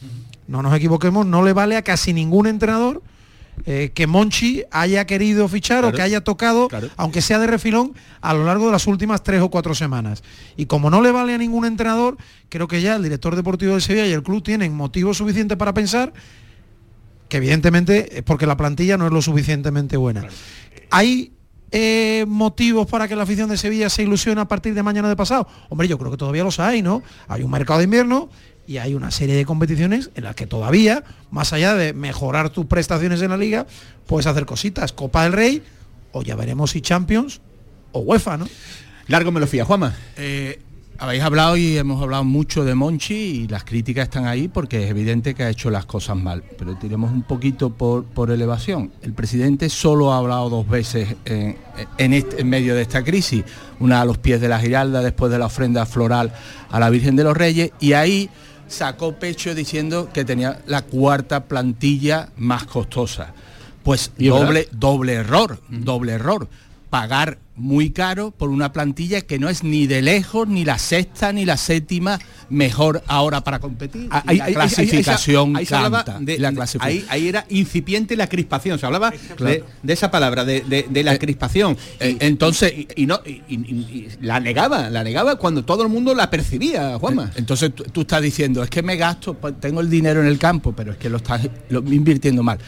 no 0.48 0.62
nos 0.62 0.74
equivoquemos, 0.74 1.26
no 1.26 1.42
le 1.44 1.52
vale 1.52 1.76
a 1.76 1.82
casi 1.82 2.12
ningún 2.12 2.46
entrenador 2.46 3.02
eh, 3.64 3.90
que 3.94 4.07
Monchi 4.07 4.64
haya 4.70 5.07
querido 5.07 5.48
fichar 5.48 5.84
o 5.86 5.92
que 5.92 6.02
haya 6.02 6.22
tocado, 6.22 6.68
Claro. 6.68 6.88
aunque 6.98 7.22
sea 7.22 7.38
de 7.38 7.46
refilón, 7.46 7.94
a 8.20 8.34
lo 8.34 8.44
largo 8.44 8.66
de 8.66 8.72
las 8.72 8.86
últimas 8.86 9.22
tres 9.22 9.40
o 9.40 9.48
cuatro 9.48 9.74
semanas. 9.74 10.22
Y 10.59 10.66
como 10.66 10.90
no 10.90 11.00
le 11.00 11.11
vale 11.11 11.32
a 11.34 11.38
ningún 11.38 11.64
entrenador, 11.64 12.18
creo 12.50 12.68
que 12.68 12.82
ya 12.82 12.96
el 12.96 13.02
director 13.02 13.34
deportivo 13.34 13.74
de 13.74 13.80
Sevilla 13.80 14.07
y 14.07 14.12
el 14.12 14.22
club 14.22 14.42
tienen 14.42 14.74
motivos 14.76 15.16
suficientes 15.16 15.57
para 15.57 15.72
pensar 15.72 16.12
que 17.29 17.39
evidentemente 17.39 18.18
es 18.18 18.22
porque 18.22 18.47
la 18.47 18.57
plantilla 18.57 18.97
no 18.97 19.07
es 19.07 19.12
lo 19.12 19.22
suficientemente 19.22 19.97
buena. 19.97 20.27
¿Hay 20.91 21.33
eh, 21.72 22.24
motivos 22.29 22.87
para 22.87 23.09
que 23.09 23.16
la 23.16 23.24
afición 23.24 23.49
de 23.49 23.57
Sevilla 23.57 23.91
se 23.91 24.03
ilusione 24.03 24.41
a 24.41 24.49
partir 24.49 24.74
de 24.74 24.83
mañana 24.83 25.09
de 25.09 25.16
pasado? 25.16 25.49
Hombre, 25.68 25.89
yo 25.89 25.99
creo 25.99 26.11
que 26.11 26.16
todavía 26.16 26.45
los 26.45 26.61
hay, 26.61 26.83
¿no? 26.83 27.03
Hay 27.29 27.43
un 27.43 27.51
mercado 27.51 27.79
de 27.79 27.85
invierno 27.85 28.29
y 28.66 28.79
hay 28.79 28.95
una 28.95 29.11
serie 29.11 29.35
de 29.35 29.45
competiciones 29.45 30.11
en 30.14 30.24
las 30.24 30.35
que 30.35 30.47
todavía, 30.47 31.05
más 31.31 31.53
allá 31.53 31.74
de 31.74 31.93
mejorar 31.93 32.51
tus 32.51 32.66
prestaciones 32.66 33.22
en 33.22 33.31
la 33.31 33.37
liga, 33.37 33.66
puedes 34.07 34.27
hacer 34.27 34.47
cositas. 34.47 34.93
Copa 34.93 35.24
del 35.24 35.33
Rey, 35.33 35.62
o 36.12 36.22
ya 36.22 36.37
veremos 36.37 36.70
si 36.70 36.81
Champions 36.81 37.41
o 37.93 38.01
UEFA, 38.01 38.37
¿no? 38.37 38.49
Largo 39.09 39.31
me 39.31 39.41
lo 39.41 39.47
fía, 39.47 39.64
Juanma. 39.64 39.95
Eh, 40.16 40.61
habéis 40.99 41.22
hablado 41.22 41.57
y 41.57 41.76
hemos 41.76 42.03
hablado 42.03 42.24
mucho 42.24 42.64
de 42.64 42.74
Monchi 42.74 43.14
y 43.14 43.49
las 43.49 43.64
críticas 43.64 44.05
están 44.05 44.26
ahí 44.26 44.49
porque 44.49 44.84
es 44.84 44.90
evidente 44.90 45.34
que 45.34 45.42
ha 45.42 45.51
hecho 45.51 45.70
las 45.70 45.84
cosas 45.86 46.16
mal. 46.16 46.42
Pero 46.59 46.76
tiremos 46.76 47.11
un 47.12 47.22
poquito 47.22 47.70
por, 47.70 48.05
por 48.05 48.30
elevación. 48.30 48.90
El 49.03 49.12
presidente 49.12 49.68
solo 49.68 50.12
ha 50.12 50.18
hablado 50.18 50.49
dos 50.51 50.68
veces 50.68 51.14
en, 51.24 51.57
en 51.99 52.12
este- 52.12 52.40
en 52.40 52.49
medio 52.49 52.74
de 52.74 52.82
esta 52.82 53.03
crisis. 53.05 53.44
Una 53.80 54.01
a 54.01 54.05
los 54.05 54.18
pies 54.18 54.40
de 54.40 54.49
la 54.49 54.59
Giralda 54.59 55.03
después 55.03 55.30
de 55.30 55.38
la 55.38 55.47
ofrenda 55.47 55.84
floral 55.86 56.32
a 56.70 56.80
la 56.80 56.88
Virgen 56.90 57.16
de 57.16 57.24
los 57.24 57.36
Reyes 57.36 57.70
y 57.80 57.92
ahí 57.92 58.30
sacó 58.68 59.12
pecho 59.14 59.55
diciendo 59.55 60.09
que 60.12 60.24
tenía 60.24 60.61
la 60.66 60.82
cuarta 60.82 61.44
plantilla 61.44 62.30
más 62.36 62.64
costosa. 62.64 63.32
Pues 63.82 64.11
doble, 64.18 64.68
doble 64.72 65.12
error, 65.12 65.61
doble 65.68 66.12
error. 66.12 66.49
Pagar 67.01 67.36
muy 67.57 67.90
caro 67.90 68.30
por 68.30 68.49
una 68.49 68.72
plantilla 68.72 69.20
que 69.20 69.38
no 69.38 69.51
es 69.51 69.62
ni 69.62 69.86
de 69.86 70.01
lejos, 70.01 70.49
ni 70.49 70.64
la 70.64 70.78
sexta, 70.78 71.30
ni 71.30 71.44
la 71.44 71.59
séptima 71.59 72.18
mejor 72.49 73.03
ahora 73.07 73.42
para 73.44 73.59
competir. 73.59 74.09
Ah, 74.11 74.22
Y 74.26 74.30
ahí- 74.30 74.38
la 74.38 74.47
clasificación 74.61 75.53
canta, 75.68 76.18
de- 76.20 76.34
y 76.36 76.38
la 76.38 76.53
clasificación. 76.53 77.05
ahí, 77.11 77.28
era 77.28 77.44
incipiente 77.51 78.16
la 78.16 78.28
crispación, 78.30 78.78
se 78.78 78.86
hablaba 78.86 79.11
de, 79.11 79.18
Claro. 79.36 79.64
de 79.82 79.92
esa 79.92 80.11
palabra, 80.11 80.47
de, 80.47 80.62
de- 80.62 80.86
de 80.88 81.03
la 81.05 81.18
crispación. 81.18 81.76
eh, 82.01 82.16
entonces 82.20 82.72
y, 82.72 82.88
y 82.97 83.05
no 83.07 83.20
y- 83.26 84.09
la 84.22 84.40
negaba, 84.40 84.88
la 84.88 85.05
negaba 85.05 85.36
cuando 85.36 85.62
todo 85.66 85.82
el 85.82 85.90
mundo 85.90 86.14
la 86.14 86.30
percibía, 86.30 86.99
Juanma. 86.99 87.30
Entonces 87.36 87.74
tú, 87.74 87.84
tú 87.84 88.01
estás 88.03 88.22
diciendo, 88.22 88.62
es 88.62 88.70
que 88.70 88.82
me 88.82 88.97
gasto, 88.97 89.34
pues, 89.34 89.61
tengo 89.61 89.82
el 89.82 89.90
dinero 89.90 90.22
en 90.22 90.28
el 90.28 90.38
campo, 90.38 90.72
pero 90.74 90.92
es 90.92 90.97
que 90.99 91.11
lo 91.11 91.18
estás 91.18 91.47
lo- 91.68 91.80
invirtiendo 91.92 92.42
mal. 92.42 92.59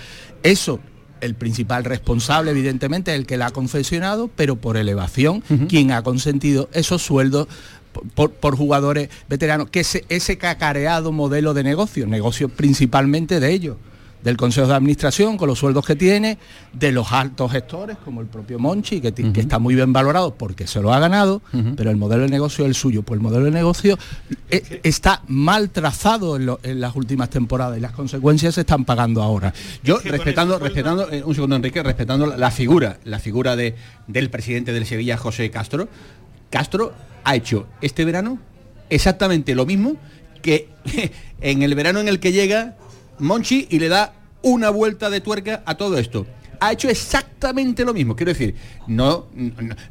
Eso, 0.43 0.81
el 1.21 1.35
principal 1.35 1.85
responsable, 1.85 2.51
evidentemente, 2.51 3.13
es 3.13 3.19
el 3.21 3.27
que 3.27 3.37
la 3.37 3.47
ha 3.47 3.51
confeccionado, 3.51 4.29
pero 4.35 4.57
por 4.57 4.77
elevación, 4.77 5.43
quien 5.69 5.93
ha 5.93 6.03
consentido 6.03 6.69
esos 6.73 7.03
sueldos 7.03 7.49
por, 7.93 8.05
por- 8.09 8.31
por 8.33 8.57
jugadores 8.57 9.09
veteranos, 9.29 9.71
que 9.71 9.81
ese, 9.81 10.05
ese 10.09 10.39
cacareado 10.39 11.11
modelo 11.13 11.55
de 11.55 11.63
negocio, 11.65 12.07
negocio 12.07 12.49
principalmente 12.49 13.41
de 13.41 13.53
ellos, 13.53 13.77
del 14.23 14.37
Consejo 14.37 14.67
de 14.67 14.75
Administración, 14.75 15.37
con 15.37 15.49
los 15.49 15.59
sueldos 15.59 15.87
que 15.87 15.95
tiene, 15.97 16.39
de 16.73 16.91
los 16.93 17.13
altos 17.13 17.53
gestores, 17.53 17.97
como 18.05 18.21
el 18.21 18.27
propio 18.27 18.59
Monchi, 18.59 19.01
que, 19.01 19.13
está 19.41 19.59
muy 19.59 19.75
bien 19.75 19.93
valorado 19.93 20.35
porque 20.35 20.67
se 20.67 20.81
lo 20.83 20.93
ha 20.93 20.99
ganado, 20.99 21.41
pero 21.77 21.91
el 21.91 21.97
modelo 21.97 22.23
de 22.25 22.29
negocio 22.29 22.65
es 22.65 22.69
el 22.71 22.75
suyo. 22.75 23.03
Pues 23.03 23.19
el 23.19 23.23
modelo 23.23 23.45
de 23.45 23.51
negocio 23.53 23.99
eh, 24.51 24.81
está 24.83 25.23
mal 25.29 25.71
trazado 25.71 26.37
en, 26.37 26.47
lo- 26.47 26.61
en 26.63 26.81
las 26.81 26.97
últimas 26.97 27.31
temporadas 27.31 27.79
y 27.79 27.81
las 27.81 27.93
consecuencias 27.93 28.55
se 28.57 28.63
están 28.63 28.85
pagando 28.85 29.23
ahora. 29.23 29.55
Yo 29.85 29.99
respetando, 29.99 30.59
respetando, 30.59 31.11
eh, 31.13 31.23
un 31.25 31.35
segundo 31.35 31.57
Enrique, 31.57 31.83
respetando 31.83 32.27
la, 32.27 32.37
la 32.37 32.51
figura, 32.51 32.99
la 33.05 33.19
figura 33.21 33.55
de, 33.57 33.75
del 34.09 34.31
presidente 34.31 34.73
del 34.73 34.85
Sevilla, 34.87 35.17
José 35.17 35.51
Castro, 35.51 35.89
Castro 36.51 36.93
ha 37.25 37.37
hecho 37.37 37.67
este 37.81 38.05
verano 38.05 38.39
exactamente 38.91 39.55
lo 39.55 39.67
mismo 39.67 39.97
que 40.43 40.69
en 41.41 41.63
el 41.63 41.75
verano 41.75 42.01
en 42.01 42.09
el 42.09 42.21
que 42.21 42.33
llega 42.33 42.77
Monchi 43.21 43.67
y 43.71 43.79
le 43.79 43.89
da 43.89 44.13
una 44.43 44.71
vuelta 44.71 45.11
de 45.11 45.21
tuerca 45.21 45.63
a 45.67 45.77
todo 45.77 45.99
esto. 45.99 46.27
Ha 46.61 46.73
hecho 46.73 46.89
exactamente 46.89 47.85
lo 47.85 47.95
mismo. 47.95 48.17
Quiero 48.17 48.33
decir, 48.33 48.55
no, 48.87 49.27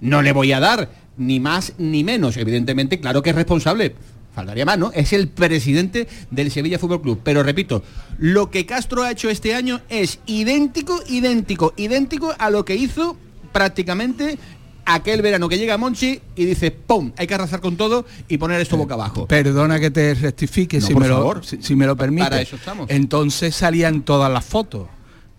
no, 0.01 0.21
le 0.21 0.31
voy 0.31 0.51
a 0.51 0.59
dar 0.59 0.89
ni 1.17 1.39
más 1.39 1.73
ni 1.77 2.03
menos. 2.03 2.37
Evidentemente, 2.37 2.99
claro 2.99 3.21
que 3.21 3.29
es 3.29 3.35
responsable. 3.35 3.95
Faltaría 4.33 4.65
más, 4.65 4.77
¿no? 4.77 4.91
Es 4.93 5.13
el 5.13 5.29
presidente 5.29 6.07
del 6.29 6.51
Sevilla 6.51 6.77
Fútbol 6.77 7.01
Club. 7.01 7.21
Pero 7.23 7.41
repito, 7.41 7.83
lo 8.17 8.51
que 8.51 8.65
Castro 8.65 9.03
ha 9.03 9.11
hecho 9.11 9.29
este 9.29 9.55
año 9.55 9.81
es 9.89 10.19
idéntico, 10.27 11.01
idéntico, 11.07 11.73
idéntico 11.77 12.35
a 12.37 12.49
lo 12.49 12.63
que 12.63 12.75
hizo 12.75 13.17
prácticamente 13.51 14.37
aquel 14.87 15.21
verano 15.21 15.47
que 15.49 15.57
llega 15.57 15.77
Monchi 15.77 16.19
y 16.35 16.45
dice, 16.45 16.71
¡pum! 16.71 17.11
Hay 17.17 17.27
que 17.27 17.35
arrasar 17.35 17.59
con 17.61 17.77
todo 17.77 18.05
y 18.27 18.37
poner 18.37 18.59
esto 18.61 18.77
boca 18.77 18.95
abajo. 18.95 19.27
Perdona 19.27 19.79
que 19.79 19.91
te 19.91 20.13
rectifique, 20.15 20.79
No, 20.79 20.87
si, 20.87 20.93
por 20.93 21.01
me 21.03 21.07
lo, 21.09 21.15
favor. 21.17 21.45
si, 21.45 21.61
si 21.61 21.75
me 21.75 21.85
lo 21.85 21.95
permite. 21.95 22.23
Para 22.23 22.41
eso 22.41 22.55
estamos. 22.55 22.89
Entonces 22.89 23.55
salían 23.55 24.01
todas 24.01 24.31
las 24.31 24.43
fotos. 24.45 24.87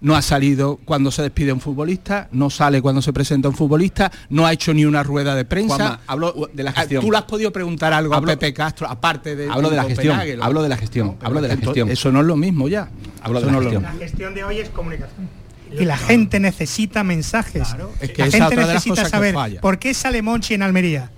No 0.00 0.14
ha 0.14 0.22
salido 0.22 0.78
cuando 0.84 1.10
se 1.10 1.22
despide 1.22 1.52
un 1.52 1.60
futbolista, 1.60 2.28
no 2.30 2.50
sale 2.50 2.80
cuando 2.80 3.02
se 3.02 3.12
presenta 3.12 3.48
un 3.48 3.56
futbolista, 3.56 4.12
no 4.30 4.46
ha 4.46 4.52
hecho 4.52 4.72
ni 4.72 4.84
una 4.84 5.02
rueda 5.02 5.34
de 5.34 5.44
prensa. 5.44 5.74
Juanma, 5.74 6.00
hablo 6.06 6.48
de 6.52 6.62
la 6.62 6.70
Ah, 6.70 6.74
gestión. 6.82 7.02
¿Tú 7.04 7.10
le 7.10 7.18
has 7.18 7.24
podido 7.24 7.50
preguntar 7.50 7.92
algo 7.92 8.14
Hablo- 8.14 8.30
a 8.32 8.36
Pepe 8.38 8.54
Castro, 8.54 8.86
aparte 8.88 9.34
de 9.34 9.48
Hablo 9.50 9.70
de 9.70 9.74
la 9.76 9.82
gestión, 9.82 10.16
hablo 10.40 10.62
de 10.62 10.68
la 10.68 10.76
gestión, 10.76 11.16
hablo 11.20 11.40
de 11.42 11.48
la 11.48 11.56
gestión. 11.56 11.90
Eso 11.90 12.12
no 12.12 12.20
es 12.20 12.26
lo 12.26 12.36
mismo 12.36 12.68
ya. 12.68 12.88
Hablo 13.22 13.40
de 13.40 13.46
la 13.46 13.52
no 13.52 13.58
es 13.58 13.64
lo 13.64 13.70
gestión. 13.72 13.82
La 13.92 13.98
gestión 14.06 14.34
de 14.34 14.44
hoy 14.44 14.58
es 14.60 14.68
comunicación. 14.68 15.28
Y 15.72 15.84
la 15.84 15.96
gente 15.96 16.40
necesita 16.40 17.04
mensajes. 17.04 17.68
es 18.00 18.10
que 18.12 18.22
la 18.22 18.28
esa 18.28 18.48
gente 18.48 18.56
necesita 18.56 19.08
saber 19.08 19.34
por 19.60 19.78
qué 19.78 19.94
sale 19.94 20.22
Monchi 20.22 20.54
en 20.54 20.62
Almería. 20.62 21.10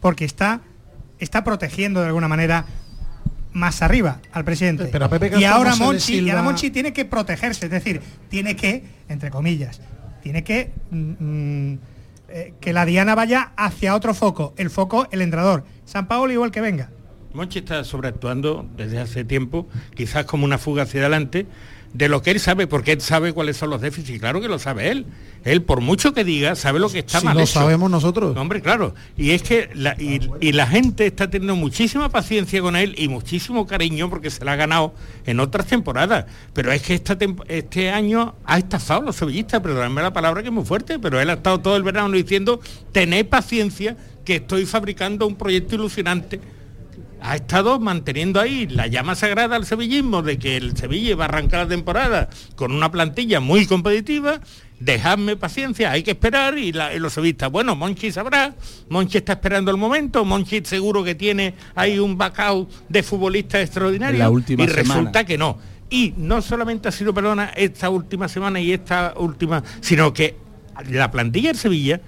Porque 0.00 0.24
está, 0.24 0.60
está 1.18 1.44
protegiendo 1.44 2.00
de 2.00 2.06
alguna 2.06 2.28
manera 2.28 2.66
más 3.52 3.82
arriba 3.82 4.20
al 4.32 4.44
presidente. 4.44 4.86
Pero 4.86 5.04
a 5.04 5.08
Pepe 5.08 5.32
y 5.38 5.44
ahora 5.44 5.76
Monchi, 5.76 6.20
y 6.20 6.30
ahora 6.30 6.42
Monchi 6.42 6.70
tiene 6.70 6.92
que 6.92 7.04
protegerse, 7.04 7.66
es 7.66 7.70
decir, 7.70 8.00
tiene 8.28 8.56
que, 8.56 8.82
entre 9.08 9.30
comillas, 9.30 9.80
tiene 10.22 10.42
que 10.42 10.72
mm, 10.90 11.12
mm, 11.18 11.78
eh, 12.28 12.54
que 12.60 12.72
la 12.72 12.86
diana 12.86 13.14
vaya 13.14 13.52
hacia 13.56 13.94
otro 13.94 14.14
foco, 14.14 14.54
el 14.56 14.70
foco 14.70 15.06
el 15.10 15.20
entrenador. 15.20 15.64
San 15.84 16.08
Paolo 16.08 16.32
igual 16.32 16.50
que 16.50 16.60
venga. 16.60 16.90
Monchi 17.34 17.60
está 17.60 17.84
sobreactuando 17.84 18.66
desde 18.76 18.98
hace 18.98 19.24
tiempo, 19.24 19.68
quizás 19.94 20.24
como 20.24 20.44
una 20.44 20.58
fuga 20.58 20.84
hacia 20.84 21.00
adelante, 21.00 21.46
de 21.94 22.08
lo 22.08 22.22
que 22.22 22.30
él 22.30 22.40
sabe, 22.40 22.66
porque 22.66 22.92
él 22.92 23.00
sabe 23.00 23.32
cuáles 23.32 23.56
son 23.56 23.70
los 23.70 23.80
déficits, 23.80 24.18
claro 24.18 24.40
que 24.40 24.48
lo 24.48 24.58
sabe 24.58 24.90
él. 24.90 25.06
Él, 25.44 25.62
por 25.62 25.80
mucho 25.80 26.14
que 26.14 26.24
diga, 26.24 26.54
sabe 26.54 26.78
lo 26.78 26.88
que 26.88 27.00
está 27.00 27.18
Si 27.18 27.24
mal 27.26 27.36
lo 27.36 27.42
hecho. 27.42 27.52
sabemos 27.54 27.90
nosotros. 27.90 28.34
No, 28.34 28.40
hombre, 28.40 28.62
claro. 28.62 28.94
Y 29.16 29.32
es 29.32 29.42
que 29.42 29.68
la, 29.74 29.94
y, 30.00 30.20
y 30.40 30.52
la 30.52 30.66
gente 30.68 31.04
está 31.06 31.28
teniendo 31.28 31.56
muchísima 31.56 32.08
paciencia 32.10 32.60
con 32.62 32.76
él 32.76 32.94
y 32.96 33.08
muchísimo 33.08 33.66
cariño 33.66 34.08
porque 34.08 34.30
se 34.30 34.44
la 34.44 34.52
ha 34.52 34.56
ganado 34.56 34.94
en 35.26 35.40
otras 35.40 35.66
temporadas. 35.66 36.26
Pero 36.52 36.70
es 36.70 36.82
que 36.82 36.94
esta 36.94 37.18
este 37.48 37.90
año 37.90 38.36
ha 38.44 38.58
estafado 38.58 39.00
a 39.02 39.04
los 39.06 39.16
sevillistas, 39.16 39.60
perdóname 39.60 40.00
la 40.00 40.12
palabra 40.12 40.42
que 40.42 40.48
es 40.48 40.54
muy 40.54 40.64
fuerte, 40.64 40.98
pero 40.98 41.20
él 41.20 41.28
ha 41.28 41.34
estado 41.34 41.60
todo 41.60 41.76
el 41.76 41.82
verano 41.82 42.10
diciendo, 42.12 42.60
tened 42.92 43.26
paciencia 43.26 43.96
que 44.24 44.36
estoy 44.36 44.64
fabricando 44.64 45.26
un 45.26 45.34
proyecto 45.34 45.74
ilusionante 45.74 46.40
ha 47.22 47.36
estado 47.36 47.78
manteniendo 47.80 48.40
ahí 48.40 48.66
la 48.66 48.86
llama 48.88 49.14
sagrada 49.14 49.56
al 49.56 49.64
sevillismo 49.66 50.22
de 50.22 50.38
que 50.38 50.56
el 50.56 50.76
Sevilla 50.76 51.14
va 51.16 51.24
a 51.24 51.28
arrancar 51.28 51.60
la 51.64 51.68
temporada 51.68 52.28
con 52.56 52.72
una 52.72 52.90
plantilla 52.90 53.40
muy 53.40 53.66
competitiva. 53.66 54.40
Dejadme 54.80 55.36
paciencia, 55.36 55.92
hay 55.92 56.02
que 56.02 56.10
esperar 56.10 56.58
y, 56.58 56.72
la- 56.72 56.92
y 56.92 56.98
los 56.98 57.12
sevillistas, 57.12 57.50
bueno, 57.52 57.76
Monchi 57.76 58.10
sabrá, 58.10 58.54
Monchi 58.88 59.18
está 59.18 59.34
esperando 59.34 59.70
el 59.70 59.76
momento, 59.76 60.24
Monchi 60.24 60.60
seguro 60.64 61.04
que 61.04 61.14
tiene 61.14 61.54
ahí 61.76 62.00
un 62.00 62.18
bacao 62.18 62.68
de 62.88 63.02
futbolistas 63.04 63.60
extraordinarios 63.62 64.18
La 64.18 64.30
última 64.30 64.64
y 64.64 64.66
resulta 64.66 65.24
que 65.24 65.38
no. 65.38 65.58
Y 65.88 66.14
no 66.16 66.42
solamente 66.42 66.88
ha 66.88 66.90
sido, 66.92 67.14
perdona, 67.14 67.52
esta 67.54 67.90
última 67.90 68.26
semana 68.26 68.58
y 68.60 68.72
esta 68.72 69.14
última, 69.16 69.62
sino 69.80 70.12
que 70.12 70.34
la 70.90 71.10
plantilla 71.12 71.50
del 71.50 71.58
Sevilla 71.58 72.00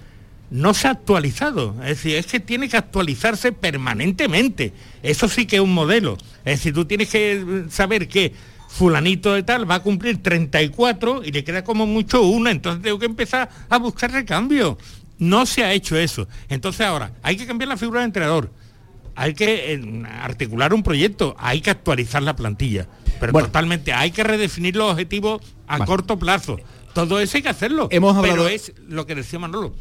no 0.51 0.73
se 0.73 0.87
ha 0.87 0.91
actualizado. 0.91 1.75
Es 1.81 1.89
decir, 1.89 2.15
es 2.15 2.25
que 2.27 2.39
tiene 2.39 2.69
que 2.69 2.77
actualizarse 2.77 3.51
permanentemente. 3.51 4.73
Eso 5.03 5.27
sí 5.27 5.45
que 5.45 5.57
es 5.57 5.61
un 5.61 5.73
modelo. 5.73 6.17
Es 6.45 6.59
decir, 6.59 6.73
tú 6.73 6.85
tienes 6.85 7.09
que 7.09 7.65
saber 7.69 8.07
que 8.07 8.33
fulanito 8.69 9.33
de 9.33 9.43
tal 9.43 9.69
va 9.69 9.75
a 9.75 9.79
cumplir 9.81 10.21
34 10.21 11.23
y 11.23 11.31
le 11.31 11.43
queda 11.43 11.63
como 11.63 11.85
mucho 11.87 12.23
una, 12.23 12.51
entonces 12.51 12.81
tengo 12.83 12.99
que 12.99 13.05
empezar 13.05 13.49
a 13.69 13.77
buscar 13.77 14.11
recambio. 14.11 14.77
No 15.17 15.45
se 15.45 15.63
ha 15.63 15.71
hecho 15.73 15.97
eso. 15.97 16.27
Entonces 16.49 16.81
ahora, 16.85 17.13
hay 17.23 17.37
que 17.37 17.45
cambiar 17.47 17.69
la 17.69 17.77
figura 17.77 18.01
del 18.01 18.07
entrenador. 18.09 18.51
Hay 19.15 19.33
que 19.33 19.73
eh, 19.73 20.03
articular 20.21 20.73
un 20.73 20.83
proyecto, 20.83 21.35
hay 21.39 21.61
que 21.61 21.69
actualizar 21.69 22.21
la 22.21 22.35
plantilla. 22.35 22.85
Pero 23.19 23.31
totalmente, 23.45 23.93
hay 23.93 24.11
que 24.11 24.25
redefinir 24.25 24.75
los 24.75 24.91
objetivos 24.91 25.41
a 25.67 25.85
corto 25.85 26.19
plazo. 26.19 26.59
Todo 26.93 27.21
eso 27.21 27.37
hay 27.37 27.43
que 27.43 27.49
hacerlo. 27.49 27.87
Hemos 27.91 28.15
hablado- 28.17 28.43
Pero 28.43 28.47
es 28.49 28.73
lo 28.89 29.05
que 29.07 29.15
decía 29.15 29.39
Manolo. 29.39 29.73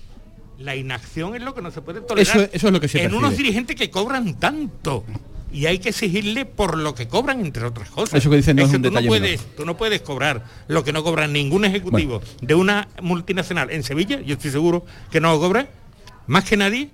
La 0.59 0.76
inacción 0.76 1.34
es 1.34 1.42
lo 1.42 1.55
que 1.55 1.62
no 1.62 1.70
se 1.70 1.82
puede 1.82 2.00
tolerar. 2.00 2.36
Eso- 2.36 2.48
eso 2.52 2.66
es 2.68 2.72
lo 2.72 2.80
que 2.80 2.88
se 2.88 3.02
En 3.02 3.14
unos 3.14 3.36
dirigentes 3.36 3.76
que 3.76 3.90
cobran 3.90 4.38
tanto. 4.38 5.05
Y 5.52 5.66
hay 5.66 5.78
que 5.78 5.90
exigirle 5.90 6.46
por 6.46 6.76
lo 6.76 6.96
que 6.96 7.07
cobran, 7.07 7.40
entre 7.40 7.64
otras 7.64 7.88
cosas. 7.88 8.14
Eso 8.18 8.28
que 8.28 8.36
dicen 8.36 8.57
no 8.57 8.62
es 8.64 8.68
un 8.72 8.82
tú 8.82 8.88
detalle 8.88 9.07
no 9.07 9.09
puedes, 9.09 9.57
tú 9.57 9.64
no 9.64 9.76
puedes 9.76 10.00
cobrar 10.02 10.44
lo 10.66 10.82
que 10.82 10.92
no 10.92 11.05
cobra 11.05 11.28
ningún 11.28 11.64
ejecutivo 11.64 12.20
de 12.40 12.55
una 12.57 12.88
multinacional 13.00 13.70
en 13.70 13.84
Sevilla, 13.84 14.20
yo 14.20 14.34
estoy 14.34 14.50
seguro 14.50 14.84
que 15.12 15.20
no 15.20 15.30
lo 15.32 15.38
cobra, 15.38 15.68
más 16.26 16.42
que 16.44 16.57
nadie, 16.57 16.90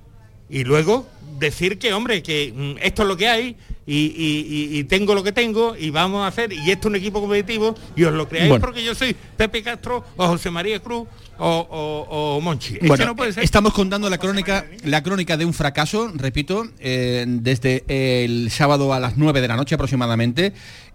y 0.51 0.65
luego 0.65 1.07
decir 1.39 1.79
que, 1.79 1.95
hombre, 1.95 2.23
que 2.23 2.53
mm, 2.55 2.85
esto 2.85 3.03
es 3.03 3.09
lo 3.09 3.17
que 3.17 3.29
hay 3.29 3.57
y, 3.93 4.07
y- 4.17 4.47
y- 4.77 4.79
y 4.79 4.85
tengo 4.85 5.15
lo 5.15 5.23
que 5.25 5.33
tengo 5.33 5.75
y 5.77 5.91
vamos 5.91 6.23
a 6.23 6.29
hacer, 6.29 6.53
y 6.53 6.71
esto 6.71 6.87
es 6.89 6.91
un 6.93 6.97
equipo 6.97 7.21
competitivo, 7.21 7.75
y 7.97 8.05
os 8.05 8.13
lo 8.15 8.29
creáis 8.29 8.49
Bueno. 8.51 8.65
porque 8.65 8.85
yo 8.85 8.95
soy 8.95 9.17
Pepe 9.37 9.63
Castro 9.63 10.05
o 10.17 10.27
José 10.29 10.51
María 10.51 10.79
Cruz 10.79 11.09
o, 11.39 11.49
o- 11.71 12.37
o 12.37 12.41
Monchi. 12.41 12.79
Bueno, 12.87 13.07
no 13.07 13.17
puede 13.17 13.33
ser. 13.33 13.43
estamos 13.43 13.73
contando 13.73 14.09
la 14.09 14.19
crónica, 14.19 14.67
la 14.85 15.03
crónica 15.03 15.37
de 15.37 15.45
un 15.45 15.55
fracaso, 15.55 16.13
repito, 16.15 16.65
eh, 16.79 17.25
desde 17.27 17.83
el 18.25 18.51
sábado 18.51 18.93
a 18.95 19.01
las 19.01 19.17
9 19.17 19.41
de 19.41 19.49
la 19.49 19.57
noche 19.57 19.75
aproximadamente. 19.75 20.53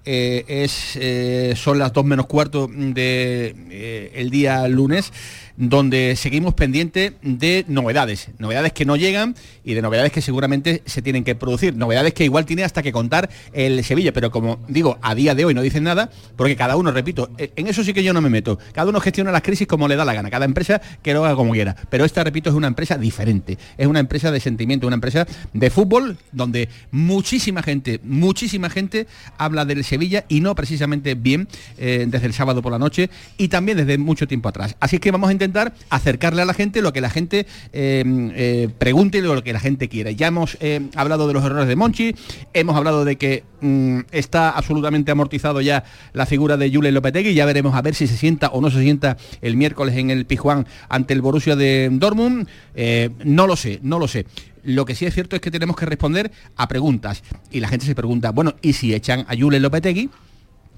Eh, 0.07 0.45
es, 0.47 0.91
eh, 1.01 1.55
son 1.57 1.79
las 1.79 1.91
2 1.91 2.05
menos 2.05 2.27
cuarto 2.27 2.69
de 2.71 3.55
eh, 3.71 4.11
el 4.13 4.29
día 4.29 4.67
lunes, 4.67 5.11
donde 5.57 6.15
seguimos 6.15 6.53
pendientes 6.53 7.13
de 7.21 7.65
novedades, 7.67 8.29
novedades 8.39 8.73
que 8.73 8.85
no 8.85 8.95
llegan 8.95 9.35
y 9.63 9.73
de 9.73 9.81
novedades 9.81 10.11
que 10.11 10.21
seguramente 10.21 10.81
se 10.85 11.01
tienen 11.01 11.23
que 11.23 11.35
producir, 11.35 11.75
novedades 11.75 12.13
que 12.13 12.25
igual 12.25 12.45
tiene 12.45 12.63
hasta 12.63 12.83
que 12.83 12.91
contar 12.91 13.29
el 13.53 13.83
Sevilla, 13.83 14.11
pero 14.11 14.31
como 14.31 14.59
digo, 14.67 14.97
a 15.01 15.15
día 15.15 15.35
de 15.35 15.45
hoy 15.45 15.53
no 15.53 15.61
dicen 15.61 15.83
nada, 15.83 16.09
porque 16.35 16.55
cada 16.55 16.75
uno, 16.75 16.91
repito, 16.91 17.29
eh, 17.37 17.51
en 17.55 17.67
eso 17.67 17.83
sí 17.83 17.93
que 17.93 18.03
yo 18.03 18.13
no 18.13 18.21
me 18.21 18.29
meto, 18.29 18.59
cada 18.73 18.89
uno 18.89 18.99
gestiona 18.99 19.31
las 19.31 19.41
crisis 19.41 19.67
como 19.67 19.87
le 19.87 19.95
da 19.95 20.03
la 20.03 20.13
gana, 20.13 20.29
cada 20.29 20.45
empresa 20.45 20.81
que 21.01 21.13
lo 21.13 21.23
haga 21.23 21.35
como 21.35 21.53
quiera, 21.53 21.75
pero 21.89 22.03
esta, 22.03 22.23
repito, 22.23 22.49
es 22.49 22.55
una 22.55 22.67
empresa 22.67 22.97
diferente, 22.97 23.57
es 23.77 23.87
una 23.87 23.99
empresa 23.99 24.31
de 24.31 24.39
sentimiento, 24.39 24.87
una 24.87 24.95
empresa 24.95 25.25
de 25.53 25.69
fútbol 25.69 26.17
donde 26.31 26.69
muchísima 26.91 27.63
gente, 27.63 27.99
muchísima 28.03 28.69
gente 28.69 29.07
habla 29.37 29.65
del 29.65 29.83
Sevilla 29.83 30.25
y 30.27 30.41
no 30.41 30.53
precisamente 30.55 31.15
bien 31.15 31.47
eh, 31.77 32.05
desde 32.07 32.27
el 32.27 32.33
sábado 32.33 32.61
por 32.61 32.71
la 32.71 32.79
noche 32.79 33.09
y 33.37 33.47
también 33.47 33.77
desde 33.77 33.97
mucho 33.97 34.27
tiempo 34.27 34.49
atrás. 34.49 34.75
Así 34.79 34.99
que 34.99 35.11
vamos 35.11 35.29
a 35.29 35.31
intentar 35.31 35.44
acercarle 35.89 36.41
a 36.41 36.45
la 36.45 36.53
gente 36.53 36.81
lo 36.81 36.93
que 36.93 37.01
la 37.01 37.09
gente 37.09 37.45
eh, 37.73 38.03
eh, 38.35 38.69
pregunte 38.77 39.19
y 39.19 39.21
lo 39.21 39.43
que 39.43 39.53
la 39.53 39.59
gente 39.59 39.89
quiera. 39.89 40.11
Ya 40.11 40.27
hemos 40.27 40.57
eh, 40.59 40.81
hablado 40.95 41.27
de 41.27 41.33
los 41.33 41.43
errores 41.43 41.67
de 41.67 41.75
Monchi, 41.75 42.15
hemos 42.53 42.75
hablado 42.75 43.05
de 43.05 43.17
que 43.17 43.43
mm, 43.61 43.99
está 44.11 44.51
absolutamente 44.51 45.11
amortizado 45.11 45.61
ya 45.61 45.83
la 46.13 46.25
figura 46.25 46.57
de 46.57 46.71
Julen 46.71 46.93
Lopetegui, 46.93 47.33
ya 47.33 47.45
veremos 47.45 47.75
a 47.75 47.81
ver 47.81 47.95
si 47.95 48.07
se 48.07 48.17
sienta 48.17 48.49
o 48.49 48.61
no 48.61 48.69
se 48.69 48.81
sienta 48.81 49.17
el 49.41 49.57
miércoles 49.57 49.95
en 49.97 50.09
el 50.09 50.25
Pijuán 50.25 50.67
ante 50.89 51.13
el 51.13 51.21
Borussia 51.21 51.55
de 51.55 51.89
Dortmund. 51.91 52.47
No 53.23 53.47
lo 53.47 53.55
sé, 53.55 53.79
no 53.81 53.99
lo 53.99 54.07
sé. 54.07 54.25
Lo 54.63 54.85
que 54.85 54.95
sí 54.95 55.05
es 55.05 55.13
cierto 55.13 55.35
es 55.35 55.41
que 55.41 55.51
tenemos 55.51 55.75
que 55.75 55.85
responder 55.85 56.31
a 56.55 56.67
preguntas. 56.67 57.23
Y 57.51 57.59
la 57.59 57.67
gente 57.67 57.85
se 57.85 57.93
pregunta, 57.93 58.31
bueno, 58.31 58.55
¿y 58.61 58.73
si 58.73 58.93
echan 58.93 59.25
a 59.29 59.35
Julen 59.37 59.61
Lopetegui? 59.61 60.09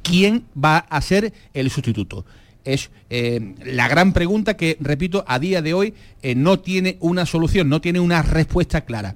¿Quién 0.04 0.46
va 0.62 0.78
a 0.78 1.02
ser 1.02 1.34
el 1.54 1.70
sustituto? 1.70 2.26
Es 2.68 2.92
eh, 3.10 3.56
la 3.64 3.88
gran 3.88 4.12
pregunta 4.12 4.58
que, 4.58 4.78
repito, 4.82 5.24
a 5.26 5.40
día 5.40 5.62
de 5.62 5.74
hoy 5.74 5.94
eh, 6.22 6.36
no 6.36 6.60
tiene 6.60 6.98
una 7.00 7.26
solución, 7.26 7.70
no 7.70 7.80
tiene 7.80 8.02
una 8.02 8.22
respuesta 8.22 8.82
clara. 8.82 9.16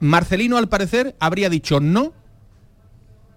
Marcelino, 0.00 0.56
al 0.56 0.68
parecer, 0.68 1.14
habría 1.20 1.48
dicho 1.48 1.78
no, 1.78 2.12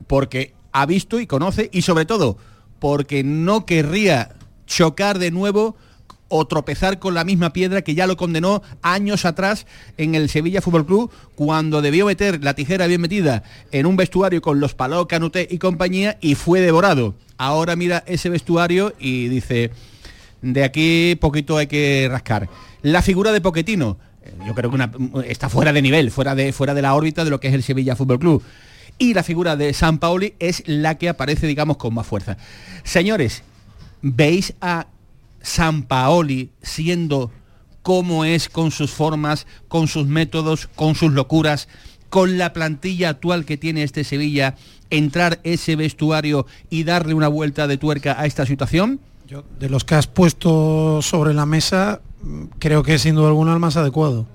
porque 0.08 0.56
ha 0.72 0.88
visto 0.88 1.20
y 1.20 1.28
conoce, 1.28 1.70
y 1.72 1.84
sobre 1.84 2.06
todo 2.06 2.38
porque 2.80 3.24
no 3.24 3.66
querría 3.66 4.36
chocar 4.66 5.20
de 5.20 5.30
nuevo 5.30 5.78
o 6.28 6.45
tropezar 6.45 6.99
con 6.99 7.13
la 7.13 7.24
misma 7.24 7.53
piedra 7.53 7.82
que 7.82 7.95
ya 7.95 8.07
lo 8.07 8.17
condenó 8.17 8.63
años 8.82 9.26
atrás 9.26 9.67
en 9.97 10.15
el 10.15 10.30
Sevilla 10.30 10.61
Fútbol 10.61 10.86
Club 10.86 11.11
cuando 11.36 11.82
debió 11.82 12.05
meter 12.05 12.43
la 12.43 12.55
tijera 12.55 12.88
bien 12.88 13.01
metida 13.01 13.43
en 13.71 13.86
un 13.86 13.95
vestuario 13.95 14.41
con 14.41 14.59
los 14.59 14.74
Paló, 14.74 15.07
Canuté 15.07 15.47
y 15.49 15.57
compañía 15.57 16.17
y 16.21 16.36
fue 16.36 16.59
devorado. 16.61 17.15
Ahora 17.38 17.76
mira 17.76 18.03
ese 18.07 18.30
vestuario 18.30 18.93
y 18.99 19.28
dice, 19.28 19.71
de 20.41 20.63
aquí 20.63 21.17
poquito 21.19 21.57
hay 21.57 21.67
que 21.67 22.07
rascar. 22.09 22.49
La 22.82 23.01
figura 23.01 23.32
de 23.32 23.41
Poquetino, 23.41 23.97
eh, 24.24 24.34
yo 24.45 24.53
creo 24.53 24.71
que 24.71 25.32
está 25.32 25.49
fuera 25.49 25.71
de 25.71 25.82
nivel, 25.82 26.11
fuera 26.11 26.36
de, 26.36 26.51
fuera 26.51 26.74
de 26.74 26.82
la 26.82 26.93
órbita 26.93 27.24
de 27.24 27.30
lo 27.30 27.39
que 27.39 27.47
es 27.47 27.53
el 27.53 27.63
Sevilla 27.63 27.95
Fútbol 27.95 28.19
Club. 28.19 28.43
Y 28.97 29.13
la 29.13 29.24
figura 29.24 29.55
de 29.55 29.74
San 29.74 29.97
Paoli 29.97 30.36
es 30.39 30.63
la 30.67 30.97
que 30.97 31.09
aparece, 31.09 31.47
digamos, 31.47 31.78
con 31.78 31.93
más 31.93 32.05
fuerza. 32.05 32.38
Señores, 32.84 33.43
¿veis 34.01 34.53
a 34.61 34.88
San 35.44 35.84
Paoli 35.84 36.50
siendo 36.64 37.30
como 37.84 38.26
es 38.26 38.50
con 38.50 38.72
sus 38.72 38.91
formas, 38.91 39.46
con 39.68 39.88
sus 39.88 40.08
métodos, 40.08 40.68
con 40.74 40.96
sus 40.96 41.12
locuras, 41.12 41.68
con 42.10 42.38
la 42.38 42.54
plantilla 42.54 43.10
actual 43.10 43.46
que 43.46 43.58
tiene 43.58 43.84
este 43.84 44.04
Sevilla, 44.04 44.56
entrar 44.89 45.39
ese 45.44 45.76
vestuario 45.76 46.46
y 46.70 46.86
darle 46.86 47.14
una 47.14 47.28
vuelta 47.28 47.68
de 47.68 47.78
tuerca 47.78 48.20
a 48.20 48.26
esta 48.26 48.46
situación? 48.46 49.00
Yo, 49.28 49.44
de 49.60 49.70
los 49.70 49.84
que 49.84 49.96
has 49.96 50.08
puesto 50.08 51.02
sobre 51.02 51.34
la 51.34 51.46
mesa, 51.46 52.02
mm, 52.22 52.44
creo 52.60 52.84
que 52.84 52.96
es 52.96 53.02
sin 53.02 53.16
duda 53.16 53.28
alguna 53.28 53.54
el 53.54 53.60
más 53.60 53.78
adecuado. 53.78 54.26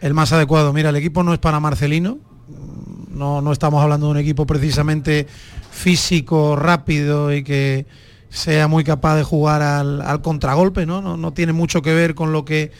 El 0.00 0.14
más 0.14 0.32
adecuado. 0.32 0.72
Mira, 0.72 0.88
el 0.88 0.96
equipo 0.96 1.22
no 1.22 1.34
es 1.34 1.38
para 1.38 1.60
Marcelino. 1.60 2.18
mm, 2.48 3.18
No, 3.18 3.42
no 3.42 3.52
estamos 3.52 3.82
hablando 3.82 4.06
de 4.06 4.12
un 4.12 4.18
equipo 4.18 4.46
precisamente 4.46 5.26
físico, 5.70 6.56
rápido 6.56 7.34
y 7.34 7.44
que 7.44 7.84
sea 8.30 8.68
muy 8.68 8.84
capaz 8.84 9.16
de 9.16 9.24
jugar 9.24 9.60
al, 9.60 10.22
contragolpe, 10.22 10.86
¿no? 10.86 11.16
¿no? 11.16 11.32
tiene 11.32 11.52
mucho 11.52 11.82
que 11.82 11.92
ver 11.92 12.14
con 12.14 12.32
lo 12.32 12.44
que 12.44 12.70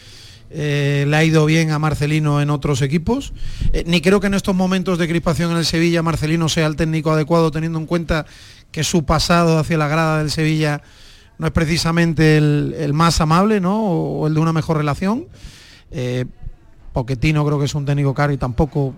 eh, 0.49 1.05
le 1.07 1.15
ha 1.15 1.23
ido 1.23 1.45
bien 1.45 1.71
a 1.71 1.79
Marcelino 1.79 2.41
en 2.41 2.49
otros 2.49 2.81
equipos. 2.81 3.33
Eh, 3.73 3.83
ni 3.85 4.01
creo 4.01 4.19
que 4.19 4.27
en 4.27 4.33
estos 4.33 4.55
momentos 4.55 4.97
de 4.97 5.07
crispación 5.07 5.51
en 5.51 5.57
el 5.57 5.65
Sevilla 5.65 6.01
Marcelino 6.01 6.49
sea 6.49 6.67
el 6.67 6.77
técnico 6.77 7.11
adecuado 7.11 7.51
teniendo 7.51 7.79
en 7.79 7.85
cuenta 7.85 8.25
que 8.71 8.83
su 8.83 9.05
pasado 9.05 9.59
hacia 9.59 9.77
la 9.77 9.89
grada 9.89 10.19
del 10.19 10.31
Sevilla 10.31 10.81
no 11.37 11.47
es 11.47 11.53
precisamente 11.53 12.37
el, 12.37 12.91
más 12.93 13.19
amable, 13.19 13.59
¿no? 13.59 13.83
O, 13.83 14.27
el 14.27 14.33
de 14.33 14.39
una 14.39 14.53
mejor 14.53 14.77
relación. 14.77 15.27
Eh, 15.91 16.25
Poquetino 16.93 17.45
creo 17.45 17.59
que 17.59 17.65
es 17.65 17.75
un 17.75 17.85
técnico 17.85 18.13
caro 18.13 18.31
y 18.31 18.37
tampoco 18.37 18.93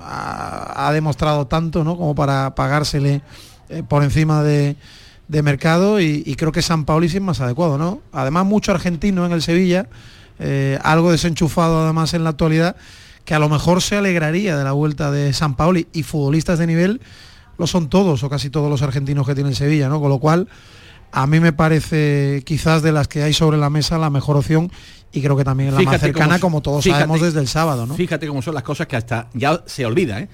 ha, 0.00 0.88
ha 0.88 0.92
demostrado 0.92 1.46
tanto, 1.46 1.82
¿no? 1.82 1.96
Como 1.96 2.14
para 2.14 2.54
pagársele 2.54 3.22
eh, 3.68 3.84
por 3.88 4.02
encima 4.02 4.42
de, 4.42 4.76
de 5.30 5.42
mercado 5.42 6.00
y, 6.00 6.24
y 6.26 6.34
creo 6.34 6.50
que 6.50 6.60
San 6.60 6.84
Paoli 6.84 7.06
es 7.06 7.20
más 7.20 7.40
adecuado, 7.40 7.78
¿no? 7.78 8.00
Además 8.12 8.44
mucho 8.46 8.72
argentino 8.72 9.24
en 9.24 9.30
el 9.30 9.42
Sevilla, 9.42 9.86
eh, 10.40 10.76
algo 10.82 11.12
desenchufado 11.12 11.84
además 11.84 12.14
en 12.14 12.24
la 12.24 12.30
actualidad, 12.30 12.74
que 13.24 13.34
a 13.34 13.38
lo 13.38 13.48
mejor 13.48 13.80
se 13.80 13.96
alegraría 13.96 14.56
de 14.56 14.64
la 14.64 14.72
vuelta 14.72 15.12
de 15.12 15.32
San 15.32 15.54
Paoli 15.54 15.86
y 15.92 16.02
futbolistas 16.02 16.58
de 16.58 16.66
nivel 16.66 17.00
lo 17.58 17.66
son 17.68 17.88
todos 17.88 18.24
o 18.24 18.28
casi 18.30 18.50
todos 18.50 18.68
los 18.68 18.82
argentinos 18.82 19.24
que 19.26 19.34
tiene 19.34 19.50
el 19.50 19.56
Sevilla, 19.56 19.88
¿no? 19.88 20.00
Con 20.00 20.08
lo 20.08 20.18
cual 20.18 20.48
a 21.12 21.26
mí 21.28 21.38
me 21.38 21.52
parece 21.52 22.42
quizás 22.44 22.82
de 22.82 22.90
las 22.90 23.06
que 23.06 23.22
hay 23.22 23.32
sobre 23.32 23.56
la 23.58 23.70
mesa 23.70 23.98
la 23.98 24.10
mejor 24.10 24.36
opción 24.36 24.72
y 25.12 25.20
creo 25.22 25.36
que 25.36 25.44
también 25.44 25.68
es 25.68 25.74
la 25.74 25.80
más 25.82 26.00
cercana 26.00 26.38
como 26.40 26.60
todos 26.60 26.82
fíjate- 26.84 27.02
sabemos 27.02 27.20
desde 27.20 27.38
el 27.40 27.46
sábado, 27.48 27.86
¿no? 27.86 27.94
Fíjate 27.94 28.26
cómo 28.26 28.42
son 28.42 28.54
las 28.54 28.62
cosas 28.64 28.86
que 28.88 28.96
hasta 28.96 29.28
ya 29.34 29.62
se 29.66 29.86
olvida, 29.86 30.18
¿eh? 30.20 30.28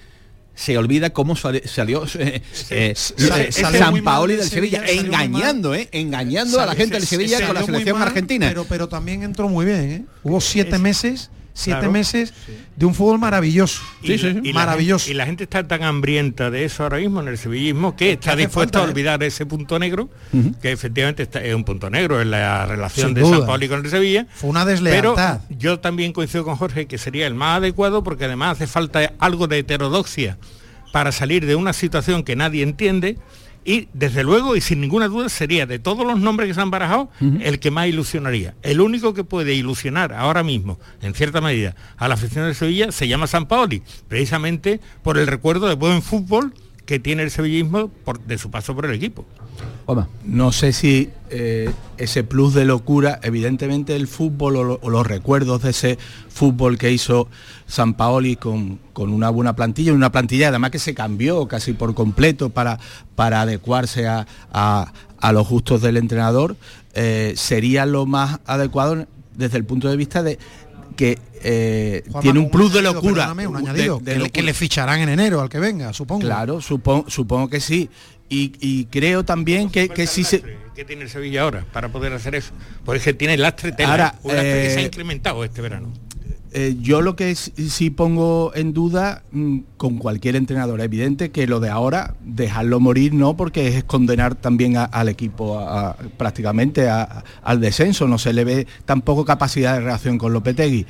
Se 0.57 0.77
olvida 0.79 1.11
cómo 1.11 1.37
sali- 1.37 1.63
salió 1.67 2.05
eh, 2.19 2.43
eh, 2.71 2.95
eh, 3.19 3.53
San 3.53 4.03
Paoli 4.03 4.35
del 4.37 4.49
Sevilla, 4.49 4.83
engañando, 4.87 5.75
¿eh? 5.75 5.89
Engañando 5.93 6.59
a 6.61 6.67
la 6.67 6.75
gente 6.75 6.95
del 6.95 7.03
se- 7.03 7.11
Sevilla 7.11 7.39
se 7.39 7.45
con 7.47 7.55
la 7.55 7.63
selección 7.63 7.99
mal, 7.99 8.09
argentina. 8.09 8.49
Pero, 8.49 8.65
pero 8.65 8.89
también 8.89 9.23
entró 9.23 9.49
muy 9.49 9.65
bien, 9.67 9.81
¿eh? 9.93 10.05
Hubo 10.25 10.41
siete 10.41 10.79
meses, 10.79 11.31
siete 11.59 11.79
Claro. 11.79 11.93
meses 11.93 12.35
de 12.77 12.85
un 12.85 12.95
fútbol 12.95 13.19
maravilloso. 13.19 13.81
Y, 14.03 14.13
y 14.13 14.53
la 14.53 14.61
maravilloso. 14.61 15.07
gente- 15.07 15.11
y 15.11 15.15
la 15.17 15.25
gente 15.27 15.45
está 15.45 15.67
tan 15.67 15.83
hambrienta 15.83 16.51
de 16.51 16.65
eso 16.67 16.83
ahora 16.83 16.99
mismo 16.99 17.21
en 17.23 17.29
el 17.29 17.39
sevillismo 17.39 17.97
que 17.97 18.13
está 18.13 18.37
dispuesta 18.37 18.81
a 18.81 18.83
olvidar 18.83 19.23
ese 19.23 19.47
punto 19.47 19.79
negro, 19.79 20.11
que 20.61 20.71
efectivamente 20.73 21.23
está- 21.23 21.43
es 21.43 21.55
un 21.55 21.65
punto 21.65 21.89
negro 21.89 22.21
en 22.21 22.31
la 22.31 22.67
relación 22.67 23.07
Sin 23.09 23.15
de 23.15 23.23
duda. 23.23 23.39
San 23.39 23.47
Paoli 23.47 23.69
con 23.69 23.83
el 23.83 23.91
Sevilla. 23.91 24.27
Fue 24.35 24.51
una 24.51 24.67
deslealtad. 24.67 25.41
Pero 25.49 25.59
yo 25.59 25.81
también 25.81 26.13
coincido 26.13 26.45
con 26.45 26.57
Jorge 26.57 26.87
que 26.87 26.99
sería 26.99 27.27
el 27.27 27.35
más 27.35 27.57
adecuado 27.57 28.03
porque 28.05 28.27
además 28.27 28.53
hace 28.57 28.67
falta 28.67 29.15
algo 29.19 29.47
de 29.47 29.59
heterodoxia 29.61 30.37
para 30.93 31.11
salir 31.11 31.47
de 31.47 31.55
una 31.57 31.73
situación 31.73 32.23
que 32.23 32.37
nadie 32.37 32.63
entiende 32.63 33.17
Y 33.67 33.89
desde 33.93 34.23
luego, 34.23 34.55
y 34.55 34.61
sin 34.61 34.81
ninguna 34.81 35.09
duda, 35.09 35.29
sería 35.29 35.67
de 35.67 35.81
todos 35.81 36.07
los 36.07 36.21
nombres 36.21 36.49
que 36.49 36.55
se 36.55 36.61
han 36.61 36.71
barajado, 36.71 37.11
el 37.41 37.59
que 37.59 37.73
más 37.73 37.89
ilusionaría. 37.89 38.55
El 38.63 38.81
único 38.81 39.13
que 39.13 39.25
puede 39.25 39.55
ilusionar 39.55 40.13
ahora 40.13 40.45
mismo, 40.45 40.79
en 41.03 41.15
cierta 41.15 41.41
medida, 41.41 41.75
a 41.97 42.07
la 42.07 42.15
afición 42.15 42.47
de 42.47 42.55
Sevilla 42.55 42.93
se 42.93 43.09
llama 43.09 43.27
San 43.27 43.47
Paoli, 43.47 43.83
precisamente 44.07 44.81
por 45.03 45.19
el 45.19 45.27
recuerdo 45.27 45.67
de 45.67 45.75
buen 45.75 46.01
fútbol 46.01 46.55
que 46.87 46.99
tiene 46.99 47.23
el 47.25 47.31
sevillismo 47.31 47.89
por- 47.89 48.21
de 48.21 48.39
su 48.39 48.51
paso 48.51 48.75
por 48.75 48.87
el 48.87 48.93
equipo. 48.95 49.25
No 50.25 50.53
sé 50.53 50.73
si 50.73 51.11
eh, 51.31 51.71
ese 51.97 52.23
plus 52.25 52.55
de 52.55 52.65
locura, 52.65 53.19
evidentemente 53.23 53.95
el 53.97 54.07
fútbol 54.07 54.57
o, 54.57 54.65
lo- 54.65 54.79
o 54.83 54.91
los 54.91 55.07
recuerdos 55.07 55.63
de 55.63 55.71
ese 55.71 55.99
fútbol 56.29 56.79
que 56.79 56.91
hizo 56.93 57.29
San 57.67 57.95
Paoli 57.95 58.37
con, 58.37 58.79
con 58.93 59.11
una 59.13 59.29
buena 59.31 59.55
plantilla, 59.57 59.93
y 59.93 59.95
una 59.95 60.13
plantilla 60.13 60.49
además 60.49 60.71
que 60.71 60.79
se 60.79 60.95
cambió 60.95 61.47
casi 61.49 61.73
por 61.73 61.95
completo 61.95 62.51
para, 62.51 62.79
para 63.15 63.43
adecuarse 63.43 64.07
a, 64.07 64.27
a- 64.53 64.93
a 65.19 65.33
los 65.33 65.49
gustos 65.49 65.81
del 65.83 65.97
entrenador, 65.97 66.57
eh, 66.95 67.33
sería 67.37 67.87
lo 67.87 68.07
más 68.07 68.41
adecuado 68.47 69.07
desde 69.35 69.57
el 69.59 69.65
punto 69.65 69.89
de 69.89 69.97
vista 69.97 70.23
de 70.23 70.39
que 70.97 71.19
eh, 71.43 72.03
Juanma, 72.07 72.21
tiene 72.23 72.39
un 72.41 72.51
plus 72.51 72.73
de 72.73 72.81
añadido, 72.81 72.95
locura. 73.03 73.31
un 73.33 73.37
de- 73.37 73.45
añadido, 73.71 73.99
de 73.99 74.05
que, 74.05 74.11
le, 74.11 74.17
locura. 74.19 74.33
que 74.33 74.43
le 74.43 74.55
ficharán 74.55 75.01
en 75.01 75.09
enero 75.11 75.41
al 75.41 75.49
que 75.49 75.59
venga, 75.61 75.93
supongo. 75.93 76.23
Claro, 76.23 76.61
supongo, 76.61 77.09
supongo 77.09 77.49
que 77.49 77.61
sí. 77.61 77.89
Y, 78.29 78.53
y 78.61 78.87
creo 78.87 79.25
también 79.25 79.71
que, 79.71 79.89
que 79.89 80.09
sí 80.09 80.25
se... 80.25 80.43
¿Qué 80.75 80.85
tiene 80.85 81.03
el 81.03 81.09
Sevilla 81.11 81.43
ahora 81.43 81.65
para 81.73 81.91
poder 81.91 82.13
hacer 82.13 82.35
eso? 82.35 82.53
Porque 82.85 82.99
es 82.99 83.05
que 83.05 83.15
tiene 83.15 83.37
lastre 83.37 83.71
tela, 83.73 83.91
Ahora, 83.93 84.15
un 84.25 84.35
lastre 84.35 84.63
que 84.65 84.71
se 84.71 84.79
ha 84.79 84.83
eh, 84.83 84.87
incrementado 84.87 85.45
este 85.45 85.63
verano. 85.63 85.93
Eh, 86.59 86.75
yo 86.81 87.03
lo 87.03 87.17
que 87.17 87.35
sí 87.35 87.91
pongo 87.91 88.51
en 88.55 88.73
duda 88.73 89.23
mm, 89.31 89.59
con 89.77 89.99
cualquier 89.99 90.37
entrenador, 90.37 90.81
evidente 90.81 91.31
que 91.31 91.47
lo 91.47 91.61
de 91.61 91.69
ahora, 91.69 92.15
dejarlo 92.25 92.81
morir 92.81 93.13
no, 93.13 93.37
porque 93.37 93.77
es 93.77 93.85
condenar 93.85 94.37
también 94.37 94.79
al 94.79 95.11
equipo 95.11 95.63
prácticamente 96.17 96.89
al 96.89 97.61
descenso, 97.61 98.09
no 98.09 98.17
se 98.17 98.33
le 98.33 98.45
ve 98.45 98.67
tampoco 98.87 99.27
capacidad 99.27 99.75
de 99.75 99.81
reacción 99.81 100.17
con 100.17 100.33
Lopetegui. 100.33 100.87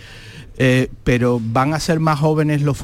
Eh, 0.56 0.88
pero 1.02 1.40
van 1.42 1.74
a 1.74 1.80
ser 1.80 1.98
más 1.98 2.20
jóvenes 2.20 2.62
los, 2.62 2.78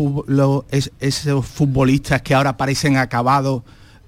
es- 0.73 0.91
esos 0.99 1.47
futbolistas 1.47 2.21
que 2.23 2.35
ahora 2.35 2.57
parecen 2.57 2.97
acabados 2.97 3.63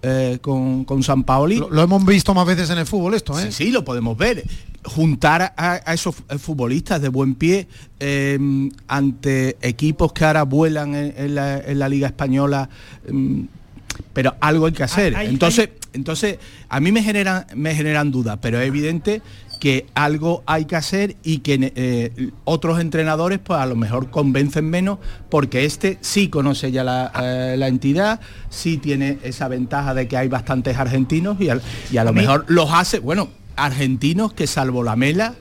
eh, 0.04 0.38
con, 0.40 0.84
con 0.84 1.02
San 1.02 1.24
Paoli. 1.24 1.56
Lo, 1.56 1.70
lo 1.70 1.82
hemos 1.82 2.04
visto 2.04 2.34
más 2.34 2.46
veces 2.46 2.68
en 2.70 2.78
el 2.78 2.86
fútbol 2.86 3.14
esto, 3.14 3.38
¿eh? 3.38 3.46
Sí, 3.46 3.64
sí, 3.64 3.70
lo 3.70 3.84
podemos 3.84 4.16
ver. 4.16 4.44
Juntar 4.84 5.54
a, 5.56 5.80
a 5.84 5.94
esos 5.94 6.16
eh, 6.28 6.38
futbolistas 6.38 7.00
de 7.00 7.08
buen 7.08 7.34
pie 7.34 7.66
eh, 8.00 8.38
ante 8.86 9.56
equipos 9.62 10.12
que 10.12 10.24
ahora 10.24 10.42
vuelan 10.42 10.94
en, 10.94 11.14
en 11.16 11.34
la, 11.34 11.58
en 11.58 11.78
la 11.78 11.88
Liga 11.88 12.06
Española, 12.08 12.68
mm, 13.10 13.40
pero 14.12 14.34
algo 14.40 14.66
hay 14.66 14.72
que 14.72 14.82
hacer. 14.82 15.14
Entonces, 15.14 15.70
entonces, 15.94 16.38
a 16.68 16.80
mí 16.80 16.92
me 16.92 17.02
generan, 17.02 17.46
me 17.54 17.74
generan 17.74 18.10
dudas, 18.10 18.38
pero 18.42 18.60
es 18.60 18.66
evidente 18.66 19.22
que 19.60 19.86
algo 19.94 20.42
hay 20.46 20.64
que 20.66 20.76
hacer 20.76 21.16
y 21.22 21.38
que 21.38 21.72
eh, 21.76 22.30
otros 22.44 22.80
entrenadores 22.80 23.38
pues 23.38 23.58
a 23.58 23.66
lo 23.66 23.76
mejor 23.76 24.10
convencen 24.10 24.68
menos 24.68 24.98
porque 25.30 25.64
este 25.64 25.98
sí 26.00 26.28
conoce 26.28 26.70
ya 26.72 26.84
la, 26.84 27.10
eh, 27.22 27.56
la 27.58 27.68
entidad, 27.68 28.20
sí 28.50 28.76
tiene 28.78 29.18
esa 29.22 29.48
ventaja 29.48 29.94
de 29.94 30.06
que 30.08 30.16
hay 30.16 30.28
bastantes 30.28 30.76
argentinos 30.76 31.40
y, 31.40 31.48
al- 31.48 31.62
y 31.90 31.96
a 31.96 32.04
lo 32.04 32.10
A 32.10 32.12
mejor 32.12 32.44
los 32.48 32.70
hace, 32.72 32.98
bueno, 32.98 33.28
argentinos 33.56 34.32
que 34.32 34.46
salvo 34.46 34.82
la 34.82 34.96
mela, 34.96 35.34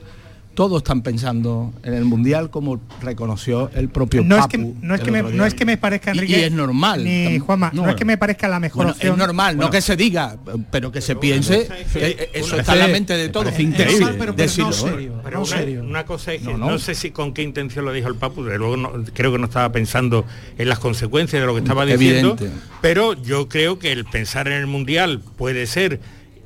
todos 0.54 0.78
están 0.78 1.02
pensando 1.02 1.72
en 1.82 1.94
el 1.94 2.04
Mundial 2.04 2.48
como 2.50 2.80
reconoció 3.02 3.70
el 3.74 3.88
propio 3.88 4.22
no 4.24 4.38
es 4.38 4.46
que 4.46 4.58
no 4.58 4.94
es 4.94 5.00
que 5.00 5.10
me, 5.10 5.22
no 5.22 5.44
es 5.44 5.54
que 5.54 5.64
me 5.64 5.76
parezca 5.76 6.12
Enrique 6.12 6.40
y 6.40 6.42
es 6.44 6.52
normal. 6.52 7.02
ni 7.04 7.38
Juanma 7.38 7.70
no, 7.74 7.82
no. 7.82 7.90
es 7.90 7.96
que 7.96 8.04
me 8.04 8.16
parezca 8.16 8.46
la 8.48 8.60
mejor 8.60 8.84
Bueno, 8.84 8.92
opción 8.92 9.12
es 9.12 9.18
normal, 9.18 9.56
Bueno, 9.56 9.66
no 9.68 9.72
que 9.72 9.80
se 9.80 9.96
diga, 9.96 10.36
pero 10.70 10.92
que 10.92 11.00
se 11.00 11.16
piense, 11.16 11.68
eh, 11.96 12.30
eso 12.34 12.56
está 12.58 12.72
en 12.74 12.78
la 12.78 12.88
mente 12.88 13.14
de 13.16 13.28
todos. 13.28 13.58
increíble 13.58 14.16
decirlo, 14.36 14.70
¿eh? 14.98 15.10
Pero 15.24 15.42
una, 15.42 15.82
una 15.82 16.04
cosa 16.06 16.32
es 16.32 16.42
que 16.42 16.52
No, 16.52 16.58
no, 16.58 16.70
no. 16.70 16.78
sé 16.78 16.94
si 16.94 17.10
con 17.10 17.32
qué 17.34 17.42
intención 17.42 17.84
lo 17.84 17.92
dijo 17.92 18.08
el 18.08 18.14
Papu, 18.16 18.44
de 18.44 18.56
luego 18.58 18.76
no- 18.76 18.92
creo 19.12 19.32
que 19.32 19.38
no 19.38 19.46
estaba 19.46 19.72
pensando 19.72 20.24
en 20.58 20.68
las 20.68 20.78
consecuencias 20.78 21.40
de 21.40 21.46
lo 21.46 21.54
que 21.54 21.60
estaba 21.60 21.84
diciendo, 21.84 22.36
Evidente. 22.38 22.56
pero 22.80 23.14
yo 23.14 23.48
creo 23.48 23.78
que 23.78 23.92
el 23.92 24.04
pensar 24.04 24.46
en 24.48 24.54
el 24.54 24.66
mundial 24.66 25.20
puede 25.36 25.66
ser 25.66 26.00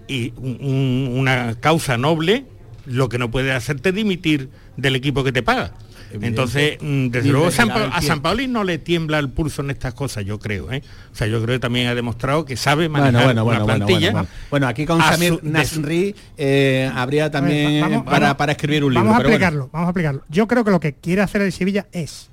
y 0.07 0.33
un- 0.37 0.59
un- 0.61 1.19
una 1.19 1.57
causa 1.61 1.99
noble, 1.99 2.45
lo 2.89 3.09
que 3.09 3.19
no 3.19 3.31
puede 3.31 3.53
hacerte 3.53 3.93
dimitir 3.93 4.49
del 4.77 4.97
equipo 4.97 5.23
que 5.25 5.33
te 5.33 5.43
paga. 5.43 5.73
Entonces, 6.11 6.79
mm, 6.81 7.09
desde 7.09 7.29
luego 7.29 7.51
San 7.51 7.71
a. 7.71 8.01
San 8.01 8.23
Pauli 8.23 8.47
no 8.47 8.65
le 8.65 8.79
tiembla 8.79 9.19
el 9.19 9.29
pulso 9.29 9.61
en 9.61 9.71
estas 9.71 9.93
cosas, 9.93 10.25
yo 10.25 10.39
creo. 10.39 10.73
¿eh? 10.73 10.83
O 11.13 11.15
sea, 11.15 11.27
yo 11.27 11.43
creo 11.43 11.57
que 11.57 11.61
también 11.61 11.87
ha 11.87 11.95
demostrado 11.95 12.47
que 12.47 12.57
sabe 12.57 12.89
manejar 12.89 13.25
Bueno, 13.25 13.45
bueno, 13.45 13.45
bueno, 13.45 13.65
bueno, 13.67 13.77
plantilla. 13.87 14.13
bueno, 14.13 14.27
bueno. 14.31 14.47
Bueno, 14.51 14.69
aquí 14.69 14.87
con 14.87 15.03
Samir 15.03 15.39
Nasri 15.43 16.15
eh, 16.39 16.91
habría 16.95 17.31
también 17.31 17.83
vamos- 17.83 18.05
para, 18.05 18.19
vamos- 18.21 18.37
para 18.39 18.53
escribir 18.53 18.85
un 18.85 18.95
libro. 18.95 19.05
Vamos 19.05 19.17
a 19.17 19.19
pero 19.19 19.29
bueno. 19.29 19.45
explicarlo, 19.45 19.71
vamos 19.71 19.87
a 19.87 19.91
explicarlo. 19.91 20.23
Yo 20.31 20.49
creo 20.49 20.65
que 20.65 20.71
lo 20.71 20.81
que 20.81 20.95
quiere 20.95 21.21
hacer 21.21 21.43
el 21.43 21.53
Sevilla 21.53 21.87
es 21.93 22.31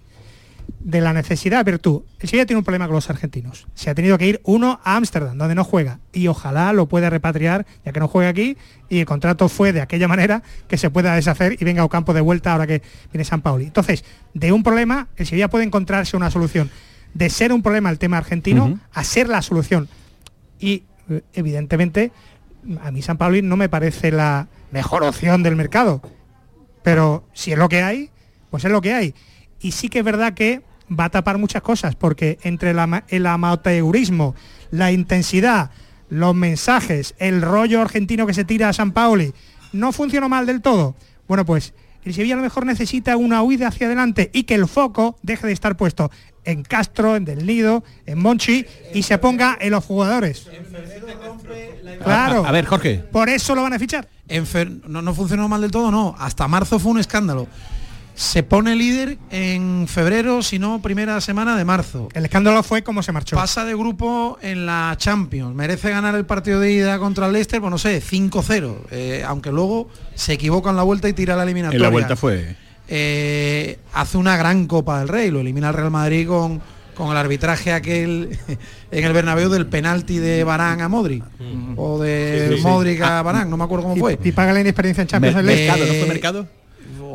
de 0.80 1.02
la 1.02 1.14
necesidad 1.14 1.60
a 1.60 1.64
virtud. 1.64 2.04
El 2.20 2.30
Sevilla 2.30 2.46
tiene 2.46 2.60
un 2.60 2.64
problema 2.64 2.86
con 2.86 2.96
los 2.96 3.10
argentinos. 3.10 3.68
Se 3.74 3.90
ha 3.90 3.96
tenido 3.96 4.18
que 4.18 4.28
ir 4.28 4.42
uno 4.44 4.80
a 4.84 4.96
Ámsterdam, 4.96 5.38
donde 5.38 5.56
no 5.56 5.64
juega, 5.64 6.00
y 6.14 6.28
ojalá 6.28 6.74
lo 6.74 6.88
pueda 6.88 7.10
repatriar, 7.10 7.66
ya 7.84 7.92
que 7.92 8.00
no 8.00 8.08
juega 8.08 8.30
aquí, 8.30 8.58
y 8.90 9.00
el 9.00 9.06
contrato 9.06 9.50
fue 9.50 9.74
de 9.74 9.82
aquella 9.82 10.08
manera 10.08 10.44
que 10.68 10.78
se 10.78 10.90
pueda 10.90 11.16
deshacer 11.16 11.58
y 11.60 11.66
venga 11.66 11.84
a 11.84 11.90
campo 11.90 12.14
de 12.14 12.22
vuelta 12.22 12.52
ahora 12.52 12.68
que 12.68 12.82
viene 13.12 13.26
San 13.26 13.42
Pauli. 13.42 13.66
Entonces, 13.66 14.06
de 14.34 14.52
un 14.52 14.64
problema, 14.64 15.08
el 15.18 15.26
Sevilla 15.26 15.50
puede 15.50 15.66
encontrarse 15.66 16.16
una 16.16 16.30
solución. 16.30 16.70
De 17.14 17.30
ser 17.30 17.54
un 17.54 17.62
problema 17.62 17.90
el 17.90 17.98
tema 17.98 18.18
argentino, 18.18 18.80
a 18.94 19.04
ser 19.04 19.30
la 19.30 19.42
solución. 19.42 19.88
Y 20.60 20.84
evidentemente, 21.34 22.12
a 22.84 22.92
mí 22.92 23.02
San 23.02 23.18
Pauli 23.18 23.42
no 23.42 23.58
me 23.58 23.70
parece 23.70 24.12
la 24.12 24.48
mejor 24.72 25.04
opción 25.04 25.42
del 25.42 25.56
mercado. 25.56 26.02
Pero 26.84 27.28
si 27.34 27.54
es 27.54 27.58
lo 27.58 27.70
que 27.70 27.82
hay, 27.82 28.12
pues 28.50 28.66
es 28.66 28.72
lo 28.72 28.82
que 28.82 28.94
hay. 28.94 29.16
Y 29.66 29.72
sí 29.72 29.90
que 29.90 30.00
es 30.00 30.06
verdad 30.06 30.34
que 30.34 30.62
va 30.88 31.06
a 31.06 31.10
tapar 31.10 31.38
muchas 31.40 31.62
cosas, 31.64 31.96
porque 31.96 32.38
entre 32.44 32.72
el, 32.72 32.80
ama- 32.80 33.04
el 33.08 33.26
amateurismo, 33.26 34.36
la 34.72 34.92
intensidad, 34.92 35.72
los 36.10 36.36
mensajes, 36.36 37.16
el 37.18 37.42
rollo 37.42 37.82
argentino 37.82 38.28
que 38.28 38.34
se 38.36 38.46
tira 38.46 38.70
a 38.70 38.74
San 38.74 38.92
Paoli, 38.92 39.34
no 39.74 39.92
funcionó 39.92 40.30
mal 40.30 40.46
del 40.46 40.62
todo. 40.62 40.96
Bueno, 41.28 41.46
pues 41.46 41.74
el 42.04 42.14
Sevilla 42.14 42.36
a 42.36 42.38
lo 42.38 42.44
mejor 42.44 42.68
necesita 42.68 43.18
una 43.18 43.42
huida 43.42 43.70
hacia 43.70 43.88
adelante 43.88 44.30
y 44.34 44.44
que 44.44 44.54
el 44.54 44.68
foco 44.68 45.18
deje 45.24 45.48
de 45.48 45.54
estar 45.54 45.76
puesto 45.76 46.12
en 46.44 46.62
Castro, 46.62 47.16
en 47.16 47.26
Del 47.26 47.48
Nido, 47.48 47.84
en 48.06 48.20
Monchi 48.20 48.68
y 48.94 49.02
se 49.02 49.18
ponga 49.18 49.58
en 49.60 49.72
los 49.72 49.84
jugadores. 49.84 50.48
Claro. 52.04 52.46
A 52.46 52.52
ver, 52.52 52.66
Jorge. 52.66 52.98
Por 53.12 53.30
eso 53.30 53.56
lo 53.56 53.64
van 53.64 53.74
a 53.74 53.80
fichar. 53.80 54.08
En 54.28 54.46
no, 54.88 55.02
no 55.02 55.14
funcionó 55.16 55.48
mal 55.48 55.62
del 55.62 55.72
todo, 55.72 55.90
no. 55.90 56.16
Hasta 56.20 56.48
marzo 56.48 56.78
fue 56.78 56.92
un 56.92 57.00
escándalo. 57.00 57.48
Se 58.16 58.44
pone 58.44 58.76
líder 58.78 59.18
en 59.30 59.88
febrero, 59.90 60.42
si 60.42 60.58
no, 60.58 60.82
primera 60.82 61.20
semana 61.20 61.58
de 61.58 61.66
marzo. 61.66 62.08
El 62.14 62.24
escándalo 62.24 62.64
fue 62.64 62.82
cómo 62.82 63.04
se 63.04 63.12
marchó. 63.12 63.36
Pasa 63.36 63.66
de 63.66 63.74
grupo 63.76 64.38
en 64.42 64.66
la 64.66 64.96
Champions. 64.98 65.54
Merece 65.54 65.90
ganar 65.90 66.16
el 66.16 66.26
partido 66.26 66.62
de 66.62 66.72
ida 66.72 66.98
contra 66.98 67.28
el 67.28 67.34
Leicester, 67.34 67.60
pues 67.60 67.72
no 67.72 67.78
sé, 67.78 68.02
5-0. 68.02 68.78
Eh, 68.92 69.24
aunque 69.28 69.52
luego 69.52 69.90
se 70.14 70.32
equivoca 70.34 70.70
en 70.70 70.78
la 70.78 70.84
vuelta 70.84 71.10
y 71.10 71.14
tira 71.14 71.36
la 71.36 71.44
eliminatoria. 71.44 71.78
En 71.78 71.84
la 71.84 71.90
vuelta 71.90 72.16
fue. 72.16 72.56
Eh, 72.88 73.80
hace 73.94 74.18
una 74.18 74.38
gran 74.38 74.66
Copa 74.68 75.00
del 75.00 75.10
Rey, 75.10 75.30
lo 75.30 75.42
elimina 75.42 75.68
el 75.68 75.74
Real 75.74 75.92
Madrid 75.92 76.26
con, 76.26 76.62
con 76.96 77.12
el 77.12 77.18
arbitraje 77.18 77.74
aquel 77.74 78.38
en 78.92 79.04
el 79.04 79.12
Bernabéu 79.12 79.50
del 79.50 79.66
penalti 79.68 80.20
de 80.20 80.46
Barán 80.46 80.80
a 80.80 80.88
Modric 80.88 81.24
o 81.76 82.00
de 82.00 82.46
Sí, 82.48 82.56
sí, 82.56 82.62
sí. 82.62 82.68
Modric 82.68 83.02
a 83.02 83.20
Ah, 83.20 83.24
Barán, 83.24 83.50
no 83.50 83.58
me 83.58 83.64
acuerdo 83.66 83.84
cómo 83.84 83.98
y- 83.98 84.00
fue. 84.00 84.20
y 84.24 84.32
paga 84.32 84.54
la 84.54 84.62
inexperiencia 84.62 85.02
en 85.02 85.08
Champions 85.10 85.36
el. 85.38 85.46
Mercado, 85.46 85.80
¿no 85.86 85.94
fue 85.94 86.06
Mercado? 86.08 86.48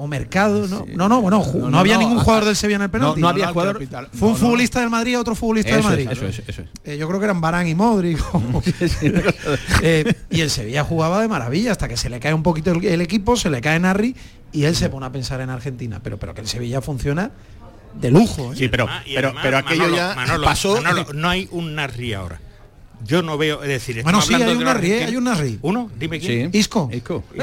O 0.02 0.06
Mercado, 0.06 0.66
no, 0.66 0.86
no, 0.96 1.08
no, 1.10 1.20
bueno, 1.20 1.44
No, 1.52 1.58
no, 1.60 1.70
no, 1.70 1.78
había 1.78 1.94
no, 1.94 2.00
ningún 2.00 2.18
a- 2.20 2.24
jugador 2.24 2.46
del 2.46 2.56
Sevilla 2.56 2.76
en 2.76 2.82
el 2.82 2.90
penalti. 2.90 3.20
no 3.20 3.28
había 3.28 3.48
jugador- 3.48 3.74
capital. 3.74 4.08
Fue 4.14 4.28
un 4.28 4.34
no. 4.34 4.40
futbolista 4.40 4.80
del 4.80 4.88
Madrid, 4.88 5.18
otro 5.18 5.34
futbolista 5.34 5.72
del 5.72 5.80
Eso 5.80 5.88
Madrid. 5.90 6.06
es, 6.10 6.16
eso 6.18 6.26
es, 6.26 6.38
eso 6.48 6.62
es. 6.62 6.68
Eh, 6.84 6.96
yo 6.96 7.06
creo 7.06 7.18
que 7.20 7.24
eran 7.26 7.40
Barán 7.42 7.66
y 7.68 7.74
Modric. 7.74 8.18
Eh, 9.82 10.12
y 10.30 10.40
el 10.40 10.50
Sevilla 10.50 10.84
jugaba 10.84 11.20
de 11.20 11.28
maravilla 11.28 11.72
hasta 11.72 11.88
que 11.88 11.96
se 11.96 12.08
le 12.10 12.20
cae 12.20 12.34
un 12.34 12.42
poquito 12.42 12.70
el, 12.72 12.84
el 12.84 13.00
equipo, 13.00 13.36
se 13.36 13.50
le 13.50 13.60
cae 13.60 13.78
Narri 13.78 14.14
y 14.52 14.64
él 14.64 14.74
se 14.76 14.88
pone 14.88 15.06
a 15.06 15.12
pensar 15.12 15.40
en 15.40 15.50
Argentina. 15.50 16.00
Pero, 16.02 16.18
pero 16.18 16.34
que 16.34 16.40
el 16.40 16.48
Sevilla 16.48 16.80
funciona 16.80 17.30
de 18.00 18.10
lujo. 18.10 18.52
¿eh? 18.52 18.56
Sí, 18.56 18.68
pero, 18.68 18.86
Ah, 18.88 19.02
pero, 19.06 19.32
pero 19.42 19.58
aquello 19.58 19.82
Manolo, 19.82 19.96
ya 19.96 20.14
Manolo, 20.14 20.44
pasó. 20.44 20.80
Manolo, 20.80 21.06
no 21.14 21.28
hay 21.28 21.48
un 21.50 21.74
Narri 21.74 22.12
ahora. 22.14 22.40
Yo 23.04 23.22
no 23.22 23.38
veo, 23.38 23.62
es 23.62 23.68
decir, 23.68 24.02
Bueno, 24.02 24.18
estamos 24.20 24.26
sí, 24.26 24.34
hablando 24.34 24.50
hay 24.52 24.56
de 24.56 24.58
un 24.58 24.64
los 24.64 24.74
Narri, 24.74 24.92
¿eh? 24.92 25.04
hay 25.04 25.16
un 25.16 25.24
Narri. 25.24 25.58
¿Uno? 25.62 25.90
Dime 25.98 26.20
quién. 26.20 26.52
Sí. 26.52 26.58
Isco. 26.58 26.90
Isco. 26.92 27.24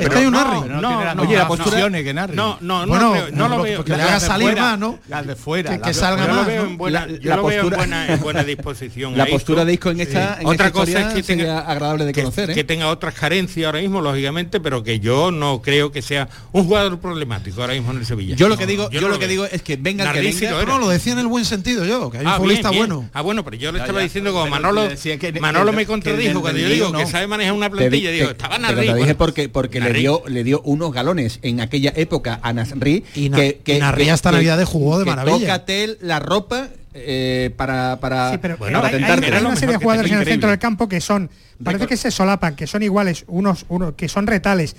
es 0.00 0.08
que 0.08 0.18
hay 0.18 0.26
un 0.26 0.32
Narri. 0.32 0.60
No, 0.68 0.80
no, 0.80 1.14
no, 1.14 1.22
Oye, 1.22 1.36
la 1.36 1.42
no, 1.44 1.48
postura- 1.48 1.88
no, 1.88 1.98
que 1.98 2.14
Narri. 2.14 2.36
No, 2.36 2.58
no, 2.60 2.86
no, 2.86 2.86
Bueno, 2.86 3.06
lo 3.06 3.12
veo, 3.12 3.28
no 3.32 3.48
lo 3.48 3.56
no, 3.56 3.62
veo. 3.62 3.76
porque 3.78 3.92
le 3.92 3.98
no, 3.98 4.04
haga 4.04 4.20
salir 4.20 4.48
fuera, 4.48 4.62
más, 4.62 4.78
¿no? 4.78 4.98
Las 5.08 5.26
de 5.26 5.36
fuera. 5.36 5.70
Que- 5.70 5.78
las 5.78 5.88
que 5.88 5.94
salga 5.94 6.22
Yo 6.22 6.28
lo 6.28 6.34
más, 6.34 6.46
veo 6.46 6.62
¿no? 6.64 6.70
en 6.70 6.76
buena, 6.78 7.06
La- 7.06 7.12
yo 7.18 7.30
la 7.30 7.36
lo 7.36 7.42
veo 7.44 7.50
en 7.52 7.60
postura- 7.60 7.76
buena, 7.78 8.06
en 8.14 8.20
buena 8.20 8.44
disposición. 8.44 9.16
La 9.16 9.24
Isco. 9.24 9.36
postura 9.36 9.64
de 9.64 9.72
Isco 9.72 9.90
en 9.90 10.00
esta, 10.00 10.38
en 10.40 10.46
Otra 10.46 10.66
esta 10.66 10.78
cosa 10.78 11.08
es 11.08 11.14
que 11.14 11.22
tenga, 11.22 11.60
agradable 11.60 12.04
de 12.04 12.12
que- 12.12 12.22
conocer. 12.22 12.50
¿eh? 12.50 12.54
que 12.54 12.64
tenga 12.64 12.88
otras 12.88 13.14
carencias 13.14 13.66
ahora 13.66 13.80
mismo, 13.80 14.00
lógicamente, 14.00 14.60
pero 14.60 14.82
que 14.82 15.00
yo 15.00 15.30
no 15.30 15.60
creo 15.62 15.90
que 15.92 16.02
sea 16.02 16.28
un 16.52 16.64
jugador 16.66 16.98
problemático 17.00 17.60
ahora 17.60 17.72
mismo 17.74 17.90
en 17.92 17.98
el 17.98 18.06
Sevilla. 18.06 18.36
Yo 18.36 18.48
lo 18.48 18.56
que 18.56 18.64
No, 18.64 18.70
digo, 18.70 18.90
yo 18.90 19.00
no 19.00 19.08
lo 19.08 19.14
que 19.14 19.20
veo. 19.26 19.28
digo 19.28 19.44
es 19.46 19.62
que 19.62 19.76
venga 19.76 20.12
que 20.12 20.32
sí 20.32 20.40
venga. 20.46 20.60
lo. 20.60 20.66
No, 20.66 20.78
lo 20.78 20.88
decía 20.88 21.14
en 21.14 21.18
el 21.20 21.26
buen 21.26 21.44
sentido 21.44 21.84
yo, 21.84 22.10
que 22.10 22.18
hay 22.18 22.24
un 22.26 22.30
Ah, 22.30 22.36
futbolista 22.36 22.70
bueno. 22.70 23.08
Ah, 23.12 23.22
bueno, 23.22 23.44
pero 23.44 23.56
yo 23.56 23.72
le 23.72 23.80
estaba 23.80 24.00
diciendo 24.00 24.32
como 24.32 24.46
Manolo 24.46 24.89
decía 24.90 25.18
que- 25.18 25.32
que- 25.32 25.40
Manolo 25.40 25.70
que- 25.70 25.76
me 25.76 25.82
que 25.82 25.86
contradijo 25.86 26.32
del- 26.34 26.40
cuando 26.40 26.58
yo 26.60 26.68
digo 26.68 26.86
lío 26.88 26.96
que 26.98 27.04
no. 27.04 27.08
sabe 27.10 27.26
manejar 27.26 27.52
una 27.54 27.66
Te 27.70 27.76
plantilla, 27.76 28.10
di- 28.10 28.16
digo, 28.16 28.26
te- 28.28 28.32
estaba 28.32 28.56
te 28.56 28.60
lo 28.62 28.66
Narri. 28.68 28.80
dije 28.82 28.94
bueno, 28.98 29.16
porque, 29.16 29.48
porque 29.48 29.80
le 29.80 29.92
dio, 29.92 30.22
le 30.28 30.44
dio 30.44 30.60
unos 30.62 30.92
galones 30.92 31.38
en 31.42 31.60
aquella 31.60 31.92
época 31.96 32.38
a 32.42 32.52
Nasri 32.52 33.04
Y 33.14 33.28
Na- 33.30 33.44
y 33.44 33.78
Narri 33.78 34.08
hasta 34.10 34.30
Navidades 34.32 34.68
jugó 34.68 34.98
de 34.98 35.04
que 35.04 35.10
maravilla. 35.10 35.38
Tócate 35.38 35.96
la 36.02 36.18
ropa 36.20 36.68
eh, 36.92 37.50
para, 37.56 37.98
para, 38.00 38.32
Sí, 38.32 38.38
pero 38.42 38.56
para 38.58 38.88
hay- 38.88 38.94
hay, 38.96 39.02
hay 39.32 39.44
una 39.44 39.54
serie 39.56 39.76
de 39.76 39.82
jugadores 39.82 40.10
en 40.10 40.18
el 40.18 40.24
centro 40.26 40.50
del 40.50 40.58
campo 40.58 40.88
que 40.88 41.00
son, 41.00 41.30
parece 41.62 41.86
que 41.86 41.96
se 41.96 42.10
solapan, 42.10 42.56
que 42.56 42.66
son 42.66 42.82
iguales, 42.82 43.24
unos, 43.28 43.64
unos 43.68 43.94
que 43.94 44.08
son 44.08 44.26
retales 44.26 44.74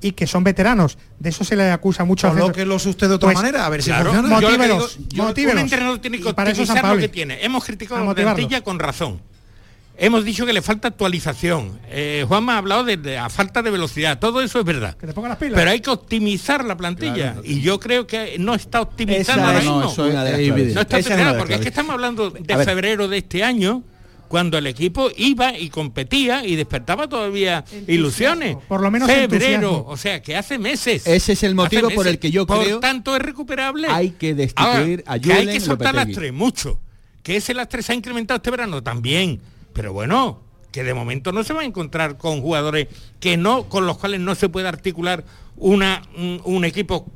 y 0.00 0.12
que 0.12 0.28
son 0.28 0.44
veteranos. 0.44 0.96
De 1.18 1.30
eso 1.30 1.42
se 1.42 1.56
le 1.56 1.68
acusa 1.72 2.04
mucho. 2.04 2.28
Colóquelos 2.28 2.86
usted 2.86 3.08
de 3.08 3.14
otra 3.14 3.32
manera, 3.32 3.66
a 3.66 3.68
ver 3.68 3.82
si 3.82 3.90
Claro, 3.90 4.12
funciona. 4.12 4.28
yo 4.28 4.34
lo 4.34 4.40
que 4.40 4.46
Motívelos, 4.58 4.96
digo, 4.98 5.08
yo- 5.10 5.22
motívelos. 5.24 5.54
Un 5.54 5.60
entrenador 5.62 5.98
tiene 5.98 6.20
que 6.20 6.28
Y 6.28 6.32
para 6.34 6.50
eso 6.50 6.62
optimizar 6.62 6.94
lo 6.94 7.00
que 7.00 7.08
tiene. 7.08 7.44
Hemos 7.44 7.64
criticado 7.64 8.00
A 8.00 8.04
la 8.04 8.14
plantilla 8.14 8.60
con 8.60 8.78
razón. 8.78 9.20
Hemos 9.98 10.24
dicho 10.24 10.44
que 10.44 10.52
le 10.52 10.60
falta 10.62 10.88
actualización. 10.88 11.78
Eh, 11.88 12.24
Juanma 12.28 12.54
ha 12.54 12.58
hablado 12.58 12.84
de, 12.84 12.96
de 12.98 13.14
la 13.14 13.30
falta 13.30 13.62
de 13.62 13.70
velocidad. 13.70 14.18
Todo 14.18 14.42
eso 14.42 14.58
es 14.58 14.64
verdad. 14.64 14.94
Que 14.96 15.06
te 15.06 15.12
ponga 15.14 15.30
las 15.30 15.38
pilas. 15.38 15.54
Pero 15.58 15.70
hay 15.70 15.80
que 15.80 15.90
optimizar 15.90 16.64
la 16.64 16.76
plantilla. 16.76 17.36
y 17.44 17.60
yo 17.62 17.80
creo 17.80 18.06
que 18.06 18.36
no 18.38 18.54
está 18.54 18.82
optimizada 18.82 19.22
Esa 19.22 19.46
ahora 19.46 19.58
es 19.58 19.64
mismo. 19.64 19.80
de 19.80 20.12
las 20.12 20.24
claves. 20.38 20.74
No 20.74 20.80
está 20.82 20.98
es 20.98 21.34
porque 21.38 21.54
es 21.54 21.60
que 21.60 21.68
estamos 21.68 21.92
hablando 21.94 22.30
de 22.30 22.52
A 22.54 22.58
febrero 22.58 23.08
de 23.08 23.18
este 23.18 23.42
año 23.42 23.82
cuando 24.28 24.58
el 24.58 24.66
equipo 24.66 25.08
iba 25.16 25.56
y 25.56 25.70
competía 25.70 26.44
y 26.44 26.56
despertaba 26.56 27.08
todavía 27.08 27.64
ilusiones. 27.86 28.56
por 28.68 28.80
lo 28.82 28.90
menos 28.90 29.08
febrero, 29.08 29.34
entusiasmo. 29.54 29.84
o 29.86 29.96
sea, 29.96 30.20
que 30.20 30.36
hace 30.36 30.58
meses. 30.58 31.06
Ese 31.06 31.32
es 31.34 31.42
el 31.42 31.54
motivo 31.54 31.88
por 31.90 32.06
el 32.08 32.18
que 32.18 32.30
yo 32.30 32.44
Por 32.46 32.62
creo 32.64 32.80
tanto 32.80 33.14
es 33.16 33.22
recuperable. 33.22 33.88
hay 33.88 34.10
que 34.10 34.34
destituir 34.34 35.04
Ahora, 35.06 35.16
a 35.16 35.18
que 35.20 35.32
hay 35.32 35.46
que 35.46 35.60
soltar 35.60 35.94
las 35.94 36.06
Lopetegui. 36.08 36.14
tres 36.14 36.32
mucho. 36.32 36.80
Que 37.22 37.36
ese 37.36 37.54
las 37.54 37.68
tres 37.68 37.86
se 37.86 37.92
ha 37.92 37.94
incrementado 37.94 38.36
este 38.36 38.50
verano 38.50 38.82
también. 38.82 39.40
Pero 39.76 39.92
bueno, 39.92 40.40
que 40.72 40.82
de 40.82 40.94
momento 40.94 41.32
no 41.32 41.44
se 41.44 41.52
va 41.52 41.60
a 41.60 41.64
encontrar 41.64 42.16
con 42.16 42.40
jugadores 42.40 42.88
que 43.20 43.36
no, 43.36 43.64
con 43.64 43.86
los 43.86 43.98
cuales 43.98 44.20
no 44.20 44.34
se 44.34 44.48
puede 44.48 44.66
articular 44.66 45.22
una, 45.58 46.02
un, 46.44 46.64
equipo 46.64 47.10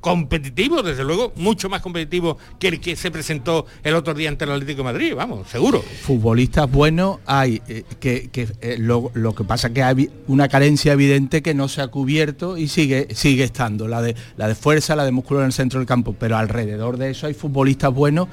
competitivo, 0.00 0.82
desde 0.82 1.04
luego, 1.04 1.32
mucho 1.36 1.70
más 1.70 1.80
competitivo 1.80 2.36
que 2.58 2.68
el 2.68 2.80
que 2.80 2.96
se 2.96 3.10
presentó 3.10 3.66
el 3.82 3.94
otro 3.94 4.12
día 4.12 4.28
ante 4.28 4.44
el 4.44 4.52
Atlético 4.52 4.78
de 4.78 4.84
Madrid, 4.84 5.14
vamos, 5.14 5.48
seguro. 5.48 5.82
futbolistas 5.82 6.70
buenos 6.70 7.18
hay 7.24 7.62
eh, 7.66 7.84
que, 7.98 8.28
que, 8.30 8.48
eh, 8.60 8.76
lo, 8.78 9.10
lo 9.14 9.34
que 9.34 9.44
pasa 9.44 9.72
que 9.72 9.82
hay 9.82 10.10
una 10.26 10.48
carencia 10.48 10.92
evidente 10.92 11.42
que 11.42 11.54
no 11.54 11.68
se 11.68 11.80
ha 11.80 11.88
cubierto 11.88 12.58
y 12.58 12.68
sigue 12.68 13.08
sigue 13.14 13.44
estando 13.44 13.88
la 13.88 14.02
de 14.02 14.16
la 14.36 14.48
de 14.48 14.54
fuerza 14.54 14.96
la 14.96 15.04
de 15.04 15.12
músculo 15.12 15.40
en 15.40 15.46
el 15.46 15.52
centro 15.52 15.80
del 15.80 15.86
campo 15.86 16.14
pero 16.18 16.36
alrededor 16.36 16.96
de 16.96 17.10
eso 17.10 17.26
hay 17.26 17.34
futbolistas 17.34 17.92
buenos 17.92 18.28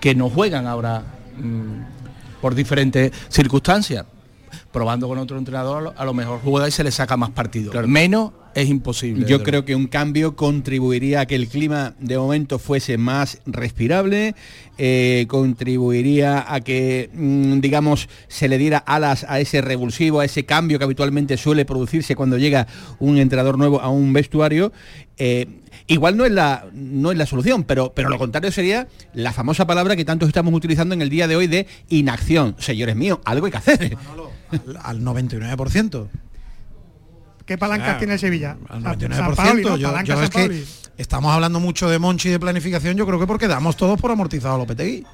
que 0.00 0.14
no 0.14 0.30
juegan 0.30 0.66
ahora 0.66 1.02
mm, 1.36 1.99
por 2.40 2.54
diferentes 2.54 3.12
circunstancias. 3.28 4.06
Probando 4.72 5.08
con 5.08 5.18
otro 5.18 5.38
entrenador 5.38 5.94
a 5.96 6.04
lo, 6.04 6.14
mejor 6.14 6.40
juega 6.42 6.66
y 6.66 6.70
se 6.70 6.82
le 6.82 6.90
saca 6.90 7.16
más 7.16 7.30
partido. 7.30 7.72
Menos 7.86 8.32
es 8.54 8.68
imposible 8.68 9.26
Yo 9.26 9.42
creo 9.42 9.64
que 9.64 9.74
un 9.74 9.86
cambio 9.86 10.36
contribuiría 10.36 11.20
a 11.20 11.26
que 11.26 11.34
el 11.34 11.48
clima 11.48 11.94
de 11.98 12.18
momento 12.18 12.58
fuese 12.58 12.98
más 12.98 13.38
respirable, 13.46 14.34
eh, 14.78 15.26
contribuiría 15.28 16.52
a 16.52 16.60
que, 16.60 17.10
mm, 17.12 17.60
digamos, 17.60 18.08
se 18.28 18.48
le 18.48 18.58
diera 18.58 18.78
alas 18.78 19.24
a 19.28 19.40
ese 19.40 19.60
revulsivo, 19.60 20.20
a 20.20 20.24
ese 20.24 20.44
cambio 20.44 20.78
que 20.78 20.84
habitualmente 20.84 21.36
suele 21.36 21.64
producirse 21.64 22.16
cuando 22.16 22.38
llega 22.38 22.66
un 22.98 23.18
entrenador 23.18 23.58
nuevo 23.58 23.80
a 23.80 23.88
un 23.88 24.12
vestuario. 24.12 24.72
Eh, 25.18 25.46
igual 25.86 26.16
no 26.16 26.24
es 26.24 26.32
la 26.32 26.66
no 26.72 27.12
es 27.12 27.18
la 27.18 27.26
solución, 27.26 27.64
pero, 27.64 27.92
pero 27.94 28.08
lo 28.08 28.18
contrario 28.18 28.50
sería 28.50 28.88
la 29.12 29.32
famosa 29.32 29.66
palabra 29.66 29.96
que 29.96 30.04
tantos 30.04 30.28
estamos 30.28 30.54
utilizando 30.54 30.94
en 30.94 31.02
el 31.02 31.10
día 31.10 31.28
de 31.28 31.36
hoy 31.36 31.46
de 31.46 31.66
inacción. 31.88 32.56
Señores 32.58 32.96
míos, 32.96 33.18
algo 33.24 33.46
hay 33.46 33.52
que 33.52 33.58
hacer. 33.58 33.96
Al 34.82 35.02
99%. 35.02 36.08
¿Qué 37.50 37.58
palancas 37.58 37.98
tiene 37.98 38.12
el 38.12 38.20
Sevilla? 38.20 38.56
Al 38.68 38.80
San- 38.80 39.00
99%. 39.00 39.12
San 39.16 39.34
Paoli, 39.34 39.62
¿no? 39.64 39.76
yo, 39.76 40.22
es 40.22 40.30
que 40.30 40.64
estamos 40.96 41.32
hablando 41.34 41.58
mucho 41.58 41.90
de 41.90 41.98
Monchi 41.98 42.28
y 42.28 42.30
de 42.30 42.38
planificación, 42.38 42.96
yo 42.96 43.04
creo 43.08 43.18
que 43.18 43.26
porque 43.26 43.48
damos 43.48 43.76
todos 43.76 44.00
por 44.00 44.12
amortizado 44.12 44.54
a 44.54 44.58
Lopetegui. 44.58 45.04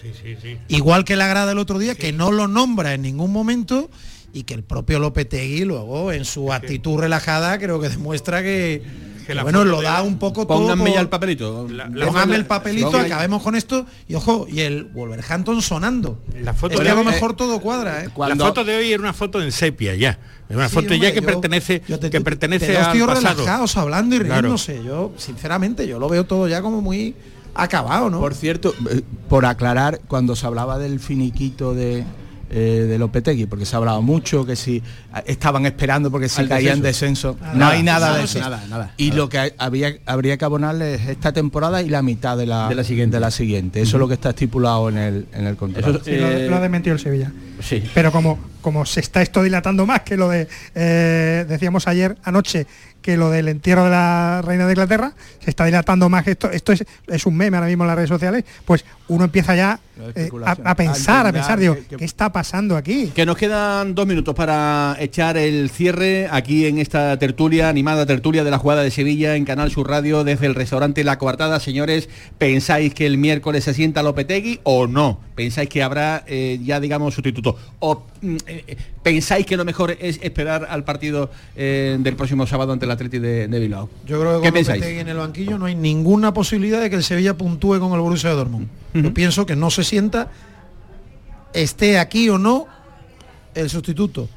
Sí, 0.00 0.12
sí, 0.14 0.34
sí. 0.40 0.56
Igual 0.68 1.04
que 1.04 1.14
la 1.14 1.26
grada 1.26 1.52
el 1.52 1.58
otro 1.58 1.78
día, 1.78 1.94
que 1.94 2.10
no 2.10 2.32
lo 2.32 2.48
nombra 2.48 2.94
en 2.94 3.02
ningún 3.02 3.34
momento 3.34 3.90
y 4.32 4.44
que 4.44 4.54
el 4.54 4.62
propio 4.62 4.98
Lopetegui 4.98 5.66
luego 5.66 6.10
en 6.10 6.24
su 6.24 6.54
actitud 6.54 6.98
relajada 7.00 7.58
creo 7.58 7.78
que 7.82 7.90
demuestra 7.90 8.42
que, 8.42 8.82
Que 9.26 9.34
la 9.34 9.42
bueno, 9.42 9.64
lo 9.64 9.82
da 9.82 10.02
un 10.02 10.18
poco 10.18 10.46
todo. 10.46 10.58
Pónganme 10.58 10.84
por- 10.84 10.92
ya 10.94 11.00
el 11.00 11.08
papelito. 11.08 11.66
El 11.68 12.46
papelito, 12.46 12.96
acabemos 12.96 13.42
con 13.42 13.56
esto 13.56 13.84
y 14.06 14.14
ojo, 14.14 14.46
y 14.48 14.60
el 14.60 14.84
Wolverhampton 14.84 15.60
sonando. 15.62 16.20
La 16.40 16.54
foto 16.54 16.74
Es 16.74 16.78
de 16.80 16.84
que 16.84 16.90
a 16.90 16.94
lo 16.94 17.00
hoy- 17.00 17.06
mejor 17.06 17.34
todo 17.34 17.60
cuadra, 17.60 18.04
¿eh? 18.04 18.10
La 18.16 18.36
foto 18.36 18.64
de 18.64 18.76
hoy 18.76 18.92
era 18.92 19.02
una 19.02 19.12
foto 19.12 19.42
en 19.42 19.50
sepia 19.50 19.94
ya. 19.96 20.18
Es 20.48 20.54
una 20.54 20.68
Sí, 20.68 20.74
foto 20.76 20.84
hombre, 20.94 20.98
ya 21.00 21.12
que 21.12 21.20
yo- 21.20 21.26
pertenece, 21.26 21.80
que 21.80 22.20
pertenece 22.20 22.66
de 22.68 22.74
dos 22.74 22.86
al 22.86 22.98
pasado. 23.06 23.34
relajados 23.40 23.76
hablando 23.76 24.14
y 24.14 24.20
Claro. 24.20 24.42
riéndose. 24.42 24.84
Yo, 24.84 25.12
sinceramente, 25.16 25.88
yo 25.88 25.98
lo 25.98 26.08
veo 26.08 26.24
todo 26.24 26.46
ya 26.46 26.62
como 26.62 26.80
muy 26.80 27.16
acabado, 27.54 28.10
¿no? 28.10 28.20
Por 28.20 28.34
cierto, 28.34 28.74
eh, 28.90 29.02
por 29.28 29.44
aclarar, 29.46 30.00
cuando 30.06 30.36
se 30.36 30.46
hablaba 30.46 30.78
del 30.78 31.00
finiquito 31.00 31.74
de, 31.74 32.04
eh, 32.50 32.86
de 32.88 32.98
Lopetegui, 32.98 33.46
porque 33.46 33.66
se 33.66 33.76
ha 33.76 33.78
hablado 33.78 34.02
mucho, 34.02 34.46
que 34.46 34.56
si 34.56 34.76
eh, 34.76 34.82
estaban 35.26 35.66
esperando 35.66 36.10
porque 36.10 36.28
si 36.28 36.46
caía 36.46 36.72
en 36.72 36.82
descenso. 36.82 37.36
Nada, 37.40 37.54
no 37.54 37.66
hay 37.66 37.82
nada 37.82 38.06
nada, 38.06 38.18
de 38.18 38.24
eso. 38.24 38.38
nada, 38.38 38.62
nada, 38.68 38.94
y 38.96 39.08
nada. 39.08 39.16
lo 39.16 39.28
que 39.28 39.54
había, 39.58 39.96
habría 40.06 40.36
que 40.36 40.44
abonarles 40.44 41.08
esta 41.08 41.32
temporada 41.32 41.82
y 41.82 41.88
la 41.88 42.02
mitad 42.02 42.36
de 42.36 42.46
la, 42.46 42.68
De 42.68 42.74
la 42.74 42.84
siguiente. 42.84 43.16
de 43.16 43.20
la 43.20 43.30
siguiente. 43.30 43.80
Eso 43.80 43.96
es 43.96 44.00
lo 44.00 44.08
que 44.08 44.14
está 44.14 44.30
estipulado 44.30 44.88
en 44.88 44.98
el, 44.98 45.26
en 45.32 45.46
el 45.46 45.56
contrato. 45.56 46.00
Sí, 46.04 46.16
lo, 46.16 46.30
lo 46.50 46.56
ha 46.56 46.60
desmentido 46.60 46.94
el 46.94 47.00
Sevilla. 47.00 47.32
Sí. 47.60 47.82
Pero 47.94 48.12
como, 48.12 48.38
como 48.60 48.84
se 48.84 49.00
está 49.00 49.22
esto 49.22 49.42
dilatando 49.42 49.86
más 49.86 50.02
que 50.02 50.16
lo 50.16 50.28
de, 50.28 50.48
eh, 50.74 51.46
decíamos 51.48 51.86
ayer 51.88 52.16
anoche, 52.24 52.66
que 53.06 53.16
lo 53.16 53.30
del 53.30 53.46
entierro 53.46 53.84
de 53.84 53.90
la 53.90 54.42
reina 54.44 54.66
de 54.66 54.72
Inglaterra, 54.72 55.12
se 55.38 55.48
está 55.48 55.64
dilatando 55.64 56.08
más 56.08 56.24
que 56.24 56.32
esto, 56.32 56.50
esto 56.50 56.72
es, 56.72 56.84
es 57.06 57.24
un 57.24 57.36
meme 57.36 57.56
ahora 57.56 57.68
mismo 57.68 57.84
en 57.84 57.86
las 57.86 57.94
redes 57.94 58.08
sociales, 58.08 58.44
pues 58.64 58.84
uno 59.06 59.24
empieza 59.26 59.54
ya 59.54 59.78
eh, 60.16 60.28
a, 60.44 60.56
a 60.64 60.74
pensar, 60.74 61.24
a 61.24 61.28
A 61.28 61.32
pensar, 61.32 61.60
digo, 61.60 61.76
¿qué 61.96 62.04
está 62.04 62.32
pasando 62.32 62.76
aquí? 62.76 63.12
Que 63.14 63.24
nos 63.24 63.36
quedan 63.36 63.94
dos 63.94 64.08
minutos 64.08 64.34
para 64.34 64.96
echar 64.98 65.36
el 65.36 65.70
cierre 65.70 66.26
aquí 66.32 66.66
en 66.66 66.78
esta 66.78 67.16
tertulia, 67.16 67.68
animada 67.68 68.06
tertulia 68.06 68.42
de 68.42 68.50
la 68.50 68.58
jugada 68.58 68.82
de 68.82 68.90
Sevilla 68.90 69.36
en 69.36 69.44
Canal 69.44 69.70
Sur 69.70 69.88
Radio 69.88 70.24
desde 70.24 70.46
el 70.46 70.56
restaurante 70.56 71.04
La 71.04 71.16
Coartada. 71.16 71.60
Señores, 71.60 72.08
¿pensáis 72.38 72.92
que 72.92 73.06
el 73.06 73.18
miércoles 73.18 73.62
se 73.62 73.72
sienta 73.72 74.02
Lopetegui 74.02 74.58
o 74.64 74.88
no? 74.88 75.20
¿Pensáis 75.36 75.68
que 75.68 75.82
habrá 75.82 76.24
eh, 76.26 76.58
ya, 76.64 76.80
digamos, 76.80 77.12
sustituto? 77.12 77.58
¿O 77.80 78.06
mm, 78.22 78.36
eh, 78.46 78.76
pensáis 79.02 79.44
que 79.44 79.58
lo 79.58 79.66
mejor 79.66 79.94
es 80.00 80.18
esperar 80.22 80.66
al 80.70 80.82
partido 80.82 81.30
eh, 81.54 81.98
del 82.00 82.16
próximo 82.16 82.46
sábado 82.46 82.72
ante 82.72 82.86
el 82.86 82.90
Atleti 82.90 83.18
de, 83.18 83.46
de 83.46 83.60
Bilbao? 83.60 83.90
Yo 84.06 84.18
creo 84.18 84.40
que 84.40 84.48
¿Qué 84.48 84.52
pensáis? 84.52 84.82
En 84.82 85.08
el 85.08 85.18
banquillo 85.18 85.58
no 85.58 85.66
hay 85.66 85.74
ninguna 85.74 86.32
posibilidad 86.32 86.80
de 86.80 86.88
que 86.88 86.96
el 86.96 87.04
Sevilla 87.04 87.36
puntúe 87.36 87.78
con 87.78 87.92
el 87.92 88.00
Borussia 88.00 88.30
de 88.30 88.36
Dortmund. 88.36 88.68
Yo 88.94 89.12
pienso 89.12 89.44
que 89.44 89.56
no 89.56 89.70
se 89.70 89.84
sienta, 89.84 90.30
esté 91.52 91.98
aquí 91.98 92.30
o 92.30 92.38
no, 92.38 92.66
el 93.54 93.68
sustituto. 93.68 94.30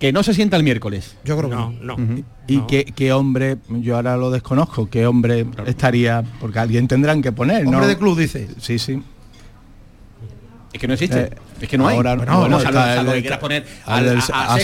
Que 0.00 0.10
no 0.10 0.22
se 0.22 0.32
sienta 0.32 0.56
el 0.56 0.62
miércoles. 0.62 1.16
Yo 1.22 1.36
creo 1.36 1.50
que 1.50 1.54
No, 1.56 1.74
no. 1.82 1.96
no. 1.98 2.24
Y 2.46 2.60
qué, 2.60 2.84
qué 2.84 3.12
hombre, 3.12 3.58
yo 3.68 3.96
ahora 3.96 4.16
lo 4.16 4.30
desconozco, 4.30 4.88
qué 4.88 5.06
hombre 5.06 5.46
estaría, 5.66 6.24
porque 6.40 6.58
alguien 6.60 6.88
tendrán 6.88 7.20
que 7.20 7.32
poner, 7.32 7.64
¿no? 7.64 7.72
Hombre 7.72 7.88
de 7.88 7.98
club, 7.98 8.18
dice. 8.18 8.48
Sí, 8.58 8.78
sí. 8.78 9.02
Es 10.76 10.80
que 10.80 10.88
no 10.88 10.92
existe. 10.92 11.20
Eh, 11.22 11.30
es 11.60 11.68
que 11.68 11.78
no 11.78 11.88
hay. 11.88 11.96
ahora- 11.96 12.14
bueno, 12.16 12.60
salvo, 12.60 12.78
está 12.78 12.94
salvo 12.96 13.10
el- 13.12 13.16
que 13.16 13.20
quieras 13.22 13.38
poner 13.38 13.66
al 13.84 14.18
a- 14.18 14.22
a 14.32 14.54
a 14.54 14.58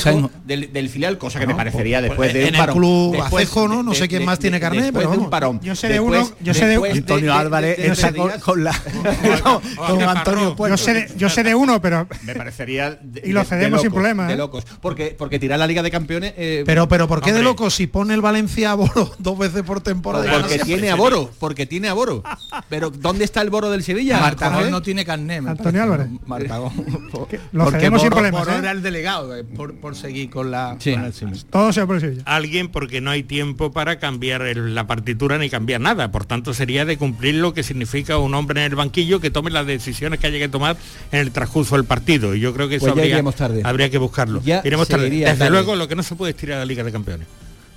del, 0.45 0.73
del 0.73 0.89
filial, 0.89 1.19
cosa 1.19 1.39
que 1.39 1.47
No, 1.47 1.53
me 1.53 1.57
parecería 1.57 1.99
pues, 1.99 2.11
después 2.11 2.33
de 2.33 2.41
en 2.43 2.49
un 2.49 2.55
el 2.55 2.61
parón. 2.61 2.77
club 2.77 3.13
Después 3.17 3.45
Asenjo, 3.49 3.69
¿no? 3.69 3.83
No 3.83 3.95
sé 3.95 4.09
quién 4.09 4.25
más 4.25 4.39
tiene 4.39 4.61
después 4.61 4.93
pero 4.93 5.01
de 5.01 5.07
un 5.07 5.17
vamos. 5.17 5.31
parón. 5.31 5.61
Yo 5.63 5.75
sé 5.77 5.89
de 5.89 6.01
uno- 6.01 6.31
yo 6.41 6.55
sé 6.55 6.67
de- 6.67 6.91
Antonio 6.93 7.33
de- 7.33 7.39
Álvarez 7.39 7.79
está 7.79 8.13
con, 8.41 8.65
la 8.65 8.73
con, 9.43 10.03
Antonio 10.03 10.57
Puerto. 10.57 10.77
Yo 11.17 11.29
sé, 11.29 11.43
de, 11.43 11.55
uno, 11.55 11.81
pero 11.81 12.07
me 12.25 12.35
parecería 12.35 12.99
Y 13.25 13.33
lo 13.33 13.41
de- 13.41 13.45
de 13.45 13.51
cedemos 13.51 13.81
sin 13.81 13.89
locos, 13.89 13.93
problema, 13.95 14.27
de 14.27 14.35
¿eh? 14.35 14.37
locos 14.37 14.65
porque 14.81 15.15
porque 15.19 15.39
tirar 15.39 15.59
la 15.59 15.67
Liga 15.67 15.83
de 15.83 15.91
Campeones 15.91 16.35
eh, 16.37 16.63
Pero, 16.67 16.89
pero 16.89 17.09
¿por 17.09 17.21
qué 17.21 17.33
de 17.33 17.39
hombre, 17.39 17.45
loco 17.45 17.71
si 17.71 17.87
pone 17.87 18.15
el 18.15 18.21
Valencia 18.21 18.73
a 18.73 18.75
Boro 18.75 19.13
dos 19.19 19.39
veces 19.39 19.63
por 19.63 19.81
temporada? 19.81 20.31
porque 20.41 20.59
tiene 20.59 20.91
a 20.91 20.95
Boro 20.95 21.31
porque 21.39 21.67
tiene 21.67 21.89
a 21.89 21.93
Boro 21.95 22.23
pero 22.69 22.91
dónde 22.91 23.25
está 23.25 23.41
el 23.43 23.51
Boro 23.51 23.71
del 23.71 23.83
Sevilla 23.83 24.19
Martagón 24.21 24.71
no 24.71 24.83
tiene 24.83 25.05
carné. 25.05 25.41
me 25.41 25.51
Antonio. 25.51 25.83
Álvarez. 25.83 26.09
Martagón. 26.27 26.82
lo 27.53 27.65
Porque 27.65 27.79
cedemos 27.79 28.01
sin 28.03 28.11
problemas, 28.11 28.49
¿eh? 28.49 28.63
el 28.71 28.83
delegado 28.83 29.37
eh, 29.37 29.45
por, 29.45 29.75
por 29.75 29.95
seguir 29.97 30.31
con 30.31 30.51
la 30.51 30.77
Sí. 30.79 30.93
con 30.93 31.05
el 31.05 31.13
Sevilla. 31.13 31.41
todo 31.51 31.73
sea 31.73 31.87
por 31.87 32.03
el. 32.03 32.23
Alguien 32.25 32.69
porque 32.69 33.01
no 33.01 33.11
hay 33.11 33.23
tiempo 33.23 33.73
para 33.73 33.99
cambiar 33.99 34.43
el- 34.43 34.75
la 34.75 34.87
partitura 34.87 35.39
ni 35.39 35.51
cambiar 35.51 35.81
nada. 35.81 36.11
Por 36.13 36.25
tanto, 36.25 36.55
sería 36.55 36.85
de 36.85 36.97
cumplir 36.97 37.37
lo 37.37 37.55
que 37.55 37.63
significa 37.63 38.19
un 38.19 38.35
hombre 38.35 38.61
en 38.65 38.71
el 38.73 38.77
banquillo 38.77 39.21
que 39.21 39.31
tome 39.31 39.51
las 39.51 39.67
decisiones 39.67 40.19
que 40.21 40.27
haya 40.27 40.39
que 40.39 40.49
tomar 40.49 40.77
en 41.13 41.21
el 41.21 41.31
transcurso 41.33 41.77
del 41.77 41.85
partido. 41.85 42.35
Y 42.35 42.41
yo 42.41 42.53
creo 42.55 42.69
que 42.69 42.77
eso 42.77 42.87
Pues 42.87 42.97
ya 43.09 43.17
habría, 43.19 43.33
tarde. 43.33 43.61
habría 43.65 43.91
que 43.91 43.99
buscarlo. 43.99 44.43
Ya 44.45 44.63
Iremos 44.65 44.89
tarde. 44.89 45.07
iría 45.09 45.27
Desde 45.29 45.39
tarde. 45.41 45.51
luego, 45.53 45.77
lo 45.77 45.89
que 45.89 45.97
no 45.97 46.03
se 46.03 46.15
puede 46.15 46.31
es 46.33 46.37
tirar 46.37 46.57
a 46.57 46.61
la 46.61 46.67
Liga 46.67 46.83
de 46.85 46.93
Campeones. 46.93 47.27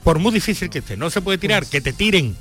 Por 0.04 0.20
muy 0.20 0.32
difícil 0.32 0.70
que 0.70 0.80
esté, 0.80 0.96
no 0.98 1.10
se 1.10 1.22
puede 1.22 1.38
tirar, 1.38 1.66
que 1.66 1.82
te 1.82 1.92
tiren. 1.92 2.36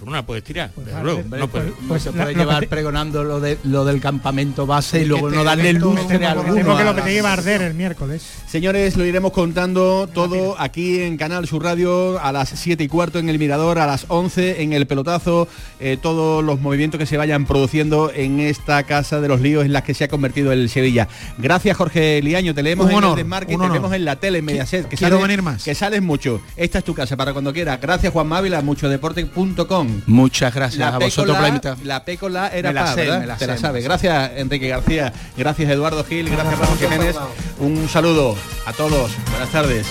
Tú 0.00 0.06
no 0.06 0.12
la 0.12 0.24
puedes 0.24 0.42
tirar. 0.42 0.70
Pues 0.74 0.86
desde 0.86 1.02
luego. 1.02 1.22
pues- 1.28 1.40
no, 1.40 1.48
pues- 1.48 1.64
pues 1.86 2.02
se 2.02 2.10
puede 2.12 2.34
llevar 2.34 2.66
pregonando 2.68 3.22
lo, 3.22 3.38
de, 3.38 3.58
lo 3.64 3.84
del 3.84 4.00
campamento 4.00 4.66
base 4.66 5.02
y 5.02 5.04
luego 5.04 5.30
no 5.30 5.44
darle 5.44 5.74
lustre 5.74 6.24
alguno. 6.26 6.54
Temo 6.54 6.76
que 6.76 6.84
lo 6.84 6.94
que 6.94 7.02
te 7.02 7.14
iba 7.14 7.28
a 7.28 7.34
arder 7.34 7.60
el 7.62 7.74
miércoles. 7.74 8.22
Señores, 8.48 8.96
lo 8.96 9.04
iremos 9.04 9.32
contando 9.32 10.08
todo 10.12 10.56
aquí 10.58 11.00
en 11.02 11.16
Canal 11.18 11.46
Sur 11.46 11.62
Radio 11.64 12.18
a 12.18 12.32
las 12.32 12.48
7 12.48 12.82
y 12.82 12.88
cuarto 12.88 13.18
en 13.18 13.28
el 13.28 13.38
Mirador, 13.38 13.78
a 13.78 13.86
las 13.86 14.06
11 14.08 14.62
en 14.62 14.72
el 14.72 14.86
pelotazo, 14.86 15.46
eh, 15.80 15.98
todos 16.00 16.42
los 16.42 16.60
movimientos 16.60 16.98
que 16.98 17.04
se 17.06 17.16
vayan 17.18 17.44
produciendo 17.44 18.10
en 18.14 18.40
esta 18.40 18.82
casa 18.84 19.20
de 19.20 19.28
los 19.28 19.40
líos 19.42 19.64
en 19.66 19.72
las 19.74 19.82
que 19.82 19.92
se 19.94 20.04
ha 20.04 20.08
convertido 20.08 20.50
el 20.52 20.68
Sevilla. 20.70 21.08
Gracias 21.38 21.76
Jorge 21.76 22.22
Liaño, 22.22 22.54
te 22.54 22.62
leemos 22.62 22.86
Un 22.86 23.04
en 23.04 23.10
el 23.10 23.16
desmarque, 23.16 23.54
un 23.54 23.62
te 23.62 23.68
vemos 23.68 23.92
en 23.92 24.04
la 24.06 24.16
tele, 24.16 24.38
en 24.38 24.44
Mediaset, 24.46 24.88
que 24.88 24.96
quiero 24.96 25.16
sales- 25.16 25.28
venir 25.28 25.42
más. 25.42 25.62
Que 25.62 25.74
sales 25.74 26.00
mucho. 26.02 26.40
Esta 26.56 26.78
es 26.78 26.84
tu 26.84 26.94
casa 26.94 27.16
para 27.18 27.32
cuando 27.32 27.52
quieras. 27.52 27.78
Gracias 27.80 28.12
Juan 28.12 28.26
Mávila, 28.28 28.62
muchodeporte.com. 28.62 29.89
Muchas 30.06 30.54
gracias 30.54 30.92
a 30.94 30.98
vosotros 30.98 31.34
por 31.36 31.42
la 31.42 31.48
invitación. 31.48 31.88
La 31.88 32.04
P 32.04 32.16
con 32.18 32.32
la 32.32 32.48
era 32.48 32.70
Me 32.70 32.74
la 32.74 32.84
pa, 32.84 32.94
sé, 32.94 33.00
¿verdad? 33.02 33.20
me 33.20 33.26
la 33.26 33.36
Te 33.36 33.46
la 33.46 33.54
sé, 33.56 33.60
sabe. 33.60 33.80
me 33.82 33.88
la 33.88 33.98
sé. 33.98 34.06
Gracias 34.08 34.38
Enrique 34.40 34.68
García, 34.68 35.12
gracias 35.36 35.70
Eduardo 35.70 36.04
Gil, 36.04 36.28
gracias 36.30 36.58
Ramón 36.58 36.78
Jiménez. 36.78 37.16
Un 37.58 37.88
saludo 37.88 38.36
a 38.66 38.72
todos. 38.72 39.10
Buenas 39.30 39.50
tardes. 39.50 39.86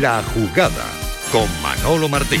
La 0.00 0.22
jugada 0.34 0.84
con 1.30 1.46
Manolo 1.62 2.08
Martín. 2.08 2.40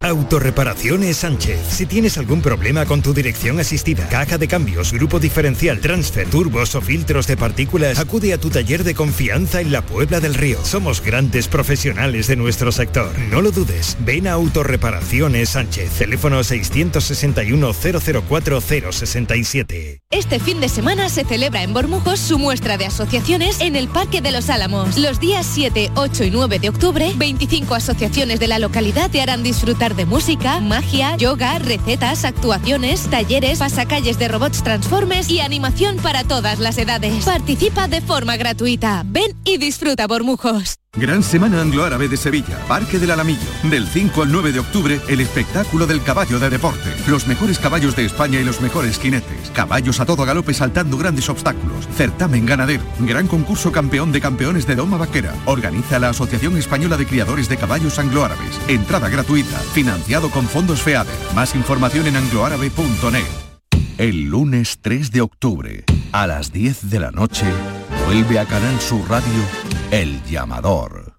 Autorreparaciones 0.00 1.16
Sánchez. 1.16 1.58
Si 1.70 1.86
tienes 1.86 2.18
algún 2.18 2.42
problema 2.42 2.84
con 2.84 3.00
tu 3.00 3.14
dirección 3.14 3.58
asistida, 3.58 4.06
caja 4.08 4.36
de 4.36 4.46
cambios, 4.46 4.92
grupo 4.92 5.18
diferencial, 5.18 5.80
transfer, 5.80 6.28
turbos 6.28 6.74
o 6.74 6.82
filtros 6.82 7.26
de 7.26 7.38
partículas, 7.38 7.98
acude 7.98 8.34
a 8.34 8.38
tu 8.38 8.50
taller 8.50 8.84
de 8.84 8.94
confianza 8.94 9.62
en 9.62 9.72
la 9.72 9.80
Puebla 9.80 10.20
del 10.20 10.34
Río. 10.34 10.62
Somos 10.64 11.00
grandes 11.00 11.48
profesionales 11.48 12.26
de 12.26 12.36
nuestro 12.36 12.72
sector. 12.72 13.10
No 13.30 13.40
lo 13.40 13.52
dudes. 13.52 13.96
Ven 14.00 14.26
a 14.26 14.32
Autorreparaciones 14.32 15.48
Sánchez. 15.48 15.90
Teléfono 15.92 16.44
661 16.44 17.72
004 17.72 18.60
067. 18.60 20.02
Este 20.10 20.38
fin 20.38 20.60
de 20.60 20.68
semana 20.68 21.08
se 21.08 21.24
celebra 21.24 21.62
en 21.62 21.72
Bormujos 21.72 22.20
su 22.20 22.38
muestra 22.38 22.76
de 22.76 22.86
asociaciones 22.86 23.60
en 23.60 23.76
el 23.76 23.88
Parque 23.88 24.20
de 24.20 24.30
los 24.30 24.50
Álamos. 24.50 24.98
Los 24.98 25.20
días 25.20 25.46
7, 25.52 25.90
8 25.94 26.24
y 26.24 26.30
9 26.30 26.58
de 26.58 26.68
octubre, 26.68 27.12
25 27.16 27.74
asociaciones 27.74 28.38
de 28.38 28.46
la 28.46 28.58
localidad 28.58 29.10
te 29.10 29.22
harán 29.22 29.42
de 29.94 30.06
música, 30.06 30.60
magia, 30.60 31.16
yoga, 31.16 31.58
recetas, 31.58 32.24
actuaciones, 32.24 33.08
talleres, 33.08 33.58
pasacalles 33.58 34.18
de 34.18 34.28
robots 34.28 34.62
transformes 34.62 35.30
y 35.30 35.40
animación 35.40 35.96
para 35.96 36.24
todas 36.24 36.58
las 36.58 36.78
edades. 36.78 37.24
Participa 37.24 37.88
de 37.88 38.00
forma 38.00 38.36
gratuita. 38.36 39.02
Ven 39.06 39.36
y 39.44 39.58
disfruta 39.58 40.06
Bormujos. 40.06 40.78
Gran 40.96 41.22
Semana 41.22 41.60
Anglo-Árabe 41.60 42.08
de 42.08 42.16
Sevilla, 42.16 42.58
Parque 42.66 42.98
del 42.98 43.10
Alamillo. 43.10 43.46
Del 43.64 43.86
5 43.86 44.22
al 44.22 44.32
9 44.32 44.52
de 44.52 44.60
octubre, 44.60 45.00
el 45.08 45.20
espectáculo 45.20 45.86
del 45.86 46.02
caballo 46.02 46.38
de 46.38 46.48
deporte. 46.48 46.90
Los 47.06 47.26
mejores 47.26 47.58
caballos 47.58 47.94
de 47.96 48.06
España 48.06 48.40
y 48.40 48.44
los 48.44 48.62
mejores 48.62 48.98
jinetes. 48.98 49.50
Caballos 49.52 50.00
a 50.00 50.06
todo 50.06 50.24
galope 50.24 50.54
saltando 50.54 50.96
grandes 50.96 51.28
obstáculos. 51.28 51.86
Certamen 51.96 52.46
ganadero. 52.46 52.82
Gran 53.00 53.26
concurso 53.26 53.70
campeón 53.70 54.10
de 54.10 54.22
campeones 54.22 54.66
de 54.66 54.74
Doma 54.74 54.96
Vaquera. 54.96 55.34
Organiza 55.44 55.98
la 55.98 56.08
Asociación 56.08 56.56
Española 56.56 56.96
de 56.96 57.06
Criadores 57.06 57.50
de 57.50 57.58
Caballos 57.58 57.98
Anglo-Árabes. 57.98 58.58
Entrada 58.66 59.10
gratuita. 59.10 59.58
Financiado 59.74 60.30
con 60.30 60.46
fondos 60.46 60.80
FEADER. 60.80 61.14
Más 61.34 61.54
información 61.54 62.06
en 62.06 62.16
angloárabe.net. 62.16 63.46
El 63.98 64.24
lunes 64.24 64.78
3 64.82 65.10
de 65.10 65.22
octubre, 65.22 65.84
a 66.12 66.26
las 66.26 66.52
10 66.52 66.90
de 66.90 67.00
la 67.00 67.10
noche, 67.12 67.46
vuelve 68.06 68.38
a 68.38 68.46
Canal 68.46 68.80
Sur 68.80 69.08
Radio 69.10 69.42
El 69.90 70.22
Llamador. 70.22 71.14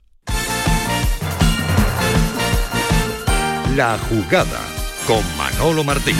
La 3.75 3.97
jugada 4.09 4.61
con 5.05 5.21
Manolo 5.37 5.83
Martín. 5.83 6.15